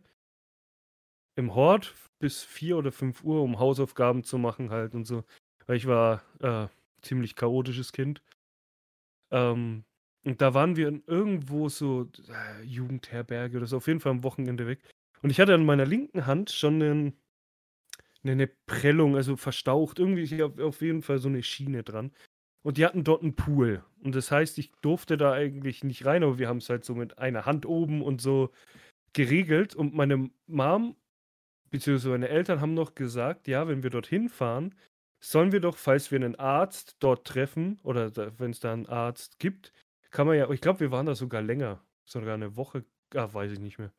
im 1.36 1.56
Hort 1.56 1.96
bis 2.20 2.44
4 2.44 2.78
oder 2.78 2.92
5 2.92 3.24
Uhr, 3.24 3.42
um 3.42 3.60
Hausaufgaben 3.60 4.24
zu 4.24 4.38
machen 4.38 4.70
halt 4.72 4.94
und 4.94 5.06
so. 5.06 5.24
Weil 5.66 5.78
ich 5.78 5.88
war 5.88 6.24
äh, 6.42 6.68
ziemlich 7.02 7.36
chaotisches 7.36 7.94
Kind. 7.94 8.22
Ähm, 9.32 9.86
und 10.26 10.42
da 10.42 10.54
waren 10.54 10.76
wir 10.76 11.02
irgendwo 11.08 11.70
so 11.70 12.10
äh, 12.28 12.64
Jugendherberge 12.64 13.58
oder 13.58 13.68
so, 13.68 13.78
auf 13.78 13.88
jeden 13.88 14.00
Fall 14.00 14.12
am 14.12 14.24
Wochenende 14.24 14.68
weg. 14.68 14.80
Und 15.22 15.30
ich 15.30 15.40
hatte 15.40 15.54
an 15.54 15.66
meiner 15.66 15.86
linken 15.86 16.26
Hand 16.26 16.52
schon 16.52 16.82
einen, 16.82 17.20
eine 18.24 18.48
Prellung, 18.48 19.16
also 19.16 19.38
verstaucht, 19.38 20.00
irgendwie 20.00 20.44
auf, 20.44 20.60
auf 20.60 20.82
jeden 20.82 21.02
Fall 21.02 21.20
so 21.20 21.30
eine 21.30 21.44
Schiene 21.44 21.84
dran. 21.84 22.12
Und 22.62 22.78
die 22.78 22.86
hatten 22.86 23.04
dort 23.04 23.24
einen 23.24 23.36
Pool. 23.36 23.84
Und 24.04 24.16
das 24.16 24.32
heißt, 24.32 24.58
ich 24.58 24.72
durfte 24.82 25.18
da 25.18 25.34
eigentlich 25.34 25.84
nicht 25.84 26.06
rein, 26.06 26.24
aber 26.24 26.40
wir 26.40 26.48
haben 26.50 26.58
es 26.58 26.70
halt 26.70 26.84
so 26.84 26.94
mit 26.96 27.18
einer 27.18 27.46
Hand 27.46 27.66
oben 27.66 28.02
und 28.02 28.22
so 28.22 28.52
geregelt. 29.14 29.76
Und 29.76 29.94
meine 29.94 30.30
Mom, 30.48 30.96
beziehungsweise 31.70 32.10
meine 32.10 32.30
Eltern 32.30 32.62
haben 32.62 32.74
noch 32.74 32.96
gesagt, 32.96 33.48
ja, 33.48 33.68
wenn 33.68 33.84
wir 33.84 33.90
dorthin 33.90 34.30
fahren, 34.30 34.76
sollen 35.22 35.52
wir 35.52 35.60
doch, 35.60 35.78
falls 35.78 36.12
wir 36.12 36.18
einen 36.18 36.36
Arzt 36.36 36.98
dort 37.00 37.26
treffen, 37.28 37.80
oder 37.84 38.12
wenn 38.40 38.52
es 38.52 38.60
da 38.60 38.74
einen 38.74 38.88
Arzt 38.88 39.40
gibt, 39.40 39.74
kann 40.12 40.28
man 40.28 40.38
ja, 40.38 40.50
ich 40.50 40.62
glaube, 40.62 40.80
wir 40.80 40.92
waren 40.92 41.06
da 41.06 41.16
sogar 41.16 41.42
länger, 41.42 41.84
sogar 42.06 42.34
eine 42.34 42.56
Woche, 42.56 42.86
ah, 43.14 43.34
weiß 43.34 43.52
ich 43.52 43.60
nicht 43.60 43.80
mehr. 43.80 43.94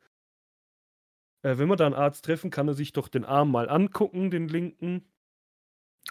Äh, 1.43 1.57
wenn 1.57 1.67
wir 1.67 1.75
da 1.75 1.85
einen 1.85 1.95
Arzt 1.95 2.25
treffen, 2.25 2.51
kann 2.51 2.67
er 2.67 2.73
sich 2.73 2.93
doch 2.93 3.07
den 3.07 3.25
Arm 3.25 3.51
mal 3.51 3.69
angucken, 3.69 4.31
den 4.31 4.47
linken, 4.47 5.05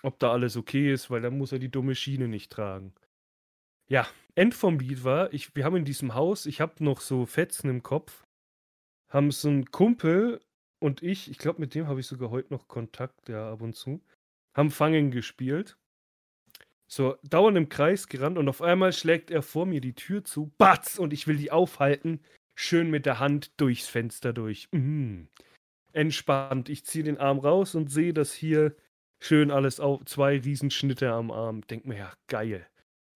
ob 0.03 0.19
da 0.19 0.33
alles 0.33 0.57
okay 0.57 0.93
ist, 0.93 1.11
weil 1.11 1.23
dann 1.23 1.39
muss 1.39 1.53
er 1.53 1.59
die 1.59 1.71
dumme 1.71 1.95
Schiene 1.95 2.29
nicht 2.29 2.53
tragen. 2.53 2.95
Ja, 3.89 4.07
End 4.35 4.55
vom 4.55 4.79
Lied 4.79 5.05
war, 5.05 5.33
ich, 5.33 5.55
wir 5.57 5.65
haben 5.65 5.77
in 5.77 5.85
diesem 5.85 6.15
Haus, 6.15 6.47
ich 6.47 6.61
habe 6.61 6.83
noch 6.85 7.01
so 7.01 7.27
Fetzen 7.27 7.69
im 7.69 7.83
Kopf, 7.83 8.25
haben 9.09 9.31
so 9.31 9.49
ein 9.49 9.71
Kumpel 9.71 10.41
und 10.79 11.03
ich, 11.03 11.31
ich 11.31 11.39
glaube, 11.39 11.61
mit 11.61 11.75
dem 11.75 11.89
habe 11.89 12.01
ich 12.01 12.07
sogar 12.07 12.31
heute 12.31 12.53
noch 12.53 12.69
Kontakt, 12.69 13.29
ja, 13.29 13.53
ab 13.53 13.61
und 13.61 13.75
zu, 13.75 14.01
haben 14.55 14.71
Fangen 14.71 15.11
gespielt. 15.11 15.77
So, 16.87 17.17
dauernd 17.23 17.57
im 17.57 17.69
Kreis 17.69 18.09
gerannt 18.09 18.39
und 18.39 18.49
auf 18.49 18.63
einmal 18.63 18.93
schlägt 18.93 19.31
er 19.31 19.43
vor 19.43 19.67
mir 19.67 19.81
die 19.81 19.95
Tür 19.95 20.25
zu, 20.25 20.53
batz, 20.59 20.99
und 20.99 21.13
ich 21.13 21.27
will 21.27 21.37
die 21.37 21.53
aufhalten, 21.53 22.21
schön 22.61 22.91
mit 22.91 23.07
der 23.07 23.19
Hand 23.19 23.59
durchs 23.59 23.89
Fenster 23.89 24.33
durch. 24.33 24.69
Mm. 24.73 25.25
Entspannt. 25.93 26.69
Ich 26.69 26.85
ziehe 26.85 27.05
den 27.05 27.19
Arm 27.19 27.39
raus 27.39 27.75
und 27.75 27.91
sehe, 27.91 28.13
dass 28.13 28.33
hier 28.33 28.77
schön 29.19 29.51
alles 29.51 29.81
auf, 29.81 30.05
zwei 30.05 30.39
Riesenschnitte 30.39 31.11
am 31.11 31.31
Arm. 31.31 31.67
Denk 31.67 31.87
mir, 31.87 31.97
ja, 31.97 32.13
geil. 32.29 32.67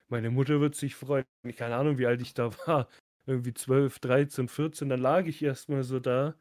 Meine 0.09 0.31
Mutter 0.31 0.61
wird 0.61 0.75
sich 0.75 0.95
freuen. 0.95 1.25
Keine 1.57 1.77
Ahnung, 1.77 1.99
wie 1.99 2.07
alt 2.07 2.23
ich 2.23 2.35
da 2.35 2.53
war. 2.67 2.89
Irgendwie 3.27 3.55
12, 3.55 3.99
13, 4.01 4.49
14. 4.49 4.89
Dann 4.89 5.01
lag 5.01 5.27
ich 5.27 5.43
erstmal 5.43 5.85
so 5.85 6.01
da. 6.01 6.35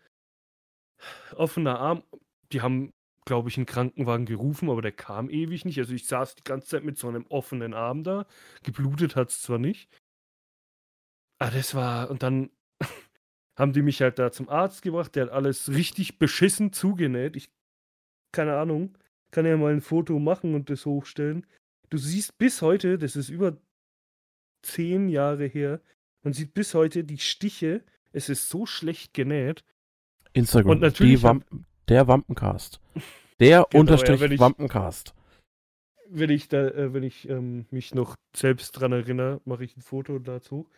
Offener 1.35 1.79
Arm. 1.79 2.03
Die 2.51 2.61
haben, 2.61 2.93
glaube 3.25 3.49
ich, 3.49 3.57
einen 3.57 3.65
Krankenwagen 3.65 4.25
gerufen, 4.25 4.69
aber 4.69 4.81
der 4.81 4.91
kam 4.93 5.29
ewig 5.29 5.65
nicht. 5.65 5.77
Also 5.77 5.93
ich 5.93 6.07
saß 6.07 6.35
die 6.35 6.43
ganze 6.43 6.67
Zeit 6.67 6.83
mit 6.83 6.97
so 6.97 7.09
einem 7.09 7.25
offenen 7.27 7.73
Arm 7.73 8.03
da. 8.03 8.25
Geblutet 8.63 9.15
hat 9.15 9.29
es 9.29 9.41
zwar 9.41 9.59
nicht. 9.59 9.89
Ah, 11.39 11.51
das 11.51 11.75
war. 11.75 12.09
Und 12.09 12.23
dann 12.23 12.49
haben 13.57 13.73
die 13.73 13.81
mich 13.81 14.01
halt 14.01 14.19
da 14.19 14.31
zum 14.31 14.49
Arzt 14.49 14.81
gebracht. 14.81 15.15
Der 15.15 15.25
hat 15.25 15.31
alles 15.31 15.69
richtig 15.69 16.17
beschissen 16.19 16.73
zugenäht. 16.73 17.35
Ich. 17.35 17.49
Keine 18.31 18.55
Ahnung. 18.57 18.97
Kann 19.31 19.45
ja 19.45 19.57
mal 19.57 19.73
ein 19.73 19.81
Foto 19.81 20.19
machen 20.19 20.55
und 20.55 20.69
das 20.69 20.85
hochstellen. 20.85 21.45
Du 21.89 21.97
siehst 21.97 22.37
bis 22.37 22.61
heute, 22.61 22.97
das 22.97 23.15
ist 23.15 23.29
über 23.29 23.57
zehn 24.63 25.09
Jahre 25.09 25.45
her, 25.45 25.81
man 26.23 26.33
sieht 26.33 26.53
bis 26.53 26.73
heute 26.73 27.03
die 27.03 27.17
Stiche. 27.17 27.83
Es 28.11 28.29
ist 28.29 28.49
so 28.49 28.65
schlecht 28.65 29.13
genäht. 29.13 29.63
Instagram, 30.33 30.71
Und 30.71 30.81
natürlich 30.81 31.21
Wamp 31.23 31.45
der 31.89 32.07
Wampencast. 32.07 32.79
Der 33.39 33.65
Genau, 33.69 33.81
Unterstrich 33.81 34.19
ja, 34.19 34.25
wenn 34.25 34.31
ich- 34.31 34.39
Wampencast. 34.39 35.13
wenn 36.07 36.29
ich 36.29 36.47
da, 36.47 36.67
äh, 36.67 36.93
wenn 36.93 37.03
ich 37.03 37.27
ähm, 37.27 37.65
mich 37.71 37.93
noch 37.95 38.15
selbst 38.35 38.71
dran 38.73 38.91
erinnere, 38.93 39.41
mache 39.45 39.63
ich 39.65 39.75
ein 39.75 39.81
Foto 39.81 40.19
dazu. 40.19 40.69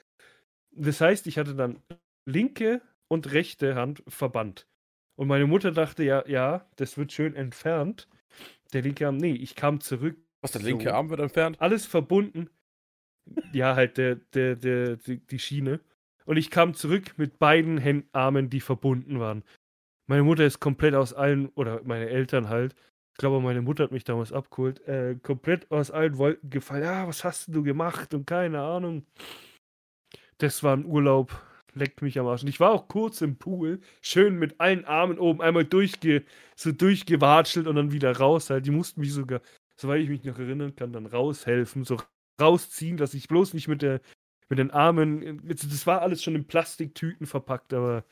Das 0.72 1.00
heißt, 1.02 1.28
ich 1.28 1.38
hatte 1.38 1.54
dann 1.56 1.80
linke 2.26 2.82
und 3.08 3.32
rechte 3.32 3.76
Hand 3.76 4.04
verbannt. 4.08 4.68
Und 5.18 5.28
meine 5.28 5.46
Mutter 5.48 5.72
dachte, 5.72 6.04
ja, 6.04 6.28
ja, 6.28 6.68
das 6.76 6.98
wird 6.98 7.12
schön 7.12 7.36
entfernt. 7.36 8.08
Der 8.74 8.82
linke 8.82 9.08
Arm, 9.08 9.18
nee, 9.18 9.34
ich 9.34 9.56
kam 9.56 9.80
zurück, 9.80 10.18
Was, 10.42 10.52
der 10.52 10.62
So. 10.62 10.68
linke 10.68 10.94
Arm 10.94 11.10
wird 11.10 11.22
entfernt? 11.22 11.62
alles 11.62 11.86
verbunden. 11.86 12.50
Ja, 13.54 13.76
halt 13.76 13.98
der, 13.98 14.16
der, 14.16 14.56
der, 14.56 14.98
die, 14.98 15.18
die 15.18 15.40
Schiene. 15.40 15.80
Und 16.26 16.38
ich 16.38 16.50
kam 16.52 16.74
zurück 16.74 17.18
mit 17.18 17.40
beiden 17.40 17.78
Händen, 17.78 18.10
Armen, 18.12 18.50
die 18.50 18.60
verbunden 18.60 19.20
waren. 19.20 19.44
Meine 20.08 20.24
Mutter 20.24 20.46
ist 20.46 20.60
komplett 20.60 20.94
aus 20.96 21.14
allen, 21.14 21.50
oder 21.50 21.82
meine 21.84 22.10
Eltern 22.10 22.50
halt, 22.50 22.76
ich 23.14 23.18
glaube, 23.18 23.40
meine 23.42 23.62
Mutter 23.62 23.86
hat 23.86 23.92
mich 23.92 24.04
damals 24.04 24.34
abgeholt, 24.34 24.82
äh, 24.88 25.16
komplett 25.24 25.72
aus 25.72 25.90
allen 25.90 26.18
Wolken 26.18 26.50
gefallen. 26.50 26.84
Ja, 26.84 27.08
was 27.08 27.24
hast 27.24 27.48
du 27.48 27.64
gemacht? 27.64 28.14
Und 28.14 28.28
keine 28.28 28.62
Ahnung. 28.62 29.06
Das 30.40 30.64
war 30.64 30.76
ein 30.76 30.86
Urlaub. 30.86 31.32
Leckt 31.76 32.02
mich 32.02 32.18
am 32.18 32.26
Arsch. 32.28 32.42
Und 32.42 32.48
ich 32.48 32.60
war 32.60 32.72
auch 32.72 32.88
kurz 32.88 33.22
im 33.22 33.38
Pool, 33.38 33.80
schön 34.02 34.40
mit 34.40 34.60
allen 34.60 34.86
Armen 34.86 35.20
oben 35.20 35.42
einmal 35.42 35.66
durchge, 35.66 36.24
so 36.56 36.72
durchgewatschelt 36.72 37.68
und 37.68 37.76
dann 37.76 37.92
wieder 37.92 38.16
raus. 38.16 38.50
Halt. 38.50 38.66
Die 38.66 38.72
mussten 38.72 39.02
mich 39.02 39.14
sogar, 39.14 39.42
soweit 39.76 40.02
ich 40.02 40.10
mich 40.10 40.24
noch 40.24 40.40
erinnern 40.40 40.76
kann, 40.76 40.94
dann 40.94 41.06
raushelfen, 41.06 41.84
so 41.84 41.98
rausziehen, 42.42 42.98
dass 42.98 43.14
ich 43.14 43.28
bloß 43.28 43.54
nicht 43.54 43.68
mit 43.68 43.82
der 43.82 44.02
mit 44.50 44.60
den 44.60 44.72
Armen. 44.72 45.42
Das 45.48 45.88
war 45.88 46.02
alles 46.02 46.24
schon 46.24 46.36
in 46.36 46.48
Plastiktüten 46.48 47.26
verpackt, 47.26 47.74
aber 47.74 48.06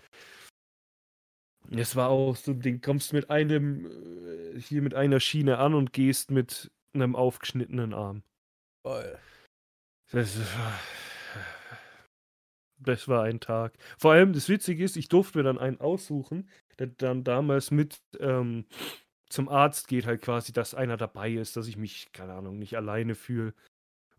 es 1.71 1.95
war 1.95 2.09
auch 2.09 2.35
so 2.35 2.51
ein 2.51 2.59
Ding. 2.59 2.81
Kommst 2.81 3.13
mit 3.13 3.29
einem 3.29 3.85
äh, 3.85 4.59
hier 4.59 4.81
mit 4.81 4.93
einer 4.93 5.19
Schiene 5.19 5.57
an 5.57 5.73
und 5.73 5.93
gehst 5.93 6.31
mit 6.31 6.71
einem 6.93 7.15
aufgeschnittenen 7.15 7.93
Arm. 7.93 8.23
Geil. 8.83 9.19
Das, 10.11 10.37
das 12.83 13.07
war 13.07 13.23
ein 13.23 13.39
Tag. 13.39 13.77
Vor 13.97 14.13
allem 14.13 14.33
das 14.33 14.49
Witzige 14.49 14.83
ist, 14.83 14.97
ich 14.97 15.09
durfte 15.09 15.37
mir 15.37 15.43
dann 15.43 15.57
einen 15.57 15.79
aussuchen, 15.79 16.49
der 16.79 16.87
dann 16.87 17.23
damals 17.23 17.71
mit 17.71 18.01
ähm, 18.19 18.65
zum 19.29 19.49
Arzt 19.49 19.87
geht, 19.87 20.05
halt 20.05 20.21
quasi, 20.21 20.53
dass 20.53 20.75
einer 20.75 20.97
dabei 20.97 21.31
ist, 21.31 21.57
dass 21.57 21.67
ich 21.67 21.77
mich, 21.77 22.11
keine 22.11 22.33
Ahnung, 22.33 22.59
nicht 22.59 22.77
alleine 22.77 23.15
fühle. 23.15 23.53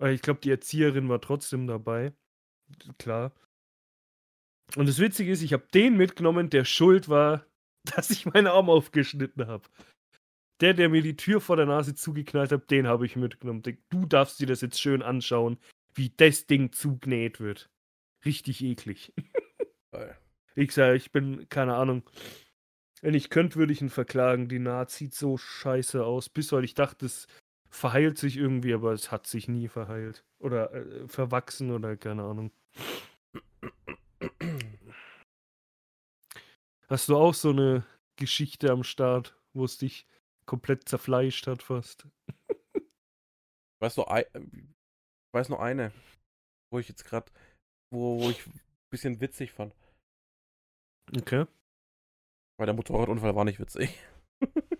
Ich 0.01 0.23
glaube, 0.23 0.41
die 0.41 0.51
Erzieherin 0.51 1.09
war 1.09 1.21
trotzdem 1.21 1.67
dabei. 1.67 2.13
Klar. 2.99 3.33
Und 4.77 4.89
das 4.89 4.99
Witzige 4.99 5.31
ist, 5.31 5.43
ich 5.43 5.53
habe 5.53 5.67
den 5.73 5.97
mitgenommen, 5.97 6.51
der 6.51 6.65
schuld 6.65 7.09
war, 7.09 7.47
dass 7.95 8.11
ich 8.11 8.27
meinen 8.27 8.47
Arm 8.47 8.71
aufgeschnitten 8.71 9.47
habe. 9.47 9.69
Der, 10.61 10.73
der 10.73 10.89
mir 10.89 11.03
die 11.03 11.17
Tür 11.17 11.41
vor 11.41 11.57
der 11.57 11.67
Nase 11.67 11.95
zugeknallt 11.95 12.53
hat, 12.53 12.71
den 12.71 12.87
habe 12.87 13.07
ich 13.07 13.17
mitgenommen. 13.17 13.63
Du 13.91 14.07
darfst 14.07 14.41
dir 14.41 14.47
das 14.47 14.61
jetzt 14.61 14.81
schön 14.81 15.03
anschauen, 15.03 15.59
wie 15.95 16.11
das 16.17 16.47
Ding 16.47 16.73
zugenäht 16.73 17.41
wird. 17.41 17.71
Richtig 18.25 18.63
eklig. 18.63 19.13
Ich 20.57 20.73
sage, 20.73 20.97
ich 20.97 21.11
bin, 21.11 21.49
keine 21.49 21.75
Ahnung. 21.75 22.05
Wenn 23.01 23.15
ich 23.15 23.29
könnte, 23.29 23.57
würde 23.57 23.73
ich 23.73 23.81
ihn 23.81 23.91
verklagen. 23.91 24.49
Die 24.49 24.61
Naht 24.61 24.91
sieht 24.91 25.15
so 25.15 25.37
scheiße 25.37 26.05
aus. 26.05 26.29
Bis 26.29 26.53
heute, 26.53 26.65
ich 26.65 26.75
dachte, 26.75 27.07
es 27.07 27.27
verheilt 27.71 28.19
sich 28.19 28.37
irgendwie, 28.37 28.73
aber 28.73 28.93
es 28.93 29.11
hat 29.11 29.27
sich 29.27 29.49
nie 29.49 29.69
verheilt. 29.69 30.25
Oder 30.39 30.73
äh, 30.73 31.09
verwachsen 31.09 31.73
oder 31.73 31.97
keine 31.97 32.23
Ahnung. 32.23 32.53
Hast 36.89 37.09
du 37.09 37.17
auch 37.17 37.35
so 37.35 37.51
eine 37.51 37.85
Geschichte 38.17 38.71
am 38.71 38.85
Start, 38.85 39.37
wo 39.53 39.65
es 39.65 39.79
dich 39.79 40.07
komplett 40.47 40.89
zerfleischt 40.89 41.47
hat 41.47 41.63
fast? 41.63 42.07
Weißt 43.81 43.99
du, 43.99 44.03
ich 44.03 44.65
weiß 45.33 45.49
nur 45.49 45.63
eine, 45.63 45.93
wo 46.71 46.79
ich 46.79 46.89
jetzt 46.89 47.05
gerade, 47.05 47.31
wo, 47.95 48.21
wo 48.21 48.29
ich 48.31 48.47
ein 48.47 48.61
bisschen 48.91 49.21
witzig 49.21 49.53
fand. 49.53 49.75
Okay. 51.17 51.47
Weil 52.59 52.67
der 52.67 52.75
Motorradunfall 52.75 53.35
war 53.35 53.45
nicht 53.45 53.61
witzig. 53.61 53.99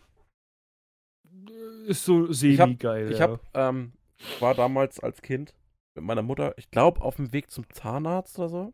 Ist 1.87 2.05
so 2.05 2.29
Ich 2.31 2.59
hab- 2.61 2.69
semi-geil. 2.69 3.13
Ich 3.13 3.19
ja. 3.19 3.29
hab, 3.29 3.41
ähm, 3.55 3.93
war 4.41 4.55
damals 4.55 5.01
als 5.01 5.21
Kind 5.23 5.55
mit 5.97 6.05
meiner 6.05 6.23
Mutter, 6.23 6.57
ich 6.59 6.71
glaube, 6.71 7.01
auf 7.03 7.17
dem 7.17 7.33
Weg 7.33 7.51
zum 7.51 7.69
Zahnarzt 7.71 8.39
oder 8.39 8.49
so. 8.49 8.73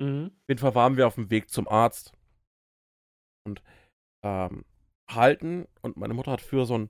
Mhm. 0.00 0.26
Auf 0.26 0.48
jeden 0.48 0.60
Fall 0.60 0.74
waren 0.74 0.96
wir 0.96 1.06
auf 1.06 1.16
dem 1.16 1.30
Weg 1.30 1.50
zum 1.50 1.68
Arzt. 1.68 2.12
Und 3.46 3.62
ähm, 4.24 4.64
halten 5.10 5.66
und 5.82 5.96
meine 5.96 6.14
Mutter 6.14 6.30
hat 6.32 6.40
für 6.40 6.64
so 6.64 6.74
einen 6.74 6.88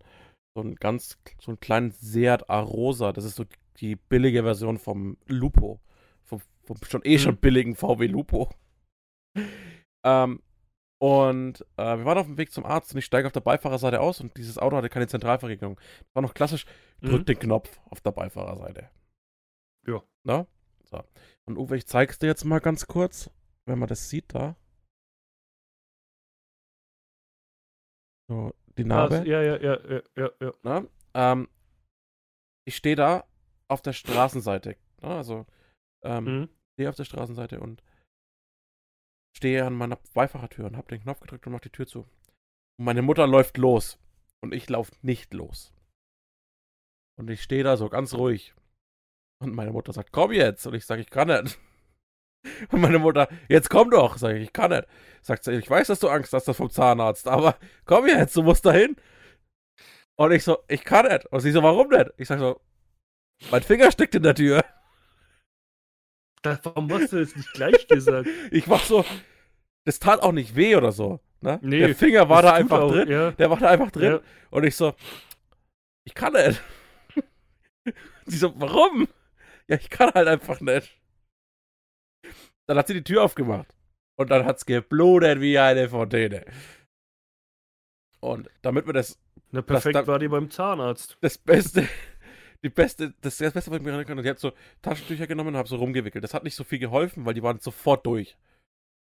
so 0.55 0.61
einen 0.63 0.77
ganz 0.77 1.17
so 1.41 1.51
einen 1.53 1.61
kleinen 1.61 1.93
Seat 1.93 2.51
Arosa, 2.51 3.13
das 3.13 3.25
ist 3.25 3.37
so 3.37 3.47
die 3.79 3.97
billige 3.97 4.43
Version 4.43 4.77
vom 4.79 5.17
Lupo, 5.27 5.81
vom, 6.65 6.77
schon 6.89 7.03
eh 7.05 7.19
schon 7.19 7.35
Mhm. 7.35 7.39
billigen 7.41 7.77
VW 7.77 8.07
Lupo. 8.07 8.51
ähm, 10.05 10.43
und 11.01 11.63
äh, 11.77 11.97
wir 11.99 12.05
waren 12.05 12.19
auf 12.19 12.27
dem 12.27 12.37
Weg 12.39 12.53
zum 12.53 12.65
Arzt 12.65 12.93
und 12.93 12.99
ich 12.99 13.05
steige 13.05 13.27
auf 13.27 13.33
der 13.33 13.41
Beifahrerseite 13.41 14.01
aus 14.01 14.21
und 14.21 14.37
dieses 14.37 14.59
Auto 14.59 14.77
hatte 14.77 14.89
keine 14.89 15.09
Zentralverriegelung. 15.09 15.77
Das 15.77 16.15
war 16.15 16.23
noch 16.23 16.35
klassisch, 16.35 16.65
drück 17.01 17.23
Mhm. 17.23 17.25
den 17.27 17.39
Knopf 17.41 17.81
auf 17.87 18.01
der 18.01 18.13
Beifahrerseite. 18.13 18.89
Ja. 19.87 20.03
Na? 20.23 20.47
So. 20.85 21.03
Und 21.45 21.57
Uwe, 21.59 21.77
ich 21.77 21.87
zeig's 21.87 22.19
dir 22.21 22.29
jetzt 22.29 22.45
mal 22.45 22.61
ganz 22.61 22.87
kurz, 22.87 23.31
wenn 23.67 23.79
man 23.81 23.89
das 23.89 24.09
sieht 24.09 24.33
da. 24.35 24.55
So, 28.29 28.55
die 28.79 28.85
Narbe. 28.85 29.25
Ja, 29.27 29.43
ja, 29.43 29.57
ja, 29.61 29.79
ja, 29.91 30.01
ja, 30.17 30.31
ja. 30.41 30.53
Ne? 30.63 30.89
Ähm, 31.15 31.49
ich 32.65 32.77
stehe 32.77 32.97
da 32.97 33.25
auf 33.69 33.83
der 33.83 33.93
Straßenseite. 33.93 34.77
Ne? 35.03 35.09
Also, 35.09 35.47
ähm, 36.05 36.25
Mhm. 36.25 36.49
stehe 36.75 36.89
auf 36.89 36.97
der 36.97 37.05
Straßenseite 37.05 37.61
und 37.61 37.83
stehe 39.37 39.65
an 39.65 39.75
meiner 39.75 39.97
Beifahrertür 40.15 40.67
und 40.67 40.77
habe 40.77 40.89
den 40.89 41.03
Knopf 41.03 41.21
gedrückt 41.21 41.47
und 41.47 41.53
mach 41.53 41.61
die 41.61 41.71
Tür 41.71 41.87
zu. 41.87 42.01
Und 42.79 42.85
meine 42.85 43.03
Mutter 43.03 43.27
läuft 43.27 43.57
los. 43.59 43.99
Und 44.41 44.53
ich 44.55 44.69
laufe 44.69 44.93
nicht 45.03 45.33
los. 45.35 45.73
Und 47.19 47.31
ich 47.31 47.43
stehe 47.43 47.63
da 47.63 47.77
so 47.77 47.89
ganz 47.89 48.15
ruhig. 48.15 48.55
Und 49.41 49.55
meine 49.55 49.71
Mutter 49.73 49.93
sagt, 49.93 50.13
komm 50.13 50.33
jetzt. 50.33 50.67
Und 50.67 50.75
ich 50.75 50.85
sage, 50.85 51.01
ich 51.03 51.11
kann 51.11 51.29
nicht. 51.29 51.59
Und 52.73 52.81
meine 52.81 52.99
Mutter, 52.99 53.29
jetzt 53.49 53.71
komm 53.71 53.91
doch. 53.91 54.17
Sag 54.17 54.35
ich, 54.35 54.43
ich 54.43 54.53
kann 54.53 54.71
nicht. 54.71 54.89
Sagt 55.23 55.45
sie, 55.45 55.53
ich 55.53 55.71
weiß, 55.71 55.87
dass 55.87 56.01
du 56.01 56.09
Angst 56.09 56.33
hast 56.33 56.49
das 56.49 56.57
vom 56.57 56.71
Zahnarzt, 56.71 57.29
aber 57.29 57.57
komm 57.85 58.07
jetzt, 58.09 58.37
du 58.37 58.43
musst 58.43 58.67
dahin. 58.67 58.97
Und 60.17 60.33
ich 60.33 60.43
so, 60.43 60.59
ich 60.69 60.85
kann 60.85 61.07
nicht. 61.07 61.27
Und 61.27 61.41
sie 61.41 61.53
so, 61.53 61.63
warum 61.63 61.89
nicht? 61.89 62.11
Ich 62.17 62.27
sag 62.29 62.41
so, 62.41 62.61
mein 63.51 63.63
Finger 63.63 63.91
steckt 63.93 64.15
in 64.17 64.25
der 64.25 64.35
Tür. 64.35 64.65
Da, 66.43 66.59
warum 66.65 66.93
hast 66.93 67.13
du 67.13 67.21
das 67.21 67.35
nicht 67.37 67.53
gleich 67.53 67.87
gesagt? 67.89 68.29
Ich 68.51 68.67
mach 68.67 68.85
so, 68.85 69.05
das 69.85 69.99
tat 69.99 70.21
auch 70.23 70.33
nicht 70.33 70.57
weh 70.57 70.77
oder 70.77 70.93
so. 70.93 71.21
Ne? 71.41 71.59
Nee, 71.63 71.79
der 71.81 71.95
Finger 71.97 72.29
war 72.29 72.43
Das 72.43 72.51
da 72.53 72.57
einfach 72.57 72.81
auch, 72.81 72.93
drin. 72.93 73.09
Ja, 73.09 73.31
Der 73.33 73.51
war 73.51 73.59
da 73.59 73.69
einfach 73.69 73.91
drin. 73.91 74.13
ja. 74.15 74.21
Und 74.51 74.65
ich 74.65 74.77
so, 74.77 74.95
ich 76.05 76.15
kann 76.15 76.33
nicht. 76.35 76.61
Sie 78.27 78.37
so, 78.39 78.53
warum? 78.61 79.09
Ja, 79.69 79.77
ich 79.77 79.91
kann 79.91 80.11
halt 80.15 80.29
einfach 80.29 80.61
nicht. 80.61 81.01
Dann 82.69 82.79
hat 82.79 82.87
sie 82.87 82.95
die 82.95 83.03
Tür 83.05 83.25
aufgemacht. 83.25 83.75
Und 84.17 84.31
dann 84.31 84.45
hat's 84.45 84.67
geblutet 84.67 85.41
wie 85.41 85.59
eine 85.59 85.89
Fontäne. 85.89 86.45
Und 88.21 88.49
damit 88.63 88.87
wir 88.87 88.93
das, 88.93 89.19
Na, 89.51 89.63
perfekt 89.63 89.97
da- 89.97 90.07
war 90.07 90.19
die 90.21 90.29
beim 90.29 90.51
Zahnarzt. 90.51 91.17
das 91.21 91.39
Beste, 91.39 91.89
die 92.65 92.71
beste, 92.71 93.13
das, 93.21 93.39
das 93.39 93.53
Beste, 93.53 93.71
was 93.71 93.79
ich 93.79 93.83
mir 93.83 93.91
erinnern 93.91 94.07
kann, 94.07 94.19
ich 94.19 94.29
habe 94.29 94.39
so 94.39 94.53
Taschentücher 94.83 95.27
genommen 95.27 95.51
und 95.51 95.57
habe 95.57 95.69
so 95.69 95.77
rumgewickelt. 95.77 96.23
Das 96.23 96.35
hat 96.35 96.45
nicht 96.45 96.55
so 96.55 96.65
viel 96.65 96.79
geholfen, 96.79 97.25
weil 97.25 97.35
die 97.35 97.43
waren 97.43 97.59
sofort 97.61 98.07
durch. 98.07 98.37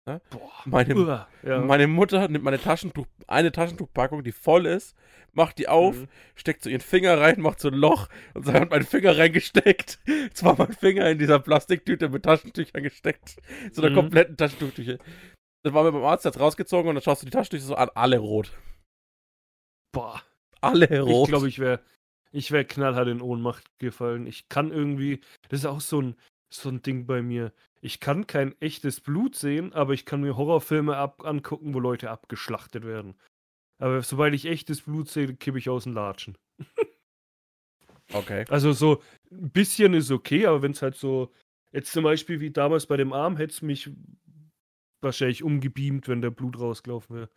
Boah. 0.07 0.21
Meine, 0.67 0.95
Uah, 0.97 1.29
ja. 1.43 1.61
meine 1.61 1.87
Mutter 1.87 2.29
nimmt 2.29 2.45
meine 2.45 2.61
Taschentuch, 2.61 3.07
eine 3.27 3.53
Taschentuchpackung, 3.53 4.23
die 4.23 4.33
voll 4.33 4.67
ist, 4.67 4.95
macht 5.33 5.59
die 5.59 5.67
auf, 5.67 5.97
Mhm. 5.97 6.09
steckt 6.35 6.63
so 6.63 6.69
ihren 6.69 6.83
Finger 6.83 7.19
rein, 7.19 7.41
macht 7.41 7.59
so 7.59 7.69
ein 7.69 7.75
Loch 7.75 8.09
und 8.35 8.45
sie 8.45 8.53
hat 8.53 8.69
meinen 8.71 8.85
Finger 8.85 9.17
reingesteckt. 9.17 9.99
Jetzt 10.07 10.45
war 10.45 10.57
mein 10.59 10.75
Finger 10.75 11.09
in 11.09 11.19
dieser 11.19 11.39
Plastiktüte 11.39 12.11
mit 12.11 12.23
Taschentüchern 12.23 12.83
gesteckt. 12.83 13.37
So 13.73 13.81
einer 13.81 13.93
Mhm. 13.93 13.95
kompletten 13.95 14.37
Taschentüchtüche. 14.37 14.99
Dann 15.65 15.73
waren 15.73 15.87
wir 15.87 15.93
beim 15.93 16.05
Arzt, 16.05 16.27
der 16.27 16.33
hat 16.33 16.41
rausgezogen 16.41 16.89
und 16.91 16.97
dann 16.97 17.03
schaust 17.03 17.23
du 17.23 17.27
die 17.27 17.33
Taschentücher 17.33 17.65
so 17.65 17.75
an, 17.75 17.89
alle 17.95 18.19
rot. 18.19 18.53
Boah. 19.93 20.23
Alle 20.61 20.85
Ich 20.87 21.01
rot. 21.01 21.29
glaube, 21.29 21.49
ich 21.49 21.59
wäre 21.59 21.81
ich 22.35 22.51
wär 22.51 22.65
knallhart 22.65 23.09
in 23.09 23.21
Ohnmacht 23.21 23.65
gefallen. 23.79 24.27
Ich 24.27 24.49
kann 24.49 24.73
irgendwie, 24.73 25.21
das 25.49 25.61
ist 25.61 25.67
auch 25.67 25.81
so 25.81 26.03
ein, 26.03 26.17
so 26.53 26.69
ein 26.69 26.83
Ding 26.83 27.07
bei 27.07 27.23
mir. 27.23 27.53
Ich 27.81 28.01
kann 28.01 28.27
kein 28.27 28.61
echtes 28.61 29.01
Blut 29.01 29.37
sehen, 29.37 29.73
aber 29.73 29.93
ich 29.93 30.05
kann 30.05 30.21
mir 30.21 30.37
Horrorfilme 30.37 30.97
ab 30.97 31.25
angucken, 31.25 31.75
wo 31.75 31.79
Leute 31.79 32.11
abgeschlachtet 32.11 32.85
werden. 32.85 33.15
Aber 33.79 34.03
sobald 34.03 34.35
ich 34.35 34.47
echtes 34.47 34.83
Blut 34.83 35.09
sehe, 35.09 35.35
kippe 35.35 35.59
ich 35.59 35.69
aus 35.69 35.85
dem 35.85 35.95
Latschen. 35.95 36.37
Okay. 38.13 38.45
Also 38.49 38.73
so 38.73 39.03
ein 39.31 39.51
bisschen 39.51 39.95
ist 39.95 40.11
okay, 40.11 40.47
aber 40.47 40.63
wenn 40.63 40.73
es 40.73 40.83
halt 40.83 40.97
so, 40.97 41.33
jetzt 41.73 41.93
zum 41.93 42.05
Beispiel 42.05 42.41
wie 42.41 42.51
damals 42.51 42.87
bei 42.87 42.97
dem 42.97 43.13
Arm, 43.13 43.37
hätte 43.37 43.53
es 43.53 43.63
mich 43.63 43.91
wahrscheinlich 45.01 45.43
umgebeamt, 45.43 46.09
wenn 46.09 46.21
der 46.21 46.31
Blut 46.31 46.59
rausgelaufen 46.59 47.17
wäre. 47.17 47.31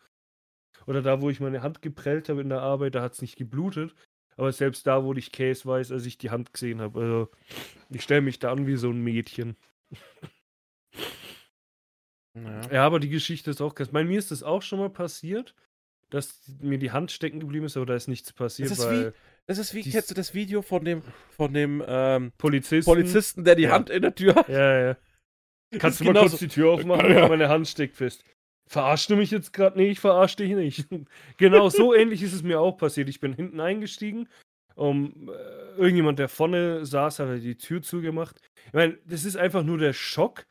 Oder 0.86 1.02
da, 1.02 1.22
wo 1.22 1.30
ich 1.30 1.40
meine 1.40 1.62
Hand 1.62 1.82
geprellt 1.82 2.30
habe 2.30 2.42
in 2.42 2.50
der 2.50 2.62
Arbeit, 2.62 2.96
da 2.96 3.02
hat 3.02 3.14
es 3.14 3.22
nicht 3.22 3.38
geblutet. 3.38 3.96
Aber 4.38 4.52
selbst 4.52 4.86
da 4.88 5.04
wurde 5.04 5.20
ich 5.20 5.32
käseweiß, 5.32 5.92
als 5.92 6.06
ich 6.06 6.18
die 6.18 6.30
Hand 6.30 6.54
gesehen 6.54 6.80
habe. 6.80 7.00
Also 7.02 7.30
ich 7.90 8.04
stelle 8.04 8.22
mich 8.22 8.40
da 8.40 8.52
an 8.52 8.68
wie 8.68 8.76
so 8.78 8.90
ein 8.90 9.02
Mädchen. 9.04 9.56
Ja. 12.36 12.62
Ja, 12.72 12.86
aber 12.86 13.00
die 13.00 13.10
Geschichte 13.10 13.50
ist 13.50 13.62
auch 13.62 13.74
krass. 13.74 13.90
Bei 13.90 14.04
mir 14.04 14.20
ist 14.20 14.32
das 14.32 14.44
auch 14.44 14.62
schon 14.62 14.80
mal 14.80 14.90
passiert, 14.90 15.56
dass 16.12 16.40
mir 16.62 16.78
die 16.78 16.92
Hand 16.92 17.12
stecken 17.12 17.40
geblieben 17.40 17.66
ist, 17.66 17.78
aber 17.78 17.86
da 17.88 17.96
ist 17.96 18.08
nichts 18.08 18.32
passiert, 18.32 18.70
Das 18.70 18.80
ist 18.80 18.86
weil 18.86 19.14
Das 19.48 19.58
ist 19.58 19.74
wie, 19.74 19.82
kennst 19.82 20.12
du 20.12 20.14
das 20.14 20.34
Video 20.34 20.62
von 20.62 20.86
dem, 20.86 21.02
von 21.36 21.54
dem 21.54 21.84
ähm, 21.88 22.32
Polizisten. 22.38 22.90
Polizisten, 22.90 23.44
der 23.44 23.56
die 23.56 23.64
Ja. 23.64 23.72
Hand 23.72 23.90
in 23.90 24.04
der 24.04 24.14
Tür 24.14 24.36
hat? 24.36 24.48
Ja, 24.50 24.80
ja. 24.90 24.98
Kannst 25.80 26.00
du 26.00 26.04
mal 26.06 26.12
genauso- 26.14 26.30
kurz 26.30 26.40
die 26.40 26.48
Tür 26.48 26.72
aufmachen? 26.72 27.12
Ja. 27.12 27.28
Meine 27.28 27.50
Hand 27.50 27.68
steckt 27.68 27.96
fest. 27.96 28.24
Verarschst 28.68 29.10
du 29.10 29.16
mich 29.16 29.32
jetzt 29.32 29.54
gerade? 29.54 29.78
Nee, 29.78 29.90
ich 29.90 30.00
verarsche 30.00 30.38
dich 30.38 30.52
nicht. 30.52 30.88
genau, 31.38 31.70
so 31.70 31.94
ähnlich 31.94 32.22
ist 32.22 32.34
es 32.34 32.44
mir 32.44 32.60
auch 32.60 32.78
passiert. 32.78 33.10
Ich 33.10 33.20
bin 33.20 33.34
hinten 33.34 33.60
eingestiegen. 33.60 34.28
Um, 34.76 35.30
äh, 35.30 35.78
irgendjemand, 35.78 36.20
der 36.20 36.30
vorne 36.30 36.86
saß, 36.86 37.20
hat 37.20 37.28
halt 37.30 37.44
die 37.44 37.58
Tür 37.58 37.82
zugemacht. 37.82 38.40
Ich 38.68 38.74
meine, 38.74 38.98
das 39.06 39.26
ist 39.26 39.36
einfach 39.36 39.64
nur 39.64 39.80
der 39.80 39.94
Schock. 39.94 40.46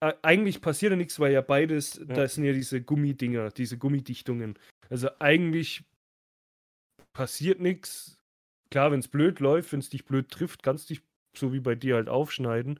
Äh, 0.00 0.12
eigentlich 0.22 0.60
passiert 0.60 0.90
ja 0.90 0.96
nichts, 0.96 1.18
weil 1.20 1.32
ja 1.32 1.40
beides, 1.40 1.96
Ja. 1.96 2.04
da 2.16 2.28
sind 2.28 2.44
ja 2.44 2.52
diese 2.52 2.82
Gummidinger, 2.82 3.50
diese 3.50 3.78
Gummidichtungen. 3.78 4.58
Also 4.90 5.08
eigentlich 5.20 5.84
passiert 7.14 7.60
nichts. 7.60 8.18
Klar, 8.70 8.92
wenn 8.92 9.00
es 9.00 9.08
blöd 9.08 9.40
läuft, 9.40 9.72
wenn 9.72 9.80
es 9.80 9.88
dich 9.88 10.04
blöd 10.04 10.30
trifft, 10.30 10.62
kannst 10.62 10.90
du 10.90 10.94
dich 10.94 11.02
so 11.36 11.52
wie 11.52 11.60
bei 11.60 11.74
dir 11.74 11.94
halt 11.94 12.08
aufschneiden. 12.08 12.78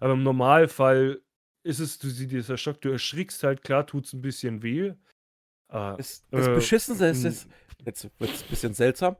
Aber 0.00 0.12
im 0.12 0.22
Normalfall 0.22 1.20
ist 1.66 1.80
es 1.80 1.98
du, 1.98 2.08
dieser 2.10 2.56
Schock, 2.58 2.80
du 2.80 2.90
erschrickst 2.90 3.42
halt, 3.44 3.62
klar 3.62 3.86
tut 3.86 4.06
es 4.06 4.12
ein 4.14 4.22
bisschen 4.22 4.62
weh. 4.62 4.94
Ah, 5.68 5.96
Das, 5.96 6.24
das 6.32 6.48
Äh, 6.48 6.54
Beschissenste 6.54 7.06
ist, 7.06 7.24
jetzt 7.84 8.10
wird 8.20 8.34
es 8.34 8.42
ein 8.42 8.48
bisschen 8.50 8.74
seltsam. 8.74 9.16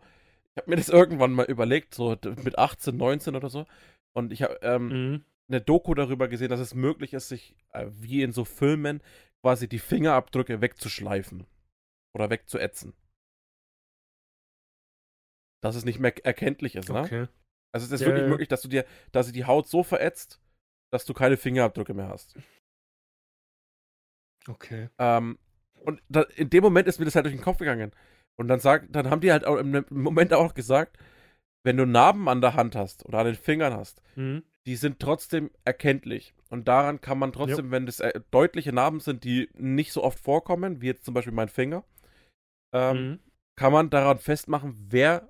Ich 0.54 0.62
habe 0.62 0.70
mir 0.70 0.76
das 0.76 0.88
irgendwann 0.88 1.32
mal 1.32 1.46
überlegt, 1.46 1.94
so 1.94 2.16
mit 2.44 2.58
18, 2.58 2.96
19 2.96 3.36
oder 3.36 3.50
so. 3.50 3.66
Und 4.14 4.32
ich 4.32 4.42
habe 4.42 4.58
ähm, 4.62 4.96
mhm. 4.98 5.24
eine 5.48 5.60
Doku 5.60 5.94
darüber 5.94 6.28
gesehen, 6.28 6.50
dass 6.50 6.60
es 6.60 6.74
möglich 6.74 7.14
ist, 7.14 7.28
sich 7.28 7.56
äh, 7.72 7.86
wie 7.90 8.22
in 8.22 8.32
so 8.32 8.44
Filmen 8.44 9.02
quasi 9.42 9.68
die 9.68 9.78
Fingerabdrücke 9.78 10.60
wegzuschleifen 10.60 11.46
oder 12.14 12.30
wegzuätzen. 12.30 12.94
Dass 15.62 15.76
es 15.76 15.84
nicht 15.84 15.98
mehr 15.98 16.14
erkenntlich 16.24 16.76
ist, 16.76 16.92
ne? 16.92 17.02
Okay. 17.02 17.28
Also 17.72 17.86
es 17.86 17.92
ist 17.92 18.00
Ja, 18.00 18.06
wirklich 18.06 18.24
möglich, 18.26 18.48
dass 18.48 18.62
du 18.62 18.68
dir, 18.68 18.86
dass 19.12 19.26
sie 19.26 19.32
die 19.32 19.44
Haut 19.46 19.68
so 19.68 19.82
verätzt, 19.82 20.40
dass 20.96 21.04
du 21.04 21.12
keine 21.14 21.36
Fingerabdrücke 21.36 21.92
mehr 21.94 22.08
hast. 22.08 22.36
Okay. 24.48 24.88
Ähm, 24.98 25.38
und 25.84 26.02
da, 26.08 26.22
in 26.22 26.50
dem 26.50 26.62
Moment 26.62 26.88
ist 26.88 26.98
mir 26.98 27.04
das 27.04 27.14
halt 27.14 27.26
durch 27.26 27.34
den 27.34 27.42
Kopf 27.44 27.58
gegangen. 27.58 27.92
Und 28.38 28.48
dann 28.48 28.60
sagt, 28.60 28.94
dann 28.94 29.10
haben 29.10 29.20
die 29.20 29.30
halt 29.32 29.44
auch 29.44 29.56
im 29.56 29.84
Moment 29.90 30.32
auch 30.32 30.54
gesagt, 30.54 30.98
wenn 31.64 31.76
du 31.76 31.84
Narben 31.86 32.28
an 32.28 32.40
der 32.40 32.54
Hand 32.54 32.74
hast 32.76 33.04
oder 33.06 33.18
an 33.18 33.26
den 33.26 33.34
Fingern 33.34 33.74
hast, 33.74 34.00
Mhm. 34.16 34.42
die 34.66 34.76
sind 34.76 35.00
trotzdem 35.00 35.50
erkenntlich. 35.64 36.34
Und 36.48 36.66
daran 36.68 37.00
kann 37.00 37.18
man 37.18 37.32
trotzdem, 37.32 37.70
wenn 37.70 37.86
das 37.86 38.00
äh, 38.00 38.20
deutliche 38.30 38.72
Narben 38.72 39.00
sind, 39.00 39.24
die 39.24 39.50
nicht 39.54 39.92
so 39.92 40.02
oft 40.02 40.18
vorkommen, 40.18 40.80
wie 40.80 40.86
jetzt 40.86 41.04
zum 41.04 41.12
Beispiel 41.14 41.32
mein 41.34 41.48
Finger, 41.48 41.84
ähm, 42.72 42.96
Mhm. 43.10 43.20
kann 43.56 43.72
man 43.72 43.90
daran 43.90 44.18
festmachen, 44.18 44.74
wer, 44.90 45.28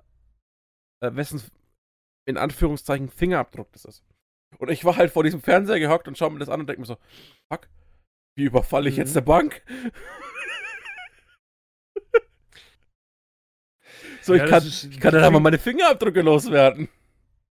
äh, 1.01 1.13
wessen, 1.15 1.41
in 2.27 2.37
Anführungszeichen, 2.37 3.09
Fingerabdruck 3.09 3.71
das 3.71 3.85
ist. 3.85 4.03
Und 4.57 4.71
ich 4.71 4.83
war 4.85 4.97
halt 4.97 5.11
vor 5.11 5.23
diesem 5.23 5.41
Fernseher 5.41 5.79
gehockt 5.79 6.07
und 6.07 6.17
schaue 6.17 6.31
mir 6.31 6.39
das 6.39 6.49
an 6.49 6.61
und 6.61 6.67
denke 6.67 6.81
mir 6.81 6.87
so, 6.87 6.97
fuck, 7.51 7.67
wie 8.35 8.45
überfalle 8.45 8.89
ich 8.89 8.95
Mhm. 8.95 9.01
jetzt 9.01 9.15
eine 9.17 9.25
Bank? 9.25 9.61
so, 14.21 14.35
Ja, 14.35 14.43
ich 14.45 14.49
kann, 14.49 14.63
ist- 14.63 14.83
ich 14.85 14.99
kann 14.99 15.13
dann 15.13 15.23
aber 15.23 15.39
meine 15.39 15.57
Fingerabdrücke 15.59 16.21
loswerden. 16.21 16.89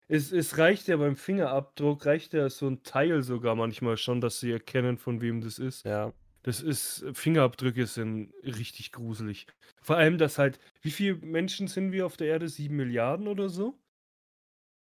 Es, 0.08 0.32
es 0.32 0.58
reicht 0.60 0.88
ja 0.88 0.98
beim 0.98 1.16
Fingerabdruck, 1.16 2.06
reicht 2.06 2.34
ja 2.34 2.50
so 2.50 2.68
ein 2.68 2.84
Teil 2.84 3.24
sogar 3.24 3.56
manchmal 3.56 3.98
schon, 3.98 4.22
dass 4.22 4.40
sie 4.40 4.52
erkennen, 4.52 4.98
von 4.98 5.22
wem 5.22 5.42
das 5.42 5.58
ist. 5.58 5.86
Ja. 5.86 6.14
Das 6.44 6.62
ist, 6.62 7.04
Fingerabdrücke 7.14 7.88
sind 7.88 8.32
richtig 8.44 8.92
gruselig. 8.92 9.48
Vor 9.82 9.98
allem, 9.98 10.20
dass 10.20 10.38
halt, 10.38 10.60
wie 10.84 10.92
viele 10.92 11.16
Menschen 11.16 11.68
sind 11.68 11.92
wir 11.92 12.06
auf 12.06 12.18
der 12.18 12.28
Erde? 12.28 12.50
Sieben 12.50 12.76
Milliarden 12.76 13.28
oder 13.28 13.50
so? 13.50 13.80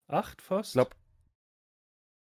Acht 0.09 0.43
fast? 0.43 0.71
Ich 0.71 0.75
glaube 0.75 0.97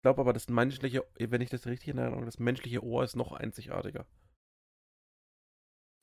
aber, 0.09 0.33
das 0.33 0.49
menschliche, 0.49 1.05
wenn 1.19 1.41
ich 1.41 1.51
das 1.51 1.67
richtig 1.67 1.89
in 1.89 1.99
Erinnerung 1.99 2.21
habe, 2.21 2.27
das 2.27 2.39
menschliche 2.39 2.83
Ohr 2.83 3.05
ist 3.05 3.17
noch 3.17 3.33
einzigartiger. 3.33 4.07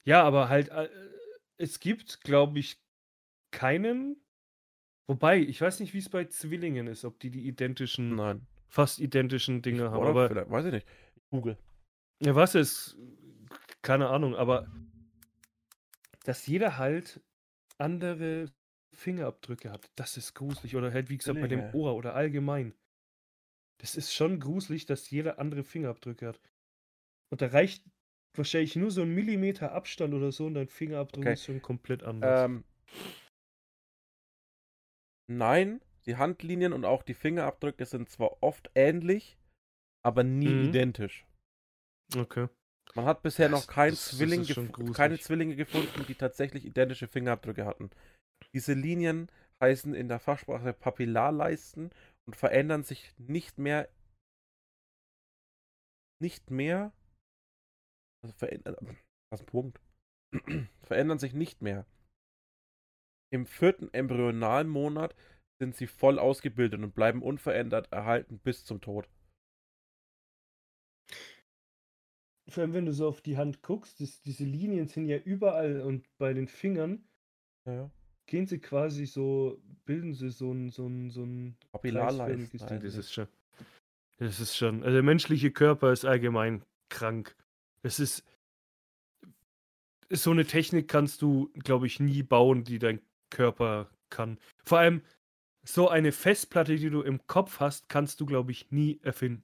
Ja, 0.03 0.23
aber 0.23 0.49
halt, 0.49 0.69
äh, 0.69 0.89
es 1.57 1.79
gibt, 1.79 2.21
glaube 2.21 2.59
ich, 2.59 2.81
keinen. 3.51 4.17
Wobei, 5.07 5.39
ich 5.39 5.61
weiß 5.61 5.79
nicht, 5.79 5.93
wie 5.93 5.99
es 5.99 6.09
bei 6.09 6.25
Zwillingen 6.25 6.87
ist, 6.87 7.05
ob 7.05 7.19
die 7.19 7.29
die 7.29 7.47
identischen, 7.47 8.15
Nein. 8.15 8.47
fast 8.67 8.99
identischen 8.99 9.61
Dinge 9.61 9.91
haben. 9.91 10.01
Oder 10.01 10.09
Aber 10.09 10.27
vielleicht, 10.27 10.49
weiß 10.49 10.65
ich 10.65 10.71
nicht. 10.73 10.87
Google. 11.29 11.57
ja, 12.21 12.35
was 12.35 12.55
ist, 12.55 12.97
keine 13.81 14.09
Ahnung, 14.09 14.35
aber 14.35 14.67
dass 16.23 16.47
jeder 16.47 16.77
halt 16.77 17.21
andere 17.77 18.51
Fingerabdrücke 18.93 19.71
hat, 19.71 19.89
das 19.95 20.17
ist 20.17 20.33
gruselig. 20.33 20.75
Oder 20.75 20.91
halt, 20.91 21.09
wie 21.09 21.17
gesagt, 21.17 21.39
bei 21.39 21.47
dem 21.47 21.59
Zwillinge. 21.59 21.75
Ohr 21.75 21.95
oder 21.95 22.15
allgemein. 22.15 22.73
Das 23.81 23.95
ist 23.95 24.13
schon 24.13 24.39
gruselig, 24.39 24.85
dass 24.85 25.09
jeder 25.09 25.39
andere 25.39 25.63
Fingerabdrücke 25.63 26.27
hat. 26.27 26.39
Und 27.31 27.41
da 27.41 27.47
reicht 27.47 27.83
wahrscheinlich 28.37 28.75
nur 28.75 28.91
so 28.91 29.01
ein 29.01 29.13
Millimeter 29.13 29.71
Abstand 29.73 30.13
oder 30.13 30.31
so 30.31 30.45
und 30.45 30.53
dein 30.55 30.67
Fingerabdruck 30.67 31.23
Okay. 31.23 31.33
ist 31.33 31.45
schon 31.45 31.61
komplett 31.61 32.03
anders. 32.03 32.45
Ähm, 32.45 32.63
nein, 35.27 35.81
die 36.05 36.17
Handlinien 36.17 36.73
und 36.73 36.85
auch 36.85 37.03
die 37.03 37.13
Fingerabdrücke 37.13 37.85
sind 37.85 38.09
zwar 38.09 38.41
oft 38.43 38.69
ähnlich, 38.75 39.37
aber 40.03 40.23
nie 40.23 40.47
Mhm. 40.49 40.65
identisch. 40.69 41.25
Okay. 42.15 42.47
Man 42.93 43.05
hat 43.05 43.23
bisher 43.23 43.49
noch 43.49 43.65
Das- 43.65 43.67
kein 43.67 43.89
das- 43.91 44.09
das 44.09 44.17
Zwilling 44.17 44.43
gruselig. 44.43 44.93
keine 44.95 45.19
Zwillinge 45.19 45.55
gefunden, 45.55 46.05
die 46.07 46.15
tatsächlich 46.15 46.65
identische 46.65 47.07
Fingerabdrücke 47.07 47.65
hatten. 47.65 47.89
Diese 48.53 48.73
Linien 48.73 49.29
heißen 49.59 49.93
in 49.95 50.07
der 50.07 50.19
Fachsprache 50.19 50.73
Papillarleisten 50.73 51.89
und 52.27 52.35
verändern 52.35 52.83
sich 52.83 53.13
nicht 53.17 53.57
mehr 53.57 53.89
nicht 56.21 56.49
mehr 56.49 56.93
also 58.23 58.35
verändern, 58.35 58.75
was 59.31 59.41
ein 59.41 59.45
Punkt 59.47 59.79
verändern 60.83 61.19
sich 61.19 61.33
nicht 61.33 61.61
mehr. 61.61 61.85
Im 63.31 63.45
vierten 63.45 63.93
Embryonalmonat 63.93 65.15
sind 65.59 65.75
sie 65.75 65.87
voll 65.87 66.19
ausgebildet 66.19 66.81
und 66.81 66.93
bleiben 66.95 67.21
unverändert 67.21 67.91
erhalten 67.91 68.39
bis 68.39 68.65
zum 68.65 68.81
Tod. 68.81 69.09
Vor 72.47 72.61
allem, 72.61 72.73
wenn 72.73 72.85
du 72.85 72.93
so 72.93 73.07
auf 73.07 73.21
die 73.21 73.37
Hand 73.37 73.63
guckst, 73.63 73.99
das, 73.99 74.21
diese 74.21 74.43
Linien 74.43 74.87
sind 74.87 75.07
ja 75.07 75.17
überall 75.17 75.81
und 75.81 76.07
bei 76.17 76.33
den 76.33 76.47
Fingern 76.47 77.07
Ja, 77.65 77.73
ja. 77.73 77.91
Gehen 78.25 78.47
sie 78.47 78.59
quasi 78.59 79.05
so, 79.05 79.61
bilden 79.85 80.13
sie 80.13 80.29
so 80.29 80.51
ein, 80.51 80.69
so 80.69 80.87
ein, 80.87 81.09
so 81.09 81.23
ein 81.23 81.55
heißen 82.63 82.81
Das 82.83 82.93
die. 82.93 82.99
ist 82.99 83.13
schon. 83.13 83.27
Das 84.17 84.39
ist 84.39 84.55
schon. 84.55 84.83
Also 84.83 84.93
der 84.93 85.03
menschliche 85.03 85.51
Körper 85.51 85.91
ist 85.91 86.05
allgemein 86.05 86.63
krank. 86.89 87.35
Es 87.83 87.99
ist. 87.99 88.23
So 90.09 90.31
eine 90.31 90.45
Technik 90.45 90.87
kannst 90.87 91.21
du, 91.21 91.51
glaube 91.63 91.87
ich, 91.87 91.99
nie 91.99 92.21
bauen, 92.23 92.63
die 92.63 92.77
dein 92.79 93.01
Körper 93.31 93.89
kann. 94.09 94.37
Vor 94.63 94.77
allem 94.77 95.01
so 95.63 95.89
eine 95.89 96.11
Festplatte, 96.11 96.75
die 96.75 96.91
du 96.91 97.01
im 97.01 97.25
Kopf 97.25 97.59
hast, 97.59 97.89
kannst 97.89 98.21
du, 98.21 98.25
glaube 98.27 98.51
ich, 98.51 98.71
nie 98.71 98.99
erfinden. 99.01 99.43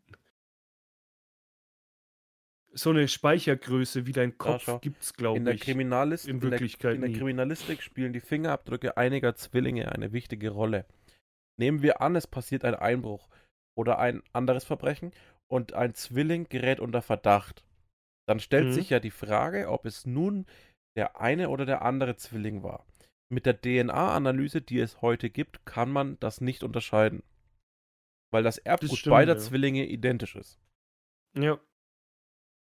So 2.73 2.89
eine 2.91 3.07
Speichergröße 3.07 4.05
wie 4.05 4.13
dein 4.13 4.37
Kopf 4.37 4.63
schau. 4.63 4.79
gibt 4.79 5.03
es, 5.03 5.11
in 5.11 5.15
glaube 5.17 5.41
der 5.43 5.55
ich. 5.55 5.61
Kriminalist 5.61 6.27
in 6.27 6.39
in 6.39 6.39
der, 6.39 6.51
Wirklichkeit 6.51 6.95
in 6.95 7.01
der 7.01 7.09
nie. 7.09 7.17
Kriminalistik 7.17 7.81
spielen 7.81 8.13
die 8.13 8.21
Fingerabdrücke 8.21 8.95
einiger 8.97 9.35
Zwillinge 9.35 9.91
eine 9.91 10.13
wichtige 10.13 10.49
Rolle. 10.51 10.85
Nehmen 11.59 11.81
wir 11.81 12.01
an, 12.01 12.15
es 12.15 12.27
passiert 12.27 12.63
ein 12.63 12.75
Einbruch 12.75 13.29
oder 13.77 13.99
ein 13.99 14.23
anderes 14.33 14.63
Verbrechen 14.63 15.11
und 15.47 15.73
ein 15.73 15.93
Zwilling 15.95 16.47
gerät 16.49 16.79
unter 16.79 17.01
Verdacht. 17.01 17.65
Dann 18.27 18.39
stellt 18.39 18.67
Mhm. 18.67 18.71
sich 18.71 18.89
ja 18.89 18.99
die 18.99 19.11
Frage, 19.11 19.69
ob 19.69 19.85
es 19.85 20.05
nun 20.05 20.45
der 20.95 21.19
eine 21.19 21.49
oder 21.49 21.65
der 21.65 21.81
andere 21.81 22.15
Zwilling 22.15 22.63
war. 22.63 22.85
Mit 23.29 23.45
der 23.45 23.59
DNA-Analyse, 23.61 24.61
die 24.61 24.79
es 24.79 25.01
heute 25.01 25.29
gibt, 25.29 25.65
kann 25.65 25.91
man 25.91 26.19
das 26.19 26.41
nicht 26.41 26.63
unterscheiden. 26.63 27.23
Weil 28.31 28.43
das 28.43 28.57
Erbgut 28.57 28.97
stimmt, 28.99 29.11
beider 29.11 29.33
ja. 29.33 29.39
Zwillinge 29.39 29.85
identisch 29.87 30.35
ist. 30.35 30.59
Ja, 31.37 31.59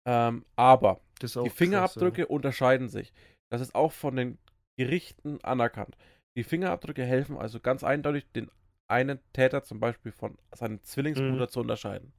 Ähm, 0.07 0.45
aber 0.55 1.01
die 1.21 1.27
krass, 1.27 1.53
Fingerabdrücke 1.53 2.27
unterscheiden 2.27 2.87
sich. 2.89 3.11
Das 3.51 3.61
ist 3.61 3.75
auch 3.75 3.91
von 3.91 4.15
den 4.15 4.37
Gerichten 4.77 5.43
anerkannt. 5.43 5.97
Die 6.37 6.43
Fingerabdrücke 6.43 7.03
helfen 7.03 7.37
also 7.37 7.59
ganz 7.59 7.83
eindeutig, 7.83 8.25
den 8.31 8.49
einen 8.87 9.19
Täter 9.33 9.63
zum 9.63 9.79
Beispiel 9.81 10.11
von 10.13 10.37
seinem 10.55 10.81
Zwillingsbruder 10.81 11.45
Mhm. 11.45 11.49
zu 11.49 11.59
unterscheiden. 11.59 12.13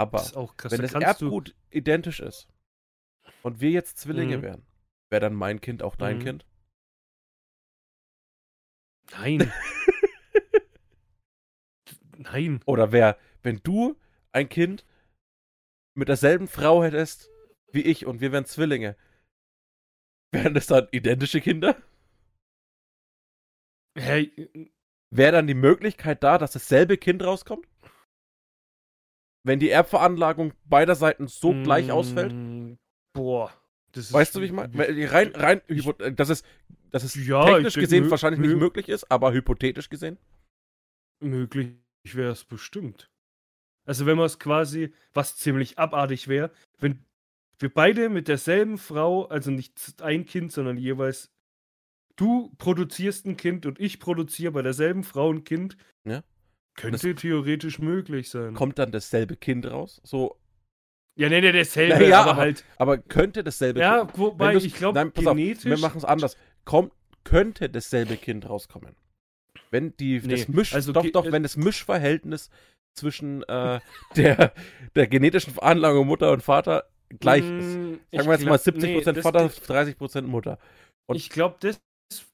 Aber 0.00 0.18
Das 0.18 0.32
krass. 0.56 0.72
wenn 0.72 0.78
Da 0.78 0.82
das 0.84 0.92
kannst 0.92 1.20
du- 1.20 1.26
Erbgut 1.26 1.54
identisch 1.70 2.20
ist 2.20 2.48
und 3.42 3.60
wir 3.60 3.70
jetzt 3.70 3.98
Zwillinge 3.98 4.38
Mhm. 4.38 4.42
wären, 4.42 4.66
wäre 5.10 5.20
dann 5.20 5.34
mein 5.34 5.60
Kind 5.60 5.82
auch 5.82 5.96
dein 5.96 6.18
Mhm. 6.18 6.22
Kind? 6.22 6.46
Nein. 9.10 9.38
Nein. 12.16 12.60
Oder 12.66 12.92
wer, 12.92 13.18
wenn 13.42 13.60
du 13.62 13.96
ein 14.32 14.48
Kind 14.48 14.84
mit 15.98 16.08
derselben 16.08 16.48
Frau 16.48 16.82
hättest 16.82 17.28
wie 17.72 17.82
ich 17.82 18.06
und 18.06 18.20
wir 18.20 18.32
wären 18.32 18.46
Zwillinge, 18.46 18.96
wären 20.32 20.54
das 20.54 20.66
dann 20.66 20.88
identische 20.90 21.40
Kinder? 21.40 21.76
Hey, 23.96 24.30
Wäre 25.10 25.32
dann 25.32 25.46
die 25.46 25.52
Möglichkeit 25.54 26.22
da, 26.22 26.38
dass 26.38 26.52
dasselbe 26.52 26.96
Kind 26.96 27.22
rauskommt? 27.22 27.66
Wenn 29.44 29.58
die 29.58 29.70
Erbveranlagung 29.70 30.52
beider 30.64 30.94
Seiten 30.94 31.26
so 31.26 31.54
gleich 31.54 31.90
ausfällt? 31.90 32.34
mm, 32.34 32.76
Boah. 33.14 33.52
Das 33.92 34.10
ist 34.10 34.14
Weißt 34.14 34.34
du, 34.34 34.40
wie 34.40 34.46
ich 34.46 34.52
meine? 34.52 34.70
Rein, 34.74 35.32
rein, 35.34 35.60
äh, 35.68 36.12
dass 36.12 36.28
es, 36.28 36.42
dass 36.90 37.04
es 37.04 37.14
Ja, 37.14 37.44
technisch 37.44 37.74
ich 37.74 37.88
denk, 37.88 37.90
gesehen 37.90 38.10
wahrscheinlich 38.10 38.40
nicht 38.40 38.54
mö- 38.54 38.56
möglich 38.56 38.88
ist, 38.88 39.10
aber 39.10 39.32
hypothetisch 39.32 39.88
gesehen? 39.88 40.18
Möglich 41.20 41.76
wäre 42.12 42.32
es 42.32 42.44
bestimmt. 42.44 43.08
Also 43.88 44.04
wenn 44.04 44.18
man 44.18 44.26
es 44.26 44.38
quasi, 44.38 44.92
was 45.14 45.36
ziemlich 45.36 45.78
abartig 45.78 46.28
wäre, 46.28 46.50
wenn 46.78 47.04
wir 47.58 47.72
beide 47.72 48.10
mit 48.10 48.28
derselben 48.28 48.76
Frau, 48.76 49.26
also 49.26 49.50
nicht 49.50 50.02
ein 50.02 50.26
Kind, 50.26 50.52
sondern 50.52 50.76
jeweils 50.76 51.30
du 52.16 52.52
produzierst 52.58 53.24
ein 53.26 53.36
Kind 53.36 53.64
und 53.64 53.80
ich 53.80 53.98
produziere 53.98 54.52
bei 54.52 54.60
derselben 54.62 55.04
Frau 55.04 55.32
ein 55.32 55.44
Kind, 55.44 55.76
Ja. 56.04 56.22
könnte 56.74 57.14
theoretisch 57.14 57.78
möglich 57.78 58.28
sein. 58.28 58.54
Kommt 58.54 58.78
dann 58.78 58.92
dasselbe 58.92 59.36
Kind 59.36 59.64
raus? 59.66 60.00
So, 60.04 60.36
ja, 61.16 61.28
nee, 61.28 61.40
nee, 61.40 61.52
dasselbe, 61.52 61.94
Naja, 61.94 62.20
aber 62.20 62.30
aber- 62.32 62.40
halt, 62.40 62.64
aber 62.76 62.98
könnte 62.98 63.42
dasselbe 63.42 63.80
ja, 63.80 64.04
Kind. 64.04 64.18
wobei 64.18 64.54
ich 64.56 64.74
glaube, 64.74 65.10
pass 65.10 65.26
auf, 65.26 65.34
genetisch, 65.36 65.64
wir 65.64 65.78
machen 65.78 65.98
es 65.98 66.04
anders. 66.04 66.36
Kommt, 66.64 66.92
könnte 67.24 67.70
dasselbe 67.70 68.16
Kind 68.18 68.48
rauskommen? 68.48 68.94
Wenn 69.70 69.96
die 69.96 70.20
Nee, 70.20 70.36
das 70.36 70.48
Misch, 70.48 70.74
also 70.74 70.92
doch, 70.92 71.06
doch, 71.10 71.24
äh, 71.26 71.32
wenn 71.32 71.42
das 71.42 71.56
Mischverhältnis 71.56 72.50
zwischen 72.98 73.42
äh, 73.44 73.80
der, 74.16 74.52
der 74.94 75.06
genetischen 75.06 75.52
Veranlagung 75.54 76.06
Mutter 76.06 76.32
und 76.32 76.42
Vater 76.42 76.88
gleich 77.20 77.42
ist. 77.44 77.76
Mm, 77.76 77.82
Sagen 77.94 78.00
ich 78.10 78.20
wir 78.26 78.32
jetzt 78.32 78.44
mal 78.44 78.58
glaub- 78.58 78.76
70% 78.76 78.80
nee, 78.82 79.00
das- 79.00 79.18
Vater, 79.20 79.46
30% 79.46 80.22
Mutter. 80.22 80.58
Und- 81.06 81.16
ich 81.16 81.30
glaube, 81.30 81.56
das, 81.60 81.80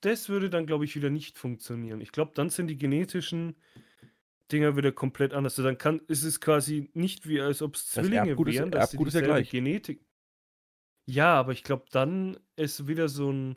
das 0.01 0.29
würde 0.29 0.51
dann, 0.51 0.67
glaube 0.67 0.85
ich, 0.85 0.97
wieder 0.97 1.11
nicht 1.11 1.39
funktionieren. 1.39 2.01
Ich 2.01 2.11
glaube, 2.13 2.33
dann 2.35 2.51
sind 2.51 2.67
die 2.69 2.77
genetischen 2.79 3.55
Dinger 4.53 4.77
wieder 4.77 4.93
komplett 4.93 5.33
anders. 5.33 5.55
Also 5.59 5.63
dann 5.69 5.79
kann, 5.79 6.01
ist 6.09 6.23
es 6.23 6.41
quasi 6.41 6.91
nicht 6.95 7.27
wie, 7.29 7.41
als 7.41 7.63
ob 7.63 7.77
es 7.77 7.85
Das 7.87 8.05
Zwillinge 8.05 8.29
Erbgut 8.31 8.49
ist- 8.49 8.55
wären, 8.57 8.73
sie 8.73 8.79
Erbgut 8.79 9.09
ist 9.09 9.15
ja 9.15 9.21
gleich. 9.21 9.51
Genetik. 9.51 10.05
Ja, 11.09 11.35
aber 11.35 11.53
ich 11.53 11.63
glaube, 11.63 11.85
dann 11.93 12.39
ist 12.57 12.87
wieder 12.89 13.09
so 13.09 13.31
ein. 13.31 13.57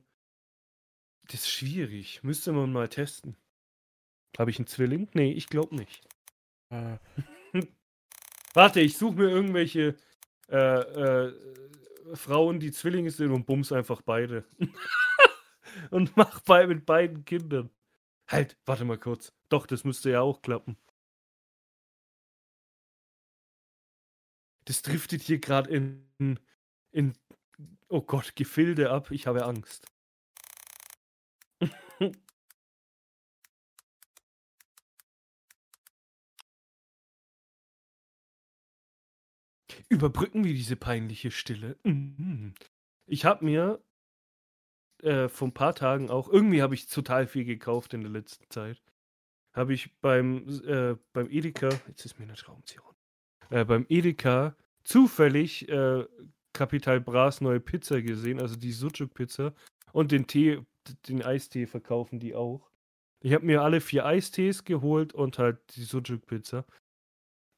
Das 1.30 1.41
ist 1.41 1.49
schwierig. 1.49 2.22
Müsste 2.24 2.51
man 2.53 2.72
mal 2.72 2.88
testen. 2.88 3.36
Habe 4.38 4.49
ich 4.51 4.60
einen 4.60 4.68
Zwilling? 4.68 5.10
Nee, 5.14 5.32
ich 5.34 5.47
glaube 5.49 5.76
nicht. 5.76 6.08
Äh, 6.70 6.97
Warte, 8.53 8.80
ich 8.82 8.97
suche 8.97 9.15
mir 9.15 9.30
irgendwelche 9.30 9.95
äh, 10.49 10.55
äh, 10.55 11.34
Frauen, 12.15 12.59
die 12.59 12.72
Zwillinge 12.72 13.11
sind 13.11 13.32
und 13.32 13.45
bums 13.45 13.72
einfach 13.72 14.01
beide. 14.01 14.45
und 15.91 16.15
mach 16.18 16.41
bei 16.41 16.68
mit 16.68 16.86
beiden 16.86 17.26
Kindern. 17.26 17.70
Halt, 18.28 18.57
warte 18.65 18.86
mal 18.86 18.97
kurz. 18.97 19.34
Doch, 19.49 19.68
das 19.68 19.84
müsste 19.84 20.09
ja 20.11 20.22
auch 20.22 20.41
klappen. 20.41 20.78
Das 24.65 24.82
driftet 24.82 25.22
hier 25.22 25.39
gerade 25.39 25.70
in, 25.70 26.39
in, 26.91 27.13
oh 27.88 28.01
Gott, 28.01 28.36
Gefilde 28.36 28.89
ab. 28.89 29.11
Ich 29.11 29.28
habe 29.28 29.45
Angst. 29.45 29.88
Überbrücken 39.89 40.43
wir 40.43 40.53
diese 40.53 40.75
peinliche 40.75 41.31
Stille. 41.31 41.77
Mhm. 41.83 42.53
Ich 43.05 43.25
habe 43.25 43.45
mir 43.45 43.81
äh, 45.01 45.29
vor 45.29 45.47
ein 45.47 45.53
paar 45.53 45.75
Tagen 45.75 46.09
auch, 46.09 46.27
irgendwie 46.29 46.61
habe 46.61 46.75
ich 46.75 46.88
total 46.88 47.27
viel 47.27 47.45
gekauft 47.45 47.93
in 47.93 48.01
der 48.01 48.11
letzten 48.11 48.49
Zeit. 48.49 48.81
habe 49.53 49.73
ich 49.73 49.91
beim, 50.01 50.47
äh, 50.65 50.95
beim 51.13 51.29
Edeka, 51.29 51.69
jetzt 51.88 52.05
ist 52.05 52.19
mir 52.19 52.25
eine 52.25 52.35
Schraubenzieher, 52.35 52.81
äh, 53.49 53.65
beim 53.65 53.85
Edeka 53.89 54.55
zufällig 54.83 55.67
äh, 55.67 56.05
Capital 56.53 57.01
Bras 57.01 57.41
neue 57.41 57.59
Pizza 57.59 58.01
gesehen, 58.01 58.39
also 58.39 58.55
die 58.55 58.71
Sucuk-Pizza. 58.71 59.53
Und 59.93 60.11
den 60.11 60.27
Tee, 60.27 60.61
den 61.07 61.23
Eistee 61.23 61.65
verkaufen 61.65 62.19
die 62.19 62.35
auch. 62.35 62.69
Ich 63.19 63.33
habe 63.33 63.45
mir 63.45 63.63
alle 63.63 63.81
vier 63.81 64.05
Eistees 64.05 64.63
geholt 64.63 65.13
und 65.13 65.39
halt 65.39 65.59
die 65.75 65.83
Sucuk-Pizza. 65.83 66.65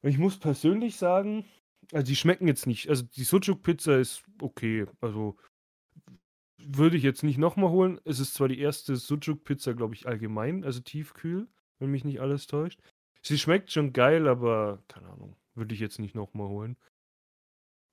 Ich 0.02 0.16
muss 0.16 0.38
persönlich 0.38 0.96
sagen, 0.96 1.44
also 1.92 2.04
die 2.06 2.16
schmecken 2.16 2.46
jetzt 2.46 2.66
nicht. 2.66 2.88
Also 2.88 3.04
die 3.04 3.24
Sucuk-Pizza 3.24 3.98
ist 3.98 4.22
okay. 4.40 4.86
Also 5.00 5.36
würde 6.58 6.96
ich 6.96 7.02
jetzt 7.02 7.22
nicht 7.22 7.38
nochmal 7.38 7.70
holen. 7.70 8.00
Es 8.04 8.20
ist 8.20 8.34
zwar 8.34 8.48
die 8.48 8.60
erste 8.60 8.96
Sucuk-Pizza, 8.96 9.74
glaube 9.74 9.94
ich, 9.94 10.06
allgemein, 10.06 10.64
also 10.64 10.80
tiefkühl, 10.80 11.48
wenn 11.78 11.90
mich 11.90 12.04
nicht 12.04 12.20
alles 12.20 12.46
täuscht. 12.46 12.80
Sie 13.22 13.38
schmeckt 13.38 13.70
schon 13.70 13.92
geil, 13.92 14.28
aber 14.28 14.82
keine 14.88 15.08
Ahnung, 15.08 15.36
würde 15.54 15.74
ich 15.74 15.80
jetzt 15.80 15.98
nicht 15.98 16.14
nochmal 16.14 16.48
holen. 16.48 16.76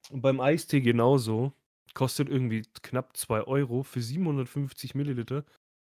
Und 0.10 0.22
beim 0.22 0.39
Eistee 0.39 0.82
genauso. 0.82 1.54
Kostet 1.93 2.30
irgendwie 2.30 2.64
knapp 2.84 3.18
2 3.18 3.43
Euro 3.43 3.82
für 3.82 4.02
750 4.02 4.93
Milliliter. 4.93 5.45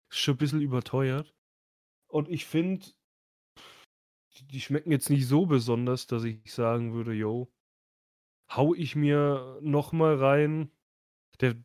Ist 0.09 0.19
schon 0.19 0.35
ein 0.35 0.37
bisschen 0.37 0.61
überteuert. 0.61 1.33
Und 2.07 2.29
ich 2.29 2.45
finde, 2.45 2.85
die 4.51 4.61
schmecken 4.61 4.91
jetzt 4.91 5.09
nicht 5.09 5.25
so 5.25 5.45
besonders, 5.45 6.05
dass 6.05 6.23
ich 6.23 6.53
sagen 6.53 6.93
würde, 6.93 7.13
yo, 7.13 7.51
hau 8.49 8.73
ich 8.73 8.95
mir 8.95 9.59
nochmal 9.61 10.15
rein. 10.15 10.71
Der 11.41 11.55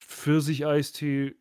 Pfirsich-Eistee 0.00 1.34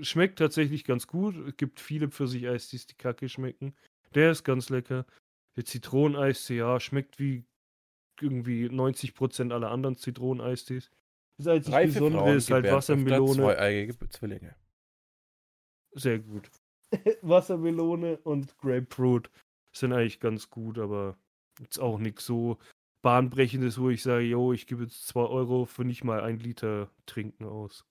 schmeckt 0.00 0.38
tatsächlich 0.38 0.84
ganz 0.84 1.06
gut. 1.06 1.36
Es 1.36 1.56
gibt 1.56 1.80
viele 1.80 2.08
Pfirsich-Eistees, 2.08 2.86
die 2.86 2.94
kacke 2.94 3.28
schmecken. 3.28 3.74
Der 4.14 4.30
ist 4.30 4.44
ganz 4.44 4.70
lecker. 4.70 5.06
Der 5.56 5.64
Zitroneneistee, 5.64 6.58
ja, 6.58 6.80
schmeckt 6.80 7.18
wie 7.18 7.44
irgendwie 8.20 8.66
90% 8.66 9.52
aller 9.52 9.70
anderen 9.70 9.96
Zitroneneistee. 9.96 10.80
Das 11.38 11.46
einzige 11.48 11.76
Reife 11.76 11.92
Besondere 11.94 12.22
Frauen 12.22 12.36
ist 12.36 12.50
halt 12.50 12.70
Wassermelone. 12.70 13.34
Zweieiige 13.34 14.08
Zwillinge. 14.08 14.56
Sehr 15.92 16.18
gut. 16.20 16.48
Wassermelone 17.22 18.18
und 18.18 18.56
Grapefruit 18.58 19.30
sind 19.72 19.92
eigentlich 19.92 20.20
ganz 20.20 20.50
gut, 20.50 20.78
aber 20.78 21.16
jetzt 21.60 21.78
auch 21.78 21.98
nichts 21.98 22.26
so 22.26 22.58
bahnbrechendes, 23.04 23.78
wo 23.78 23.90
ich 23.90 24.02
sage, 24.02 24.24
yo, 24.24 24.52
ich 24.52 24.66
gebe 24.66 24.82
jetzt 24.84 25.06
2 25.06 25.20
Euro 25.20 25.66
für 25.66 25.84
nicht 25.84 26.02
mal 26.02 26.20
ein 26.22 26.38
Liter 26.40 26.90
Trinken 27.06 27.44
aus. 27.44 27.84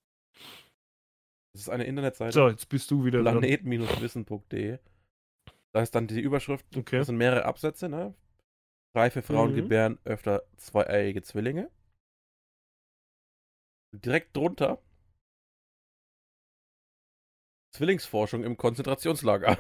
Das 1.54 1.62
ist 1.62 1.70
eine 1.70 1.86
Internetseite. 1.86 2.34
So, 2.34 2.50
jetzt 2.50 2.68
bist 2.68 2.90
du 2.92 3.06
wieder 3.06 3.22
planet-wissen.de. 3.22 4.80
Da 5.74 5.82
ist 5.82 5.96
dann 5.96 6.08
die 6.08 6.20
Überschrift. 6.20 6.66
Okay. 6.76 6.98
Das 6.98 7.08
sind 7.08 7.18
mehrere 7.18 7.46
Absätze, 7.46 7.88
ne? 7.90 8.14
Reife 8.96 9.22
Frauen 9.22 9.52
Mhm. 9.52 9.56
gebären 9.56 10.00
öfter 10.04 10.44
zweieiige 10.58 11.22
Zwillinge. 11.22 11.70
Direkt 13.96 14.36
drunter. 14.36 14.82
Zwillingsforschung 17.76 18.44
im 18.44 18.58
Konzentrationslager. 18.58 19.58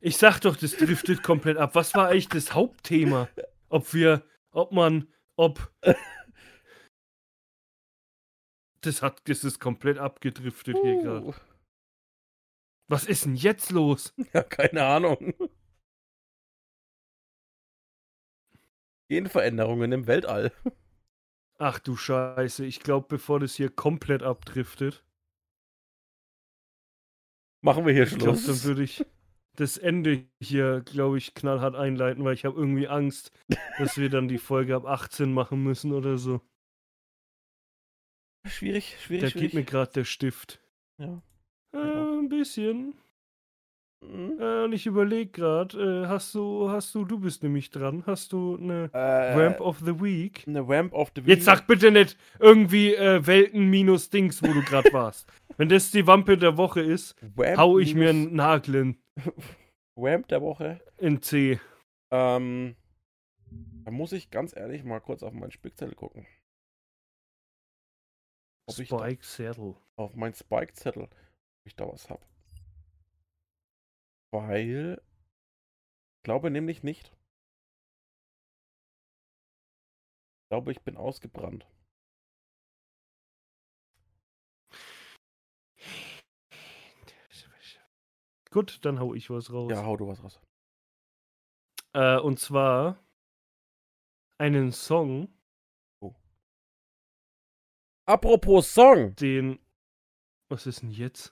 Ich 0.00 0.16
sag 0.16 0.40
doch, 0.40 0.56
das 0.56 0.76
driftet 0.76 1.22
komplett 1.22 1.56
ab. 1.56 1.74
Was 1.74 1.94
war 1.94 2.08
eigentlich 2.08 2.28
das 2.28 2.54
Hauptthema? 2.54 3.28
Ob 3.68 3.92
wir, 3.94 4.24
ob 4.50 4.72
man, 4.72 5.12
ob. 5.36 5.72
Das 8.80 9.02
hat, 9.02 9.28
das 9.28 9.42
ist 9.42 9.58
komplett 9.58 9.98
abgedriftet 9.98 10.76
hier 10.82 11.02
gerade. 11.02 11.26
Uh, 11.26 11.34
Was 12.88 13.06
ist 13.06 13.24
denn 13.24 13.34
jetzt 13.34 13.70
los? 13.72 14.14
ja, 14.32 14.44
keine 14.44 14.84
Ahnung. 14.84 15.34
Genveränderungen 19.10 19.90
im 19.90 20.06
Weltall. 20.06 20.52
Ach 21.58 21.80
du 21.80 21.96
Scheiße, 21.96 22.64
ich 22.64 22.78
glaube, 22.80 23.06
bevor 23.08 23.40
das 23.40 23.56
hier 23.56 23.68
komplett 23.68 24.22
abdriftet, 24.22 25.04
Machen 27.60 27.84
wir 27.86 27.92
hier 27.92 28.04
ich 28.04 28.16
glaube, 28.16 28.38
Schluss. 28.38 28.46
dann 28.46 28.62
würde 28.62 28.84
ich 28.84 29.04
das 29.58 29.76
Ende 29.76 30.24
hier, 30.40 30.80
glaube 30.82 31.18
ich, 31.18 31.34
knallhart 31.34 31.74
einleiten, 31.74 32.24
weil 32.24 32.34
ich 32.34 32.44
habe 32.44 32.58
irgendwie 32.58 32.88
Angst, 32.88 33.32
dass 33.78 33.96
wir 33.98 34.08
dann 34.08 34.28
die 34.28 34.38
Folge 34.38 34.76
ab 34.76 34.84
18 34.86 35.32
machen 35.32 35.62
müssen 35.62 35.92
oder 35.92 36.16
so. 36.18 36.40
schwierig, 38.46 38.96
schwierig, 39.00 39.22
Da 39.24 39.30
schwierig. 39.30 39.50
geht 39.52 39.54
mir 39.54 39.64
gerade 39.64 39.92
der 39.92 40.04
Stift. 40.04 40.60
Ja. 40.98 41.22
Äh, 41.74 41.78
Ja. 41.78 42.18
ein 42.18 42.28
bisschen. 42.28 42.94
Mhm. 44.00 44.38
Äh, 44.40 44.64
und 44.64 44.72
ich 44.72 44.86
überlege 44.86 45.30
gerade, 45.30 46.04
äh, 46.04 46.06
hast 46.06 46.34
du, 46.34 46.70
hast 46.70 46.94
du, 46.94 47.04
du 47.04 47.18
bist 47.18 47.42
nämlich 47.42 47.70
dran, 47.70 48.04
hast 48.06 48.32
du 48.32 48.56
eine 48.56 48.90
Äh, 48.92 48.98
Ramp 49.34 49.60
of 49.60 49.78
the 49.80 50.00
Week? 50.00 50.44
eine 50.46 50.66
Ramp 50.66 50.92
of 50.92 51.10
the 51.16 51.22
Jetzt 51.22 51.44
sag 51.46 51.66
bitte 51.66 51.90
nicht 51.90 52.16
irgendwie 52.38 52.94
äh, 52.94 53.26
Welten 53.26 53.68
minus 53.68 54.08
Dings, 54.10 54.40
wo 54.42 54.46
du 54.52 54.62
gerade 54.62 54.92
warst. 54.92 55.28
Wenn 55.56 55.68
das 55.68 55.90
die 55.90 56.06
Wampe 56.06 56.38
der 56.38 56.56
Woche 56.56 56.80
ist, 56.80 57.16
Ramp 57.36 57.58
hau 57.58 57.78
ich 57.78 57.94
mir 57.94 58.10
einen 58.10 58.34
Nagel 58.34 58.74
in, 58.76 58.98
Ramp 59.96 60.28
der 60.28 60.42
Woche. 60.42 60.80
in 60.98 61.20
C. 61.20 61.58
Ähm, 62.12 62.76
da 63.84 63.90
muss 63.90 64.12
ich 64.12 64.30
ganz 64.30 64.54
ehrlich 64.56 64.84
mal 64.84 65.00
kurz 65.00 65.22
auf 65.24 65.32
meinen 65.32 65.50
Spickzettel 65.50 65.94
gucken. 65.96 66.24
Ob 68.66 68.74
Spike 68.76 69.24
Saddle. 69.24 69.74
auf 69.96 70.14
meinen 70.14 70.34
Spike-Zettel, 70.34 71.02
ob 71.04 71.10
ich 71.64 71.74
da 71.74 71.88
was 71.88 72.08
hab. 72.10 72.20
Weil, 74.30 75.02
ich 76.18 76.22
glaube 76.22 76.50
nämlich 76.50 76.82
nicht. 76.82 77.14
Ich 80.42 80.48
glaube, 80.50 80.72
ich 80.72 80.80
bin 80.82 80.96
ausgebrannt. 80.96 81.66
Gut, 88.50 88.82
dann 88.84 88.98
hau 88.98 89.12
ich 89.12 89.28
was 89.28 89.52
raus. 89.52 89.70
Ja, 89.70 89.84
hau 89.84 89.96
du 89.96 90.08
was 90.08 90.22
raus. 90.24 90.40
Äh, 91.92 92.18
und 92.18 92.40
zwar 92.40 92.98
einen 94.38 94.72
Song, 94.72 95.28
Apropos 98.06 98.72
Song. 98.72 99.14
den. 99.16 99.58
Was 100.48 100.66
ist 100.66 100.80
denn 100.80 100.90
jetzt? 100.90 101.30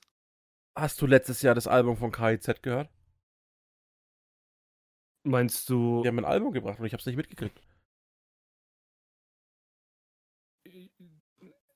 Hast 0.78 1.00
du 1.00 1.06
letztes 1.06 1.40
Jahr 1.40 1.54
das 1.54 1.66
Album 1.66 1.96
von 1.96 2.12
KIZ 2.12 2.60
gehört? 2.60 2.90
Meinst 5.24 5.70
du. 5.70 6.02
Die 6.02 6.08
haben 6.08 6.18
ein 6.18 6.24
Album 6.26 6.52
gebracht 6.52 6.78
und 6.78 6.84
ich 6.84 6.92
hab's 6.92 7.06
nicht 7.06 7.16
mitgekriegt. 7.16 7.58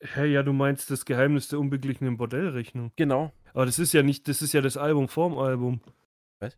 Hä, 0.02 0.26
ja, 0.26 0.42
du 0.42 0.52
meinst 0.52 0.90
das 0.90 1.04
Geheimnis 1.04 1.48
der 1.48 1.58
unbeglichenen 1.58 2.16
Bordellrechnung. 2.16 2.92
Genau. 2.96 3.32
Aber 3.52 3.66
das 3.66 3.78
ist 3.78 3.92
ja 3.92 4.02
nicht, 4.02 4.28
das 4.28 4.42
ist 4.42 4.52
ja 4.52 4.60
das 4.60 4.76
Album 4.76 5.08
vorm 5.08 5.36
Album. 5.38 5.80
Was? 6.38 6.56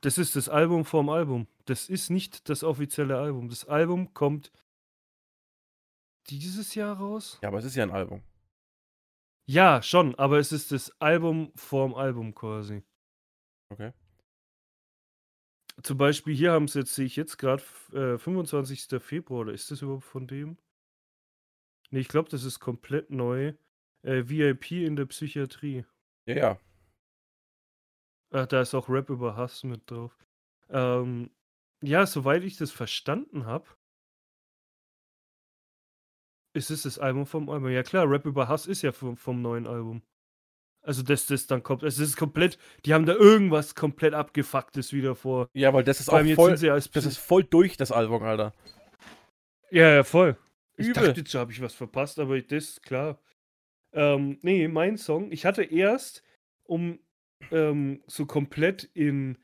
Das 0.00 0.18
ist 0.18 0.34
das 0.34 0.48
Album 0.48 0.84
vorm 0.84 1.10
Album. 1.10 1.46
Das 1.66 1.88
ist 1.88 2.10
nicht 2.10 2.48
das 2.48 2.64
offizielle 2.64 3.18
Album. 3.18 3.48
Das 3.48 3.66
Album 3.66 4.12
kommt 4.14 4.50
dieses 6.28 6.74
Jahr 6.74 6.96
raus? 6.96 7.38
Ja, 7.42 7.48
aber 7.48 7.58
es 7.58 7.64
ist 7.64 7.76
ja 7.76 7.82
ein 7.82 7.90
Album. 7.90 8.22
Ja, 9.46 9.82
schon, 9.82 10.14
aber 10.16 10.38
es 10.38 10.52
ist 10.52 10.72
das 10.72 10.90
Album 11.00 11.52
vorm 11.56 11.94
Album 11.94 12.34
quasi. 12.34 12.82
Okay. 13.70 13.92
Zum 15.82 15.98
Beispiel 15.98 16.34
hier 16.34 16.52
haben 16.52 16.64
es 16.64 16.74
jetzt, 16.74 16.94
sehe 16.94 17.06
ich 17.06 17.16
jetzt 17.16 17.38
gerade, 17.38 17.62
äh, 17.92 18.18
25. 18.18 19.00
Februar, 19.00 19.40
oder 19.40 19.52
ist 19.52 19.70
das 19.70 19.82
überhaupt 19.82 20.04
von 20.04 20.26
dem? 20.26 20.58
Nee, 21.90 22.00
ich 22.00 22.08
glaube, 22.08 22.28
das 22.28 22.44
ist 22.44 22.60
komplett 22.60 23.10
neu. 23.10 23.54
Äh, 24.02 24.28
VIP 24.28 24.84
in 24.84 24.96
der 24.96 25.06
Psychiatrie. 25.06 25.84
Ja, 26.26 26.34
ja. 26.34 26.58
Ach, 28.30 28.46
da 28.46 28.62
ist 28.62 28.74
auch 28.74 28.88
Rap 28.88 29.10
über 29.10 29.36
Hass 29.36 29.62
mit 29.62 29.90
drauf. 29.90 30.16
Ähm, 30.70 31.30
ja, 31.82 32.06
soweit 32.06 32.44
ich 32.44 32.56
das 32.56 32.70
verstanden 32.70 33.44
habe, 33.44 33.66
ist 36.52 36.70
es 36.70 36.82
das 36.82 36.98
Album 36.98 37.26
vom 37.26 37.48
Album. 37.48 37.70
Ja 37.70 37.82
klar, 37.82 38.08
Rap 38.08 38.26
über 38.26 38.48
Hass 38.48 38.66
ist 38.66 38.82
ja 38.82 38.92
vom, 38.92 39.16
vom 39.16 39.42
neuen 39.42 39.66
Album. 39.66 40.02
Also, 40.84 41.02
dass 41.02 41.26
das 41.26 41.46
dann 41.46 41.62
kommt. 41.62 41.84
Es 41.84 41.98
ist 41.98 42.16
komplett, 42.16 42.58
die 42.84 42.92
haben 42.92 43.06
da 43.06 43.14
irgendwas 43.14 43.76
komplett 43.76 44.14
abgefucktes 44.14 44.92
wieder 44.92 45.14
vor. 45.14 45.48
Ja, 45.54 45.72
weil 45.72 45.84
das 45.84 46.00
ist 46.00 46.06
Vor 46.06 46.20
auch 46.20 46.24
jetzt 46.24 46.34
voll, 46.34 46.50
sind 46.50 46.56
sie 46.58 46.70
als 46.70 46.90
das 46.90 47.06
ist 47.06 47.18
voll 47.18 47.44
durch, 47.44 47.76
das 47.76 47.92
Album, 47.92 48.22
Alter. 48.24 48.52
Ja, 49.70 49.94
ja, 49.94 50.04
voll. 50.04 50.36
Ich 50.76 50.88
Übel. 50.88 51.04
dachte, 51.04 51.20
jetzt 51.20 51.34
habe 51.34 51.52
ich 51.52 51.62
was 51.62 51.74
verpasst, 51.74 52.18
aber 52.18 52.40
das, 52.40 52.82
klar. 52.82 53.20
Ähm, 53.92 54.38
nee, 54.42 54.66
mein 54.66 54.96
Song. 54.96 55.30
Ich 55.30 55.46
hatte 55.46 55.62
erst, 55.62 56.24
um 56.64 56.98
ähm, 57.52 58.02
so 58.06 58.26
komplett 58.26 58.82
in 58.82 59.38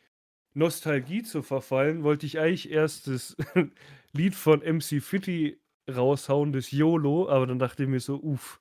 Nostalgie 0.55 1.23
zu 1.23 1.43
verfallen, 1.43 2.03
wollte 2.03 2.27
ich 2.27 2.41
eigentlich 2.41 2.71
erst 2.71 3.07
das 3.07 3.37
Lied 4.13 4.35
von 4.35 4.61
MC 4.61 5.01
Fitty 5.01 5.61
raushauen, 5.89 6.53
das 6.53 6.71
YOLO, 6.71 7.29
aber 7.29 7.47
dann 7.47 7.59
dachte 7.59 7.85
ich 7.85 7.89
mir 7.89 8.01
so, 8.01 8.17
uff, 8.17 8.61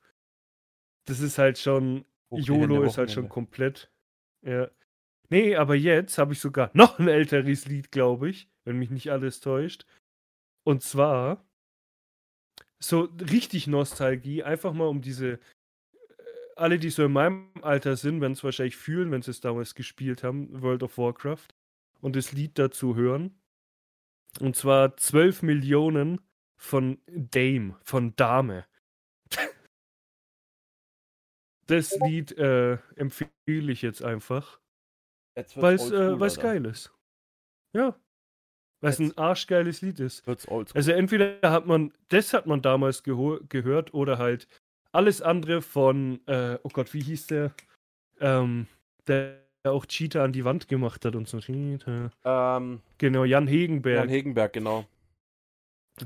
das 1.05 1.19
ist 1.19 1.37
halt 1.37 1.57
schon, 1.57 2.05
Hochgehende 2.29 2.75
YOLO 2.75 2.83
ist 2.83 2.97
halt 2.97 3.11
schon 3.11 3.29
Wochenende. 3.29 3.33
komplett. 3.33 3.91
Ja. 4.41 4.69
Nee, 5.29 5.55
aber 5.55 5.75
jetzt 5.75 6.17
habe 6.17 6.33
ich 6.33 6.39
sogar 6.39 6.69
noch 6.73 6.99
ein 6.99 7.07
älteres 7.07 7.65
Lied, 7.65 7.91
glaube 7.91 8.29
ich, 8.29 8.49
wenn 8.65 8.77
mich 8.77 8.89
nicht 8.89 9.11
alles 9.11 9.39
täuscht. 9.39 9.85
Und 10.63 10.83
zwar 10.83 11.45
so 12.79 13.09
richtig 13.31 13.67
Nostalgie, 13.67 14.43
einfach 14.43 14.73
mal 14.73 14.87
um 14.87 15.01
diese 15.01 15.33
äh, 15.33 15.39
alle, 16.55 16.77
die 16.79 16.89
so 16.89 17.05
in 17.05 17.13
meinem 17.13 17.51
Alter 17.61 17.95
sind, 17.95 18.21
werden 18.21 18.33
es 18.33 18.43
wahrscheinlich 18.43 18.77
fühlen, 18.77 19.11
wenn 19.11 19.21
sie 19.21 19.31
es 19.31 19.41
damals 19.41 19.75
gespielt 19.75 20.23
haben, 20.23 20.61
World 20.61 20.83
of 20.83 20.97
Warcraft, 20.97 21.47
und 22.01 22.15
das 22.15 22.31
Lied 22.31 22.59
dazu 22.59 22.95
hören. 22.95 23.39
Und 24.39 24.55
zwar 24.55 24.97
12 24.97 25.41
Millionen 25.41 26.21
von 26.57 26.99
Dame, 27.07 27.75
von 27.83 28.15
Dame. 28.15 28.65
Das 31.67 31.97
Lied 31.99 32.31
äh, 32.37 32.77
empfehle 32.95 33.71
ich 33.71 33.81
jetzt 33.81 34.01
einfach. 34.01 34.59
Weil 35.55 35.75
es 35.75 35.91
äh, 35.91 36.19
weil's 36.19 36.39
geil 36.39 36.65
ist. 36.65 36.93
Ja. 37.73 37.95
Weil 38.81 38.91
es 38.91 38.99
ein 38.99 39.17
arschgeiles 39.17 39.81
Lied 39.81 39.99
ist. 39.99 40.27
Also 40.27 40.91
entweder 40.91 41.51
hat 41.51 41.65
man, 41.65 41.93
das 42.09 42.33
hat 42.33 42.45
man 42.45 42.61
damals 42.61 43.03
gehört 43.03 43.93
oder 43.93 44.17
halt 44.17 44.47
alles 44.91 45.21
andere 45.21 45.61
von, 45.61 46.25
äh, 46.27 46.57
oh 46.63 46.69
Gott, 46.69 46.93
wie 46.93 47.01
hieß 47.01 47.27
der? 47.27 47.53
Ähm, 48.19 48.67
der 49.07 49.43
auch 49.63 49.85
Cheetah 49.85 50.23
an 50.23 50.31
die 50.31 50.45
Wand 50.45 50.67
gemacht 50.67 51.03
hat 51.05 51.15
und 51.15 51.27
so. 51.27 51.39
Ähm, 51.49 52.81
genau, 52.97 53.23
Jan 53.25 53.47
Hegenberg. 53.47 53.97
Jan 53.97 54.09
Hegenberg, 54.09 54.53
genau. 54.53 54.85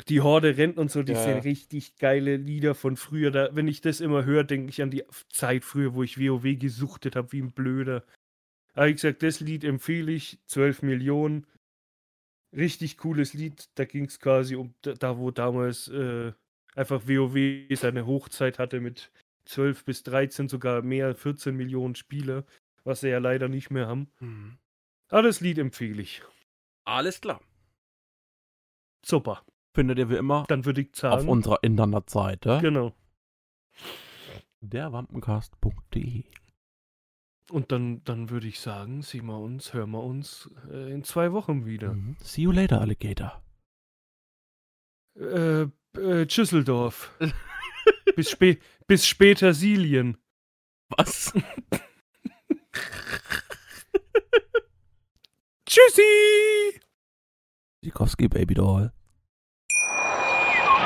Die 0.08 0.22
Horde 0.22 0.58
rennt 0.58 0.78
und 0.78 0.90
so, 0.90 1.04
die 1.04 1.12
ja. 1.12 1.22
sind 1.22 1.44
richtig 1.44 1.98
geile 1.98 2.38
Lieder 2.38 2.76
von 2.76 2.96
früher. 2.96 3.30
Da, 3.30 3.50
wenn 3.54 3.68
ich 3.68 3.82
das 3.82 4.00
immer 4.00 4.24
höre, 4.24 4.46
denke 4.46 4.70
ich 4.70 4.82
an 4.82 4.90
die 4.90 5.04
Zeit 5.30 5.66
früher, 5.66 5.94
wo 5.94 6.04
ich 6.04 6.18
WoW 6.18 6.58
gesuchtet 6.58 7.18
habe, 7.18 7.32
wie 7.34 7.42
ein 7.42 7.52
Blöder. 7.52 8.06
Aber 8.74 8.88
wie 8.88 8.94
gesagt, 8.94 9.22
das 9.22 9.42
Lied 9.42 9.66
empfehle 9.66 10.14
ich, 10.14 10.40
12 10.46 10.84
Millionen. 10.84 11.46
Richtig 12.56 12.98
cooles 12.98 13.34
Lied. 13.34 13.70
Da 13.76 13.84
ging 13.84 14.06
es 14.06 14.20
quasi 14.22 14.56
um 14.56 14.74
da, 14.82 15.18
wo 15.18 15.30
damals 15.30 15.90
äh, 15.90 16.32
einfach 16.74 17.08
WoW 17.08 17.68
seine 17.78 18.06
Hochzeit 18.06 18.60
hatte 18.60 18.80
mit 18.80 19.12
12 19.46 19.84
bis 19.84 20.04
13, 20.04 20.48
sogar 20.48 20.84
mehr, 20.84 21.16
14 21.16 21.54
Millionen 21.56 21.96
Spieler, 21.96 22.46
was 22.86 23.02
sie 23.02 23.10
ja 23.10 23.18
leider 23.18 23.50
nicht 23.50 23.72
mehr 23.72 23.88
haben. 23.88 24.10
Mhm. 24.20 24.58
Aber 25.10 25.24
das 25.24 25.42
Lied 25.42 25.58
empfehle 25.58 26.02
ich. 26.02 26.24
Alles 26.86 27.20
klar. 27.20 27.42
Super 29.06 29.44
findet 29.74 29.98
ihr 29.98 30.10
wie 30.10 30.16
immer 30.16 30.46
Dann 30.48 30.66
würde 30.66 30.82
ich 30.82 30.96
sagen, 30.96 31.22
auf 31.22 31.28
unserer 31.28 31.64
Internetseite. 31.64 32.60
Genau. 32.62 32.94
derwampencast.de. 34.62 36.24
Und 37.50 37.72
dann, 37.72 38.04
dann 38.06 38.30
würde 38.30 38.48
ich 38.48 38.60
sagen, 38.60 39.02
sehen 39.02 39.26
wir 39.26 39.38
uns, 39.38 39.74
hören 39.74 39.92
wir 39.92 40.04
uns 40.04 40.50
äh, 40.70 40.92
in 40.92 41.04
zwei 41.04 41.34
Wochen 41.34 41.66
wieder. 41.66 41.94
Mhm. 41.94 42.16
See 42.22 42.44
you 42.44 42.52
later, 42.52 42.80
Alligator. 42.80 43.42
Äh, 45.16 45.64
äh 45.98 46.30
Schüsseldorf. 46.30 47.12
bis, 48.16 48.30
spä 48.30 48.58
bis 48.88 49.06
später 49.06 49.54
Silien. 49.54 50.18
Was? 50.90 51.34
Tschüssi! 55.66 56.82
Sikowski 57.84 58.28
Baby 58.28 58.54
Doll. 58.54 58.92